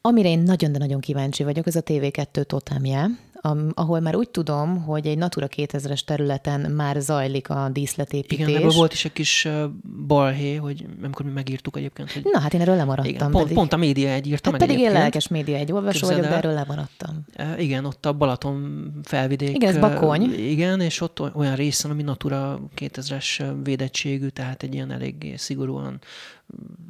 Amire 0.02 0.30
én 0.30 0.40
nagyon, 0.40 0.72
de 0.72 0.78
nagyon 0.78 1.00
kíváncsi 1.00 1.44
vagyok, 1.44 1.68
ez 1.68 1.76
a 1.76 1.84
TV2 1.84 2.44
totemje, 2.44 3.08
ahol 3.74 4.00
már 4.00 4.16
úgy 4.16 4.30
tudom, 4.30 4.84
hogy 4.84 5.08
egy 5.08 5.18
Natura 5.18 5.48
2000-es 5.56 6.00
területen 6.00 6.72
már 6.72 6.96
zajlik 7.00 7.50
a 7.50 7.70
díszletépítés. 7.70 8.48
Igen, 8.48 8.62
ebből 8.62 8.72
volt 8.76 8.94
is 8.94 9.06
egy 9.06 9.14
kis 9.14 9.48
balhé, 10.08 10.56
hogy 10.56 10.86
amikor 11.04 11.26
mi 11.26 11.32
megírtuk 11.32 11.78
egyébként. 11.78 12.12
Hogy... 12.12 12.28
Na, 12.32 12.40
hát 12.40 12.54
én 12.54 12.62
erről 12.62 12.76
lemaradtam. 12.76 13.14
Igen, 13.14 13.32
pont, 13.32 13.44
pedig... 13.44 13.58
pont 13.58 13.74
a 13.74 13.78
média 13.78 14.10
egy 14.10 14.28
írta 14.28 14.50
hát 14.50 14.52
meg 14.52 14.60
pedig 14.60 14.76
egyébként. 14.76 14.96
én 14.96 15.02
lelkes 15.02 15.28
média 15.28 15.56
egy 15.58 15.72
olvasó 15.72 16.08
vagyok, 16.08 16.22
de 16.22 16.36
erről 16.36 16.54
lemaradtam. 16.54 17.26
Igen, 17.58 17.86
ott 17.86 18.06
a 18.06 18.14
Balaton 18.14 18.92
felvidék. 19.04 19.56
Igen, 19.56 19.70
ez 19.70 19.80
Bakony. 19.80 20.34
Igen, 20.34 20.82
és 20.82 21.02
ott 21.02 21.36
olyan 21.36 21.56
részen, 21.56 21.92
ami 21.92 22.04
Natura 22.04 22.60
2000-es 22.78 23.54
védettségű, 23.64 24.28
tehát 24.28 24.64
egy 24.64 24.74
ilyen 24.74 24.92
elég 24.92 25.34
szigorúan 25.38 26.00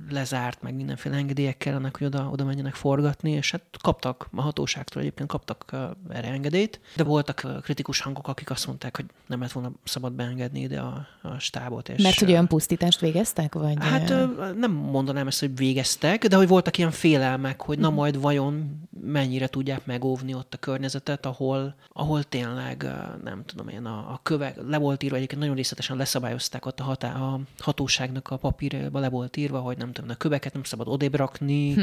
lezárt, 0.09 0.61
meg 0.61 0.75
mindenféle 0.75 1.15
engedélyek 1.15 1.57
kellenek, 1.57 1.97
hogy 1.97 2.07
oda, 2.07 2.29
oda 2.31 2.43
menjenek 2.43 2.73
forgatni, 2.73 3.31
és 3.31 3.51
hát 3.51 3.61
kaptak 3.81 4.29
a 4.35 4.41
hatóságtól 4.41 5.01
egyébként 5.01 5.29
kaptak 5.29 5.75
erre 6.09 6.27
engedélyt, 6.45 6.79
de 6.95 7.03
voltak 7.03 7.61
kritikus 7.61 7.99
hangok, 7.99 8.27
akik 8.27 8.49
azt 8.49 8.67
mondták, 8.67 8.95
hogy 8.95 9.05
nem 9.27 9.41
lett 9.41 9.51
volna 9.51 9.71
szabad 9.83 10.13
beengedni 10.13 10.59
ide 10.59 10.79
a, 10.79 11.07
a 11.21 11.39
stábot. 11.39 11.89
És, 11.89 12.03
Mert 12.03 12.19
hogy 12.19 12.31
olyan 12.31 12.47
pusztítást 12.47 12.99
végeztek? 12.99 13.53
Vagy? 13.53 13.75
Hát 13.79 14.09
nem 14.55 14.71
mondanám 14.71 15.27
ezt, 15.27 15.39
hogy 15.39 15.55
végeztek, 15.55 16.27
de 16.27 16.35
hogy 16.35 16.47
voltak 16.47 16.77
ilyen 16.77 16.91
félelmek, 16.91 17.61
hogy 17.61 17.79
na 17.79 17.87
mhm. 17.87 17.97
majd 17.97 18.21
vajon 18.21 18.83
mennyire 19.01 19.47
tudják 19.47 19.85
megóvni 19.85 20.33
ott 20.33 20.53
a 20.53 20.57
környezetet, 20.57 21.25
ahol, 21.25 21.75
ahol 21.93 22.23
tényleg, 22.23 22.87
nem 23.23 23.43
tudom 23.45 23.67
én, 23.67 23.85
a, 23.85 23.97
a 23.97 24.19
kövek, 24.23 24.57
le 24.67 24.77
volt 24.77 25.03
írva, 25.03 25.15
egyébként 25.15 25.41
nagyon 25.41 25.55
részletesen 25.55 25.97
leszabályozták 25.97 26.65
ott 26.65 26.79
a, 26.79 26.83
hatá, 26.83 27.13
a 27.13 27.39
hatóságnak 27.59 28.29
a 28.29 28.37
papírba, 28.37 28.99
le 28.99 29.09
volt 29.09 29.37
írva, 29.37 29.59
hogy 29.59 29.77
nem 29.77 29.91
tudom, 29.91 30.09
a 30.09 30.13
köveket 30.13 30.53
nem 30.53 30.63
szabad 30.63 30.87
odébb 30.87 31.15
rakni, 31.15 31.73
hm. 31.73 31.81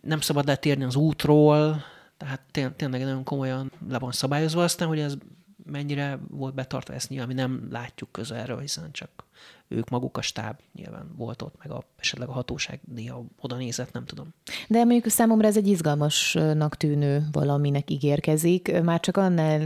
nem 0.00 0.20
szabad 0.20 0.46
letérni 0.46 0.84
az 0.84 0.96
útról, 0.96 1.84
tehát 2.52 2.76
tényleg 2.76 3.00
nagyon 3.00 3.24
komolyan 3.24 3.72
le 3.88 3.98
van 3.98 4.12
szabályozva. 4.12 4.62
Aztán, 4.62 4.88
hogy 4.88 4.98
ez 5.00 5.14
mennyire 5.64 6.18
volt 6.28 6.54
betartva, 6.54 6.94
ezt 6.94 7.08
nyilván 7.08 7.28
mi 7.28 7.34
nem 7.34 7.68
látjuk 7.70 8.12
közelről, 8.12 8.60
hiszen 8.60 8.92
csak 8.92 9.24
ők 9.72 9.88
maguk 9.88 10.16
a 10.16 10.22
stáb 10.22 10.56
nyilván 10.74 11.12
volt 11.16 11.42
ott, 11.42 11.54
meg 11.58 11.70
a, 11.70 11.84
esetleg 11.98 12.28
a 12.28 12.32
hatóság 12.32 12.80
néha 12.94 13.24
oda 13.40 13.56
nézett, 13.56 13.92
nem 13.92 14.04
tudom. 14.04 14.34
De 14.68 14.78
mondjuk 14.84 15.08
számomra 15.08 15.46
ez 15.46 15.56
egy 15.56 15.66
izgalmasnak 15.66 16.76
tűnő 16.76 17.28
valaminek 17.32 17.90
ígérkezik, 17.90 18.82
már 18.82 19.00
csak 19.00 19.16
annál 19.16 19.60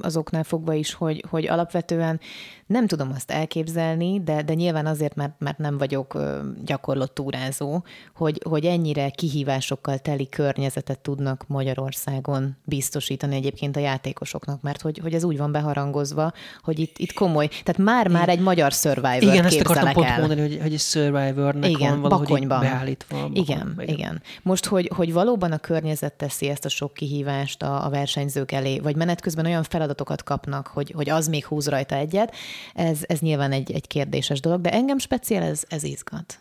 azoknál 0.00 0.44
fogva 0.44 0.72
is, 0.72 0.92
hogy, 0.92 1.24
hogy 1.28 1.46
alapvetően 1.46 2.20
nem 2.68 2.86
tudom 2.86 3.12
azt 3.14 3.30
elképzelni, 3.30 4.22
de, 4.22 4.42
de 4.42 4.54
nyilván 4.54 4.86
azért, 4.86 5.14
mert, 5.14 5.32
mert 5.38 5.58
nem 5.58 5.78
vagyok 5.78 6.18
gyakorlott 6.64 7.14
túrázó, 7.14 7.82
hogy, 8.14 8.42
hogy 8.48 8.64
ennyire 8.64 9.10
kihívásokkal 9.10 9.98
teli 9.98 10.28
környezetet 10.28 10.98
tudnak 10.98 11.44
Magyarországon 11.46 12.56
biztosítani 12.64 13.36
egyébként 13.36 13.76
a 13.76 13.80
játékosoknak, 13.80 14.62
mert 14.62 14.80
hogy, 14.80 14.98
hogy 14.98 15.14
ez 15.14 15.24
úgy 15.24 15.38
van 15.38 15.52
beharangozva, 15.52 16.32
hogy 16.60 16.78
itt, 16.78 16.98
itt 16.98 17.12
komoly, 17.12 17.46
tehát 17.46 17.78
már-már 17.78 18.28
egy 18.28 18.40
magyar 18.40 18.72
survivor 18.72 19.22
Igen, 19.38 19.58
ezt 19.58 19.68
akartam 19.68 19.92
pont 19.92 20.18
mondani, 20.18 20.40
hogy, 20.40 20.58
hogy 20.62 20.72
egy 20.72 20.80
Survivornek 20.80 21.70
igen, 21.70 21.90
van 21.90 22.00
valahogy 22.00 22.26
bakonyban. 22.26 22.60
beállítva. 22.60 23.16
Bakony, 23.16 23.36
igen, 23.36 23.74
igen, 23.78 23.94
igen. 23.94 24.22
Most, 24.42 24.66
hogy, 24.66 24.90
hogy 24.94 25.12
valóban 25.12 25.52
a 25.52 25.58
környezet 25.58 26.12
teszi 26.12 26.48
ezt 26.48 26.64
a 26.64 26.68
sok 26.68 26.94
kihívást 26.94 27.62
a, 27.62 27.84
a 27.84 27.90
versenyzők 27.90 28.52
elé, 28.52 28.78
vagy 28.78 28.96
menet 28.96 29.20
közben 29.20 29.46
olyan 29.46 29.62
feladatokat 29.62 30.22
kapnak, 30.22 30.66
hogy, 30.66 30.92
hogy 30.96 31.08
az 31.08 31.28
még 31.28 31.44
húz 31.46 31.68
rajta 31.68 31.94
egyet, 31.94 32.34
ez, 32.74 32.98
ez 33.06 33.18
nyilván 33.18 33.52
egy, 33.52 33.72
egy 33.72 33.86
kérdéses 33.86 34.40
dolog, 34.40 34.60
de 34.60 34.70
engem 34.72 34.98
speciál 34.98 35.42
ez, 35.42 35.62
ez 35.68 35.82
izgat. 35.82 36.38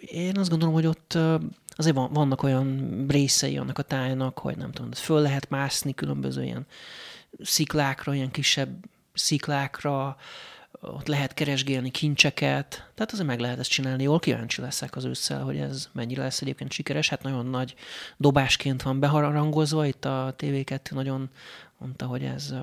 Én 0.00 0.38
azt 0.38 0.50
gondolom, 0.50 0.74
hogy 0.74 0.86
ott 0.86 1.18
azért 1.70 1.96
vannak 2.10 2.42
olyan 2.42 3.04
részei 3.08 3.56
annak 3.58 3.78
a 3.78 3.82
tájnak, 3.82 4.38
hogy 4.38 4.56
nem 4.56 4.70
tudom, 4.70 4.92
föl 4.92 5.20
lehet 5.20 5.50
mászni 5.50 5.94
különböző 5.94 6.44
ilyen 6.44 6.66
sziklákra, 7.42 8.14
ilyen 8.14 8.30
kisebb 8.30 8.84
sziklákra, 9.14 10.16
ott 10.80 11.06
lehet 11.06 11.34
keresgélni 11.34 11.90
kincseket, 11.90 12.90
tehát 12.94 13.12
azért 13.12 13.26
meg 13.26 13.40
lehet 13.40 13.58
ezt 13.58 13.70
csinálni. 13.70 14.02
Jól 14.02 14.18
kíváncsi 14.18 14.60
leszek 14.60 14.96
az 14.96 15.04
ősszel, 15.04 15.42
hogy 15.42 15.56
ez 15.56 15.88
mennyire 15.92 16.22
lesz 16.22 16.40
egyébként 16.40 16.72
sikeres. 16.72 17.08
Hát 17.08 17.22
nagyon 17.22 17.46
nagy 17.46 17.74
dobásként 18.16 18.82
van 18.82 19.00
beharangozva, 19.00 19.86
itt 19.86 20.04
a 20.04 20.34
TV2 20.38 20.90
nagyon 20.90 21.30
mondta, 21.78 22.06
hogy 22.06 22.22
ez, 22.22 22.54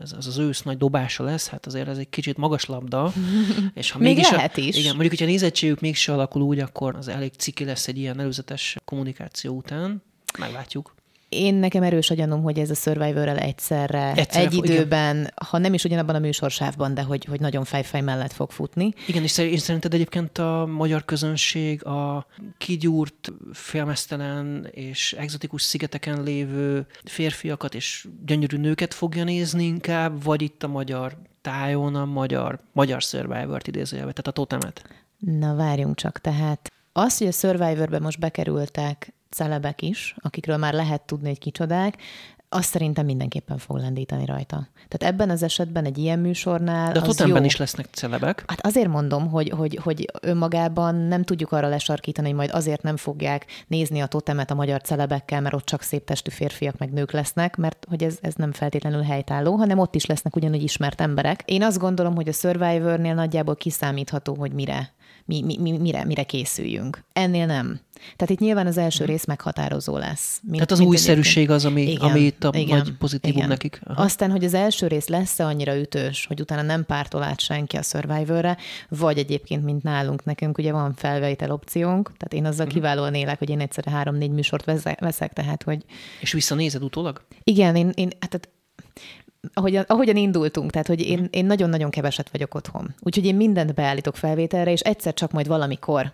ez, 0.00 0.12
ez 0.18 0.26
az 0.26 0.38
ősz 0.38 0.62
nagy 0.62 0.76
dobása 0.76 1.24
lesz, 1.24 1.48
hát 1.48 1.66
azért 1.66 1.88
ez 1.88 1.98
egy 1.98 2.08
kicsit 2.08 2.36
magas 2.36 2.64
labda. 2.64 3.12
És 3.74 3.90
ha 3.90 3.98
Még 3.98 4.18
lehet 4.18 4.56
a, 4.56 4.60
is. 4.60 4.76
Igen, 4.76 4.90
mondjuk, 4.90 5.10
hogyha 5.10 5.24
a 5.24 5.28
nézettségük 5.28 5.80
mégse 5.80 6.12
alakul 6.12 6.42
úgy, 6.42 6.58
akkor 6.58 6.96
az 6.96 7.08
elég 7.08 7.32
ciki 7.32 7.64
lesz 7.64 7.88
egy 7.88 7.98
ilyen 7.98 8.20
előzetes 8.20 8.76
kommunikáció 8.84 9.56
után. 9.56 10.02
Meglátjuk 10.38 10.94
én 11.28 11.54
nekem 11.54 11.82
erős 11.82 12.10
a 12.10 12.14
gyanúm, 12.14 12.42
hogy 12.42 12.58
ez 12.58 12.70
a 12.70 12.74
Survivor-rel 12.74 13.38
egyszerre, 13.38 14.12
egyszerre 14.14 14.46
egy 14.46 14.54
időben, 14.54 15.16
igen. 15.16 15.32
ha 15.46 15.58
nem 15.58 15.74
is 15.74 15.84
ugyanabban 15.84 16.14
a 16.14 16.18
műsorsávban, 16.18 16.94
de 16.94 17.02
hogy, 17.02 17.24
hogy 17.24 17.40
nagyon 17.40 17.64
fejfej 17.64 18.00
mellett 18.00 18.32
fog 18.32 18.50
futni. 18.50 18.92
Igen, 19.06 19.22
és 19.22 19.60
szerinted 19.60 19.94
egyébként 19.94 20.38
a 20.38 20.66
magyar 20.66 21.04
közönség 21.04 21.84
a 21.84 22.26
kigyúrt, 22.58 23.32
félmeztelen 23.52 24.68
és 24.70 25.12
egzotikus 25.18 25.62
szigeteken 25.62 26.22
lévő 26.22 26.86
férfiakat 27.04 27.74
és 27.74 28.06
gyönyörű 28.26 28.56
nőket 28.56 28.94
fogja 28.94 29.24
nézni 29.24 29.64
inkább, 29.64 30.22
vagy 30.22 30.42
itt 30.42 30.62
a 30.62 30.68
magyar 30.68 31.16
tájon 31.40 31.94
a 31.94 32.04
magyar, 32.04 32.60
magyar 32.72 33.02
Survivor-t 33.02 33.66
idézőjelve, 33.66 34.12
tehát 34.12 34.26
a 34.26 34.30
totemet? 34.30 34.84
Na 35.18 35.54
várjunk 35.54 35.96
csak, 35.96 36.20
tehát 36.20 36.72
az, 36.92 37.18
hogy 37.18 37.26
a 37.26 37.32
Survivor-be 37.32 37.98
most 37.98 38.18
bekerültek 38.18 39.14
celebek 39.30 39.82
is, 39.82 40.14
akikről 40.18 40.56
már 40.56 40.74
lehet 40.74 41.02
tudni, 41.02 41.28
egy 41.28 41.38
kicsodák, 41.38 41.98
azt 42.48 42.68
szerintem 42.68 43.04
mindenképpen 43.04 43.58
fog 43.58 43.76
lendíteni 43.76 44.24
rajta. 44.24 44.68
Tehát 44.88 45.14
ebben 45.14 45.30
az 45.30 45.42
esetben 45.42 45.84
egy 45.84 45.98
ilyen 45.98 46.18
műsornál 46.18 46.92
De 46.92 46.98
a 46.98 47.02
totemben 47.02 47.44
is 47.44 47.56
lesznek 47.56 47.86
celebek. 47.90 48.44
Hát 48.46 48.66
azért 48.66 48.88
mondom, 48.88 49.30
hogy, 49.30 49.48
hogy, 49.48 49.78
hogy 49.82 50.10
önmagában 50.20 50.94
nem 50.94 51.22
tudjuk 51.22 51.52
arra 51.52 51.68
lesarkítani, 51.68 52.26
hogy 52.28 52.36
majd 52.36 52.50
azért 52.52 52.82
nem 52.82 52.96
fogják 52.96 53.46
nézni 53.66 54.00
a 54.00 54.06
totemet 54.06 54.50
a 54.50 54.54
magyar 54.54 54.80
celebekkel, 54.80 55.40
mert 55.40 55.54
ott 55.54 55.64
csak 55.64 55.82
szép 55.82 56.04
testű 56.04 56.30
férfiak 56.30 56.78
meg 56.78 56.92
nők 56.92 57.12
lesznek, 57.12 57.56
mert 57.56 57.86
hogy 57.88 58.02
ez, 58.02 58.18
ez 58.20 58.34
nem 58.34 58.52
feltétlenül 58.52 59.02
helytálló, 59.02 59.54
hanem 59.54 59.78
ott 59.78 59.94
is 59.94 60.06
lesznek 60.06 60.36
ugyanúgy 60.36 60.62
ismert 60.62 61.00
emberek. 61.00 61.42
Én 61.44 61.62
azt 61.62 61.78
gondolom, 61.78 62.14
hogy 62.14 62.28
a 62.28 62.32
Survivornél 62.32 63.14
nagyjából 63.14 63.56
kiszámítható, 63.56 64.34
hogy 64.34 64.52
mire 64.52 64.94
mi, 65.26 65.42
mi, 65.42 65.56
mi, 65.58 65.70
mire, 65.78 66.04
mire 66.04 66.22
készüljünk. 66.22 67.04
Ennél 67.12 67.46
nem. 67.46 67.80
Tehát 68.16 68.30
itt 68.30 68.38
nyilván 68.38 68.66
az 68.66 68.76
első 68.76 69.04
rész 69.04 69.24
meghatározó 69.24 69.96
lesz. 69.98 70.38
Mint, 70.42 70.52
Tehát 70.54 70.70
az 70.70 70.78
mint 70.78 70.90
újszerűség 70.90 71.50
az, 71.50 71.64
ami, 71.64 71.82
Igen, 71.82 72.00
ami 72.10 72.20
itt 72.20 72.44
a 72.44 72.50
igen, 72.54 72.76
nagy 72.78 72.92
pozitívum 72.92 73.36
igen. 73.36 73.48
nekik. 73.48 73.80
Aha. 73.84 74.02
Aztán, 74.02 74.30
hogy 74.30 74.44
az 74.44 74.54
első 74.54 74.86
rész 74.86 75.06
lesz-e 75.08 75.44
annyira 75.44 75.76
ütős, 75.78 76.26
hogy 76.26 76.40
utána 76.40 76.62
nem 76.62 76.84
pártol 76.84 77.22
át 77.22 77.40
senki 77.40 77.76
a 77.76 77.82
Survivorre, 77.82 78.56
vagy 78.88 79.18
egyébként, 79.18 79.64
mint 79.64 79.82
nálunk, 79.82 80.24
nekünk 80.24 80.58
ugye 80.58 80.72
van 80.72 80.94
felvétel 80.94 81.50
opciónk, 81.50 82.06
tehát 82.06 82.32
én 82.32 82.40
Mhm. 82.40 82.50
azzal 82.50 82.66
kiválóan 82.66 83.14
élek, 83.14 83.38
hogy 83.38 83.50
én 83.50 83.60
egyszerre 83.60 83.90
három-négy 83.90 84.30
műsort 84.30 84.64
veszek, 84.98 85.32
tehát 85.32 85.62
hogy 85.62 85.84
És 86.20 86.32
visszanézed 86.32 86.82
utólag? 86.82 87.22
igen, 87.44 87.76
én, 87.76 87.90
én 87.94 88.10
hát, 88.20 88.48
ahogyan, 89.52 89.84
ahogyan 89.86 90.16
indultunk, 90.16 90.70
tehát 90.70 90.86
hogy 90.86 91.00
én, 91.00 91.28
én 91.30 91.46
nagyon-nagyon 91.46 91.90
keveset 91.90 92.30
vagyok 92.30 92.54
otthon. 92.54 92.94
Úgyhogy 93.00 93.24
én 93.24 93.34
mindent 93.34 93.74
beállítok 93.74 94.16
felvételre, 94.16 94.70
és 94.70 94.80
egyszer 94.80 95.14
csak 95.14 95.32
majd 95.32 95.46
valamikor. 95.46 96.12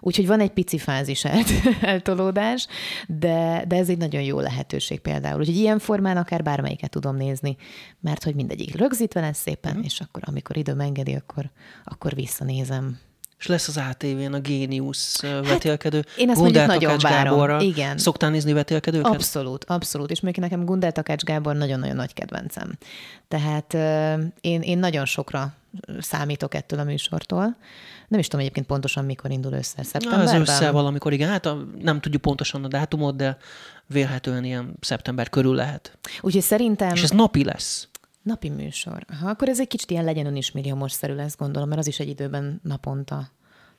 Úgyhogy 0.00 0.26
van 0.26 0.40
egy 0.40 0.50
pici 0.50 0.78
fázis 0.78 1.24
el, 1.24 1.42
eltolódás, 1.80 2.66
de, 3.08 3.64
de 3.68 3.76
ez 3.76 3.88
egy 3.88 3.98
nagyon 3.98 4.22
jó 4.22 4.40
lehetőség 4.40 5.00
például. 5.00 5.40
Úgyhogy 5.40 5.56
ilyen 5.56 5.78
formán 5.78 6.16
akár 6.16 6.42
bármelyiket 6.42 6.90
tudom 6.90 7.16
nézni, 7.16 7.56
mert 8.00 8.24
hogy 8.24 8.34
mindegyik 8.34 8.76
rögzítve 8.76 9.20
lesz 9.20 9.40
szépen, 9.40 9.82
és 9.82 10.00
akkor 10.00 10.22
amikor 10.26 10.56
időm 10.56 10.80
engedi, 10.80 11.14
akkor, 11.14 11.50
akkor 11.84 12.14
visszanézem. 12.14 12.98
És 13.44 13.50
lesz 13.50 13.68
az 13.68 13.76
ATV-n 13.76 14.32
a 14.32 14.40
Géniusz 14.40 15.22
hát, 15.22 15.48
vetélkedő. 15.48 16.04
én 16.16 16.30
ezt 16.30 16.40
Gundel 16.40 16.66
mondjuk 16.66 16.80
nagyon 16.80 16.98
Takács 16.98 17.12
várom. 17.12 17.32
Gáborral. 17.32 17.60
Igen. 17.60 17.98
Szoktál 17.98 18.30
nézni 18.30 18.52
vetélkedőket? 18.52 19.12
Abszolút, 19.12 19.64
abszolút. 19.64 20.10
És 20.10 20.20
még 20.20 20.36
nekem 20.36 20.64
Gundel 20.64 20.92
Takács 20.92 21.22
Gábor 21.22 21.56
nagyon-nagyon 21.56 21.96
nagy 21.96 22.12
kedvencem. 22.12 22.78
Tehát 23.28 23.74
euh, 23.74 24.22
én, 24.40 24.60
én 24.60 24.78
nagyon 24.78 25.04
sokra 25.04 25.52
számítok 26.00 26.54
ettől 26.54 26.78
a 26.78 26.84
műsortól. 26.84 27.56
Nem 28.08 28.20
is 28.20 28.26
tudom 28.26 28.40
egyébként 28.40 28.66
pontosan, 28.66 29.04
mikor 29.04 29.30
indul 29.30 29.52
össze. 29.52 29.74
Na, 29.76 29.82
ez 29.82 29.88
Szeptemberben? 29.88 30.40
össze 30.40 30.70
valamikor, 30.70 31.12
igen. 31.12 31.28
Hát 31.28 31.46
a, 31.46 31.66
nem 31.82 32.00
tudjuk 32.00 32.22
pontosan 32.22 32.64
a 32.64 32.68
dátumot, 32.68 33.16
de 33.16 33.36
vélhetően 33.86 34.44
ilyen 34.44 34.74
szeptember 34.80 35.28
körül 35.28 35.54
lehet. 35.54 35.98
Úgyhogy 36.20 36.42
szerintem 36.42 36.94
És 36.94 37.02
ez 37.02 37.10
napi 37.10 37.44
lesz. 37.44 37.88
Napi 38.24 38.48
műsor. 38.48 39.04
Aha, 39.08 39.28
akkor 39.28 39.48
ez 39.48 39.60
egy 39.60 39.68
kicsit 39.68 39.90
ilyen 39.90 40.04
legyen 40.04 40.26
ön 40.26 40.36
is 40.36 40.50
milliómos-szerű 40.52 41.14
lesz, 41.14 41.36
gondolom, 41.36 41.68
mert 41.68 41.80
az 41.80 41.86
is 41.86 42.00
egy 42.00 42.08
időben 42.08 42.60
naponta 42.62 43.28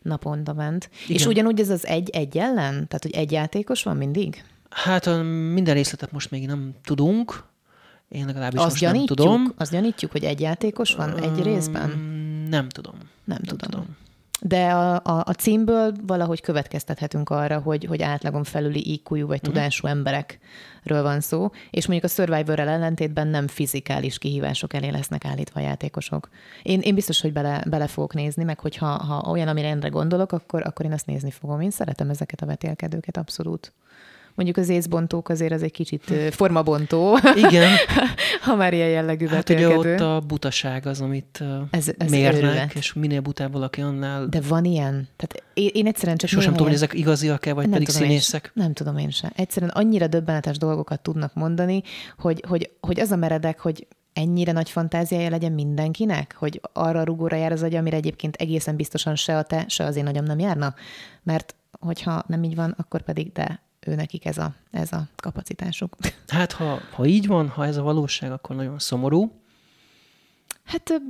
naponta 0.01 0.53
ment. 0.53 0.89
Igen. 1.03 1.15
És 1.17 1.25
ugyanúgy 1.25 1.59
ez 1.59 1.69
az 1.69 1.85
egy-egy 1.85 2.37
ellen? 2.37 2.73
Tehát, 2.73 3.01
hogy 3.01 3.11
egy 3.11 3.31
játékos 3.31 3.83
van 3.83 3.97
mindig? 3.97 4.43
Hát 4.69 5.05
minden 5.53 5.73
részletet 5.73 6.11
most 6.11 6.31
még 6.31 6.45
nem 6.45 6.73
tudunk. 6.83 7.43
Én 8.09 8.25
legalábbis 8.25 8.59
Azt 8.59 8.81
most 8.81 8.93
nem 8.93 9.05
tudom. 9.05 9.53
azt 9.57 9.71
gyanítjuk, 9.71 10.11
hogy 10.11 10.23
egy 10.23 10.39
játékos 10.39 10.95
van 10.95 11.17
egy 11.17 11.43
részben? 11.43 11.89
Nem 12.49 12.69
tudom. 12.69 12.95
Nem 13.23 13.41
tudom. 13.41 13.85
De 14.47 14.71
a, 14.71 14.93
a, 14.93 15.23
a 15.25 15.33
címből 15.33 15.93
valahogy 16.05 16.41
következtethetünk 16.41 17.29
arra, 17.29 17.59
hogy, 17.59 17.85
hogy 17.85 18.01
átlagon 18.01 18.43
felüli 18.43 18.93
IQ-jú 18.93 19.27
vagy 19.27 19.41
tudású 19.41 19.87
emberekről 19.87 21.01
van 21.01 21.21
szó, 21.21 21.49
és 21.71 21.87
mondjuk 21.87 22.11
a 22.11 22.13
Survivor-rel 22.13 22.67
ellentétben 22.67 23.27
nem 23.27 23.47
fizikális 23.47 24.17
kihívások 24.17 24.73
elé 24.73 24.89
lesznek 24.89 25.25
állítva 25.25 25.59
a 25.59 25.63
játékosok. 25.63 26.29
Én, 26.63 26.79
én 26.79 26.95
biztos, 26.95 27.21
hogy 27.21 27.33
bele, 27.33 27.63
bele 27.67 27.87
fogok 27.87 28.13
nézni, 28.13 28.43
meg 28.43 28.59
hogyha 28.59 28.85
ha 28.85 29.29
olyan, 29.29 29.47
amire 29.47 29.67
endre 29.67 29.89
gondolok, 29.89 30.31
akkor, 30.31 30.61
akkor 30.65 30.85
én 30.85 30.93
azt 30.93 31.05
nézni 31.05 31.31
fogom. 31.31 31.61
Én 31.61 31.71
szeretem 31.71 32.09
ezeket 32.09 32.41
a 32.41 32.45
vetélkedőket, 32.45 33.17
abszolút. 33.17 33.73
Mondjuk 34.35 34.57
az 34.57 34.69
észbontók 34.69 35.29
azért 35.29 35.51
az 35.51 35.63
egy 35.63 35.71
kicsit 35.71 36.13
formabontó, 36.31 37.17
Igen. 37.35 37.71
ha 38.45 38.55
már 38.55 38.73
ilyen 38.73 38.89
jellegű 38.89 39.27
Hát 39.27 39.49
ugye 39.49 39.67
vetélkedő. 39.67 39.93
ott 39.93 39.99
a 39.99 40.19
butaság 40.27 40.85
az, 40.85 41.01
amit 41.01 41.43
Ez- 41.69 41.91
ez 41.97 42.09
mérnek, 42.11 42.33
őrület. 42.43 42.73
és 42.73 42.93
minél 42.93 43.21
butább 43.21 43.51
valaki 43.51 43.81
annál. 43.81 44.25
De 44.27 44.41
van 44.47 44.65
ilyen? 44.65 45.07
Tehát 45.15 45.43
én, 45.53 45.69
én 45.73 45.87
egyszerűen 45.87 46.17
csak 46.17 46.29
Sosem 46.29 46.51
tudom, 46.51 46.65
hogy 46.67 46.75
ezek 46.75 46.93
igaziak-e, 46.93 47.53
vagy 47.53 47.67
pedig 47.69 47.87
tudom 47.87 48.01
én 48.01 48.07
színészek. 48.07 48.45
se. 48.45 48.51
Nem 48.53 48.73
tudom 48.73 48.97
én 48.97 49.09
se. 49.09 49.31
Egyszerűen 49.35 49.71
annyira 49.71 50.07
döbbenetes 50.07 50.57
dolgokat 50.57 51.01
tudnak 51.01 51.33
mondani, 51.33 51.81
hogy, 52.17 52.43
hogy, 52.47 52.69
hogy 52.79 52.99
az 52.99 53.11
a 53.11 53.15
meredek, 53.15 53.59
hogy 53.59 53.87
ennyire 54.13 54.51
nagy 54.51 54.69
fantáziája 54.69 55.29
legyen 55.29 55.51
mindenkinek, 55.51 56.35
hogy 56.39 56.61
arra 56.73 57.03
rugóra 57.03 57.35
jár 57.37 57.51
az 57.51 57.63
agy, 57.63 57.75
amire 57.75 57.95
egyébként 57.95 58.35
egészen 58.35 58.75
biztosan 58.75 59.15
se 59.15 59.37
a 59.37 59.43
te, 59.43 59.65
se 59.67 59.83
az 59.83 59.95
én 59.95 60.07
agyam 60.07 60.23
nem 60.25 60.39
járna. 60.39 60.73
Mert 61.23 61.55
hogyha 61.79 62.23
nem 62.27 62.43
így 62.43 62.55
van, 62.55 62.73
akkor 62.77 63.01
pedig 63.01 63.31
de 63.31 63.63
ő 63.87 63.95
nekik 63.95 64.25
ez 64.25 64.37
a, 64.37 64.53
ez 64.71 64.93
a 64.93 65.07
kapacitásuk. 65.15 65.95
Hát 66.27 66.51
ha, 66.51 66.79
ha 66.91 67.05
így 67.05 67.27
van, 67.27 67.49
ha 67.49 67.65
ez 67.65 67.77
a 67.77 67.81
valóság, 67.81 68.31
akkor 68.31 68.55
nagyon 68.55 68.79
szomorú. 68.79 69.31
Hát 70.65 71.01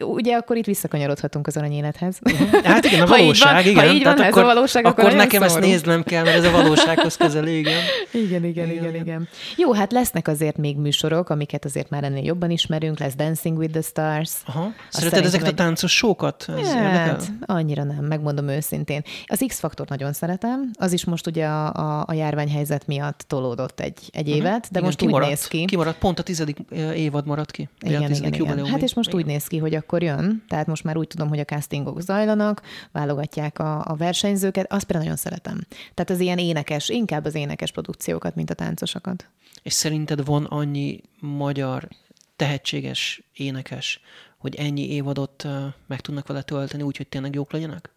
ugye 0.00 0.34
akkor 0.36 0.56
itt 0.56 0.64
visszakanyarodhatunk 0.64 1.46
az 1.46 1.56
aranyélethez. 1.56 2.18
Hát 2.64 2.84
igen, 2.84 3.00
a 3.00 3.06
Ha 3.06 3.16
így 3.18 3.20
valóság, 3.22 3.52
van- 3.54 3.62
igen. 3.72 3.88
ha 3.88 3.94
így 3.94 4.02
van, 4.04 4.14
Tehát 4.14 4.30
ez 4.32 4.36
a 4.42 4.44
valóság, 4.44 4.86
akkor 4.86 5.04
akkor 5.04 5.16
nekem 5.16 5.42
ezt 5.42 5.52
szomorú. 5.54 5.70
néznem 5.70 6.02
kell, 6.02 6.24
mert 6.24 6.36
ez 6.36 6.44
a 6.44 6.50
valósághoz 6.50 7.16
közel, 7.16 7.46
igen. 7.60 7.80
Igen, 8.12 8.44
igen, 8.44 8.70
igen, 8.70 8.94
igen. 8.94 9.28
Jó, 9.56 9.72
hát 9.72 9.92
lesznek 9.92 10.28
azért 10.28 10.56
még 10.56 10.76
műsorok, 10.76 11.28
amiket 11.30 11.64
azért 11.64 11.90
már 11.90 12.04
ennél 12.04 12.24
jobban 12.24 12.50
ismerünk, 12.50 12.98
lesz 12.98 13.14
Dancing 13.14 13.58
with 13.58 13.72
the 13.72 13.80
Stars. 13.82 14.32
Aha. 14.46 14.72
Szereted 14.88 15.24
ezeket 15.24 15.46
egy- 15.46 15.52
a 15.52 15.56
táncos 15.56 15.92
sókat? 15.96 16.46
Ez? 16.60 16.72
Hát, 16.72 17.30
annyira 17.46 17.84
nem, 17.84 18.04
megmondom 18.04 18.48
őszintén. 18.48 19.02
Az 19.26 19.44
X-faktort 19.46 19.88
nagyon 19.88 20.12
szeretem, 20.12 20.70
az 20.78 20.92
is 20.92 21.04
most 21.04 21.26
ugye 21.26 21.46
a, 21.46 21.72
a, 21.72 22.04
a 22.06 22.12
járványhelyzet 22.12 22.86
miatt 22.86 23.24
tolódott 23.26 23.80
egy, 23.80 23.98
egy 24.12 24.28
évet, 24.28 24.42
de 24.42 24.66
Mhm. 24.68 24.70
Igen, 24.70 24.82
most 24.84 24.96
kimaradt, 24.98 25.24
úgy 25.30 25.36
néz 25.36 25.46
ki. 25.48 25.64
Kimaradt, 25.64 25.98
pont 25.98 26.18
a 26.18 26.22
tizedik 26.22 26.56
évad 26.94 27.26
maradt 27.26 27.50
ki. 27.50 27.68
Igen, 27.80 28.02
igen, 28.12 28.32
igen. 28.32 28.66
Hát 28.66 28.82
és 28.88 28.94
most 28.94 29.14
úgy 29.14 29.26
néz 29.26 29.46
ki, 29.46 29.58
hogy 29.58 29.74
akkor 29.74 30.02
jön, 30.02 30.44
tehát 30.48 30.66
most 30.66 30.84
már 30.84 30.96
úgy 30.96 31.06
tudom, 31.06 31.28
hogy 31.28 31.38
a 31.38 31.44
castingok 31.44 32.00
zajlanak, 32.00 32.62
válogatják 32.92 33.58
a, 33.58 33.84
a 33.86 33.96
versenyzőket, 33.96 34.72
azt 34.72 34.84
például 34.84 35.04
nagyon 35.04 35.22
szeretem. 35.22 35.60
Tehát 35.94 36.10
az 36.10 36.20
ilyen 36.20 36.38
énekes, 36.38 36.88
inkább 36.88 37.24
az 37.24 37.34
énekes 37.34 37.72
produkciókat, 37.72 38.34
mint 38.34 38.50
a 38.50 38.54
táncosokat. 38.54 39.28
És 39.62 39.72
szerinted 39.72 40.24
van 40.24 40.44
annyi 40.44 41.00
magyar 41.20 41.88
tehetséges 42.36 43.22
énekes, 43.32 44.00
hogy 44.38 44.54
ennyi 44.54 44.90
évadot 44.90 45.46
meg 45.86 46.00
tudnak 46.00 46.26
vele 46.26 46.42
tölteni, 46.42 46.82
úgyhogy 46.82 47.08
tényleg 47.08 47.34
jók 47.34 47.52
legyenek? 47.52 47.90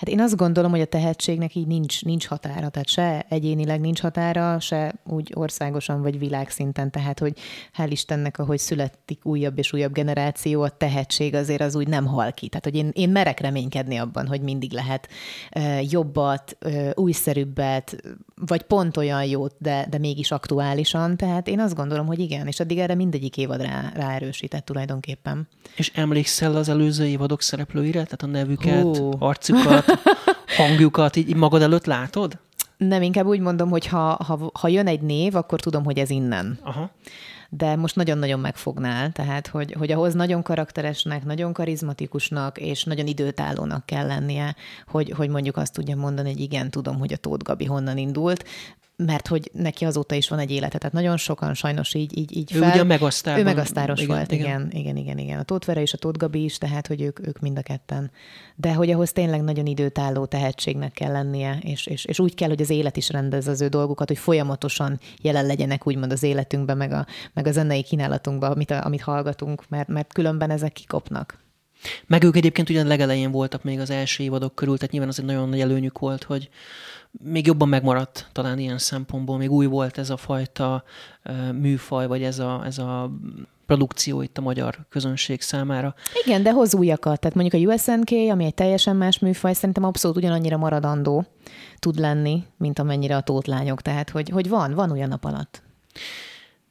Hát 0.00 0.08
én 0.08 0.20
azt 0.20 0.36
gondolom, 0.36 0.70
hogy 0.70 0.80
a 0.80 0.84
tehetségnek 0.84 1.54
így 1.54 1.66
nincs, 1.66 2.04
nincs 2.04 2.26
határa, 2.26 2.68
tehát 2.68 2.88
se 2.88 3.26
egyénileg 3.28 3.80
nincs 3.80 4.00
határa, 4.00 4.60
se 4.60 4.94
úgy 5.06 5.32
országosan 5.34 6.02
vagy 6.02 6.18
világszinten, 6.18 6.90
tehát 6.90 7.18
hogy 7.18 7.38
hál' 7.78 7.88
Istennek, 7.90 8.38
ahogy 8.38 8.58
születik 8.58 9.24
újabb 9.24 9.58
és 9.58 9.72
újabb 9.72 9.92
generáció, 9.92 10.62
a 10.62 10.68
tehetség 10.68 11.34
azért 11.34 11.60
az 11.60 11.74
úgy 11.74 11.88
nem 11.88 12.06
hal 12.06 12.32
ki. 12.32 12.48
Tehát, 12.48 12.64
hogy 12.64 12.74
én, 12.74 12.90
én 12.92 13.08
merek 13.08 13.40
reménykedni 13.40 13.96
abban, 13.96 14.26
hogy 14.26 14.40
mindig 14.40 14.72
lehet 14.72 15.08
jobbat, 15.90 16.56
uh, 16.64 16.90
újszerűbbet, 16.94 17.96
vagy 18.46 18.62
pont 18.62 18.96
olyan 18.96 19.24
jót, 19.24 19.54
de, 19.58 19.86
de 19.90 19.98
mégis 19.98 20.30
aktuálisan. 20.30 21.16
Tehát 21.16 21.48
én 21.48 21.60
azt 21.60 21.74
gondolom, 21.74 22.06
hogy 22.06 22.18
igen, 22.18 22.46
és 22.46 22.60
addig 22.60 22.78
erre 22.78 22.94
mindegyik 22.94 23.36
évad 23.36 23.62
rá, 23.62 23.92
ráerősített 23.94 24.64
tulajdonképpen. 24.64 25.48
És 25.76 25.92
emlékszel 25.94 26.56
az 26.56 26.68
előző 26.68 27.06
évadok 27.06 27.42
szereplőire? 27.42 28.02
Tehát 28.04 28.22
a 28.22 28.26
nevüket, 28.26 28.82
Hú. 28.82 29.10
arcukat, 29.18 29.89
hangjukat 30.56 31.16
így, 31.16 31.36
magad 31.36 31.62
előtt 31.62 31.86
látod? 31.86 32.38
Nem, 32.76 33.02
inkább 33.02 33.26
úgy 33.26 33.40
mondom, 33.40 33.70
hogy 33.70 33.86
ha, 33.86 34.24
ha, 34.26 34.50
ha 34.60 34.68
jön 34.68 34.86
egy 34.86 35.00
név, 35.00 35.36
akkor 35.36 35.60
tudom, 35.60 35.84
hogy 35.84 35.98
ez 35.98 36.10
innen. 36.10 36.58
Aha. 36.62 36.90
de 37.52 37.76
most 37.76 37.96
nagyon-nagyon 37.96 38.40
megfognál, 38.40 39.12
tehát 39.12 39.46
hogy, 39.46 39.72
hogy 39.72 39.92
ahhoz 39.92 40.14
nagyon 40.14 40.42
karakteresnek, 40.42 41.24
nagyon 41.24 41.52
karizmatikusnak 41.52 42.58
és 42.58 42.84
nagyon 42.84 43.06
időtállónak 43.06 43.86
kell 43.86 44.06
lennie, 44.06 44.56
hogy, 44.86 45.10
hogy 45.16 45.28
mondjuk 45.28 45.56
azt 45.56 45.72
tudja 45.72 45.96
mondani, 45.96 46.30
hogy 46.30 46.40
igen, 46.40 46.70
tudom, 46.70 46.98
hogy 46.98 47.12
a 47.12 47.16
Tóth 47.16 47.44
Gabi 47.44 47.64
honnan 47.64 47.98
indult, 47.98 48.44
mert 49.06 49.26
hogy 49.26 49.50
neki 49.52 49.84
azóta 49.84 50.14
is 50.14 50.28
van 50.28 50.38
egy 50.38 50.50
élete. 50.50 50.78
Tehát 50.78 50.94
nagyon 50.94 51.16
sokan 51.16 51.54
sajnos 51.54 51.94
így, 51.94 52.18
így, 52.18 52.36
így 52.36 52.54
Ő 52.54 52.58
fel... 52.58 52.70
ugye 52.70 52.82
megasztárban- 52.82 53.42
Ő 53.42 53.44
megasztáros 53.48 54.00
igen, 54.00 54.16
volt, 54.16 54.32
igen. 54.32 54.46
igen, 54.46 54.70
igen, 54.70 54.96
igen, 54.96 55.18
igen. 55.18 55.38
A 55.38 55.42
Tóth 55.42 55.66
Vera 55.66 55.80
és 55.80 55.92
a 55.92 55.96
Tóth 55.98 56.18
Gabi 56.18 56.44
is, 56.44 56.58
tehát 56.58 56.86
hogy 56.86 57.00
ők, 57.02 57.26
ők 57.26 57.40
mind 57.40 57.58
a 57.58 57.62
ketten. 57.62 58.10
De 58.56 58.74
hogy 58.74 58.90
ahhoz 58.90 59.12
tényleg 59.12 59.42
nagyon 59.42 59.66
időtálló 59.66 60.24
tehetségnek 60.24 60.92
kell 60.92 61.12
lennie, 61.12 61.58
és, 61.62 61.86
és, 61.86 62.04
és 62.04 62.18
úgy 62.18 62.34
kell, 62.34 62.48
hogy 62.48 62.60
az 62.60 62.70
élet 62.70 62.96
is 62.96 63.10
rendez 63.10 63.46
az 63.48 63.60
ő 63.60 63.68
dolgukat, 63.68 64.08
hogy 64.08 64.18
folyamatosan 64.18 64.98
jelen 65.22 65.46
legyenek 65.46 65.86
úgymond 65.86 66.12
az 66.12 66.22
életünkben, 66.22 66.76
meg 66.76 66.92
a, 66.92 67.06
meg 67.32 67.46
a 67.46 67.52
zenei 67.52 67.82
kínálatunkban, 67.82 68.50
amit, 68.50 68.70
amit 68.70 69.00
hallgatunk, 69.02 69.68
mert, 69.68 69.88
mert 69.88 70.12
különben 70.12 70.50
ezek 70.50 70.72
kikopnak. 70.72 71.38
Meg 72.06 72.22
ők 72.22 72.36
egyébként 72.36 72.70
ugyan 72.70 72.86
legelején 72.86 73.30
voltak 73.30 73.62
még 73.62 73.80
az 73.80 73.90
első 73.90 74.22
évadok 74.22 74.54
körül, 74.54 74.76
tehát 74.76 74.90
nyilván 74.90 75.10
az 75.10 75.18
egy 75.18 75.24
nagyon 75.24 75.48
nagy 75.48 75.60
előnyük 75.60 75.98
volt, 75.98 76.22
hogy 76.22 76.48
még 77.10 77.46
jobban 77.46 77.68
megmaradt 77.68 78.28
talán 78.32 78.58
ilyen 78.58 78.78
szempontból, 78.78 79.36
még 79.36 79.50
új 79.50 79.66
volt 79.66 79.98
ez 79.98 80.10
a 80.10 80.16
fajta 80.16 80.84
műfaj, 81.54 82.06
vagy 82.06 82.22
ez 82.22 82.38
a, 82.38 82.62
ez 82.64 82.78
a 82.78 83.10
produkció 83.66 84.22
itt 84.22 84.38
a 84.38 84.40
magyar 84.40 84.78
közönség 84.88 85.40
számára. 85.40 85.94
Igen, 86.24 86.42
de 86.42 86.52
hoz 86.52 86.74
újakat. 86.74 87.20
Tehát 87.20 87.36
mondjuk 87.36 87.62
a 87.62 87.72
USNK, 87.72 88.10
ami 88.30 88.44
egy 88.44 88.54
teljesen 88.54 88.96
más 88.96 89.18
műfaj, 89.18 89.52
szerintem 89.52 89.84
abszolút 89.84 90.16
ugyanannyira 90.16 90.56
maradandó 90.56 91.26
tud 91.78 91.98
lenni, 91.98 92.44
mint 92.56 92.78
amennyire 92.78 93.16
a 93.16 93.20
tótlányok. 93.20 93.82
Tehát, 93.82 94.10
hogy, 94.10 94.28
hogy 94.28 94.48
van, 94.48 94.74
van 94.74 94.90
olyan 94.90 95.08
nap 95.08 95.24
alatt. 95.24 95.62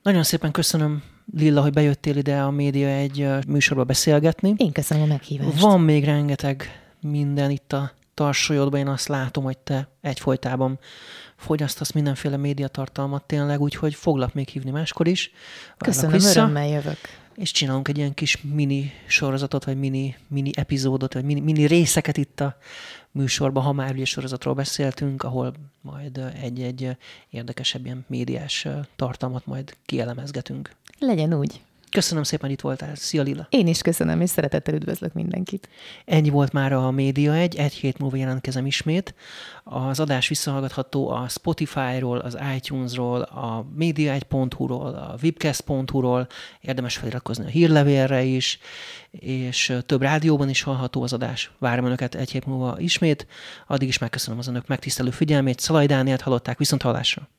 Nagyon 0.03 0.23
szépen 0.23 0.51
köszönöm 0.51 1.03
Lilla, 1.37 1.61
hogy 1.61 1.73
bejöttél 1.73 2.17
ide 2.17 2.39
a 2.41 2.51
média 2.51 2.87
egy 2.87 3.27
műsorba 3.47 3.83
beszélgetni. 3.83 4.53
Én 4.57 4.71
köszönöm 4.71 5.03
a 5.03 5.05
meghívást. 5.05 5.59
Van 5.59 5.81
még 5.81 6.03
rengeteg 6.03 6.81
minden 7.01 7.51
itt 7.51 7.73
a 7.73 7.91
tarsolyodban, 8.13 8.79
én 8.79 8.87
azt 8.87 9.07
látom, 9.07 9.43
hogy 9.43 9.57
te 9.57 9.87
egyfolytában 10.01 10.79
fogyasztasz 11.35 11.91
mindenféle 11.91 12.37
médiatartalmat 12.37 13.23
tényleg, 13.23 13.61
úgyhogy 13.61 13.95
foglak 13.95 14.33
még 14.33 14.47
hívni 14.47 14.71
máskor 14.71 15.07
is. 15.07 15.31
Köszönöm, 15.77 16.11
vissza, 16.11 16.39
örömmel 16.39 16.67
jövök. 16.67 16.97
És 17.35 17.51
csinálunk 17.51 17.87
egy 17.87 17.97
ilyen 17.97 18.13
kis 18.13 18.41
mini 18.41 18.91
sorozatot, 19.07 19.63
vagy 19.63 19.77
mini, 19.77 20.15
mini 20.27 20.51
epizódot, 20.53 21.13
vagy 21.13 21.23
mini, 21.23 21.39
mini 21.39 21.65
részeket 21.65 22.17
itt 22.17 22.39
a 22.39 22.57
műsorban, 23.11 23.63
ha 23.63 23.71
már 23.71 23.93
ugye 23.93 24.05
sorozatról 24.05 24.53
beszéltünk, 24.53 25.23
ahol 25.23 25.53
majd 25.81 26.17
egy-egy 26.41 26.97
érdekesebb 27.29 27.85
ilyen 27.85 28.05
médiás 28.07 28.67
tartalmat 28.95 29.45
majd 29.45 29.77
kielemezgetünk. 29.85 30.75
Legyen 30.99 31.33
úgy. 31.33 31.61
Köszönöm 31.91 32.23
szépen, 32.23 32.49
itt 32.49 32.61
voltál. 32.61 32.95
Szia 32.95 33.21
Lila! 33.21 33.47
Én 33.49 33.67
is 33.67 33.81
köszönöm, 33.81 34.21
és 34.21 34.29
szeretettel 34.29 34.73
üdvözlök 34.73 35.13
mindenkit. 35.13 35.69
Ennyi 36.05 36.29
volt 36.29 36.51
már 36.51 36.73
a 36.73 36.91
Média 36.91 37.33
egy, 37.33 37.55
egy 37.55 37.73
hét 37.73 37.97
múlva 37.97 38.17
jelentkezem 38.17 38.65
ismét. 38.65 39.13
Az 39.63 39.99
adás 39.99 40.27
visszahallgatható 40.27 41.09
a 41.09 41.27
Spotify-ról, 41.27 42.17
az 42.17 42.37
iTunes-ról, 42.55 43.21
a 43.21 43.65
média1.hu-ról, 43.79 44.93
a 44.93 45.15
webcast.hu-ról, 45.23 46.27
érdemes 46.61 46.97
feliratkozni 46.97 47.45
a 47.45 47.47
hírlevélre 47.47 48.23
is, 48.23 48.59
és 49.11 49.73
több 49.85 50.01
rádióban 50.01 50.49
is 50.49 50.61
hallható 50.61 51.03
az 51.03 51.13
adás. 51.13 51.51
Várom 51.57 51.85
Önöket 51.85 52.15
egy 52.15 52.31
hét 52.31 52.45
múlva 52.45 52.79
ismét. 52.79 53.27
Addig 53.67 53.87
is 53.87 53.97
megköszönöm 53.97 54.39
az 54.39 54.47
Önök 54.47 54.67
megtisztelő 54.67 55.09
figyelmét. 55.09 55.59
Szalaj 55.59 55.85
Dánielt 55.85 56.21
hallották, 56.21 56.57
viszont 56.57 56.81
hallásra! 56.81 57.29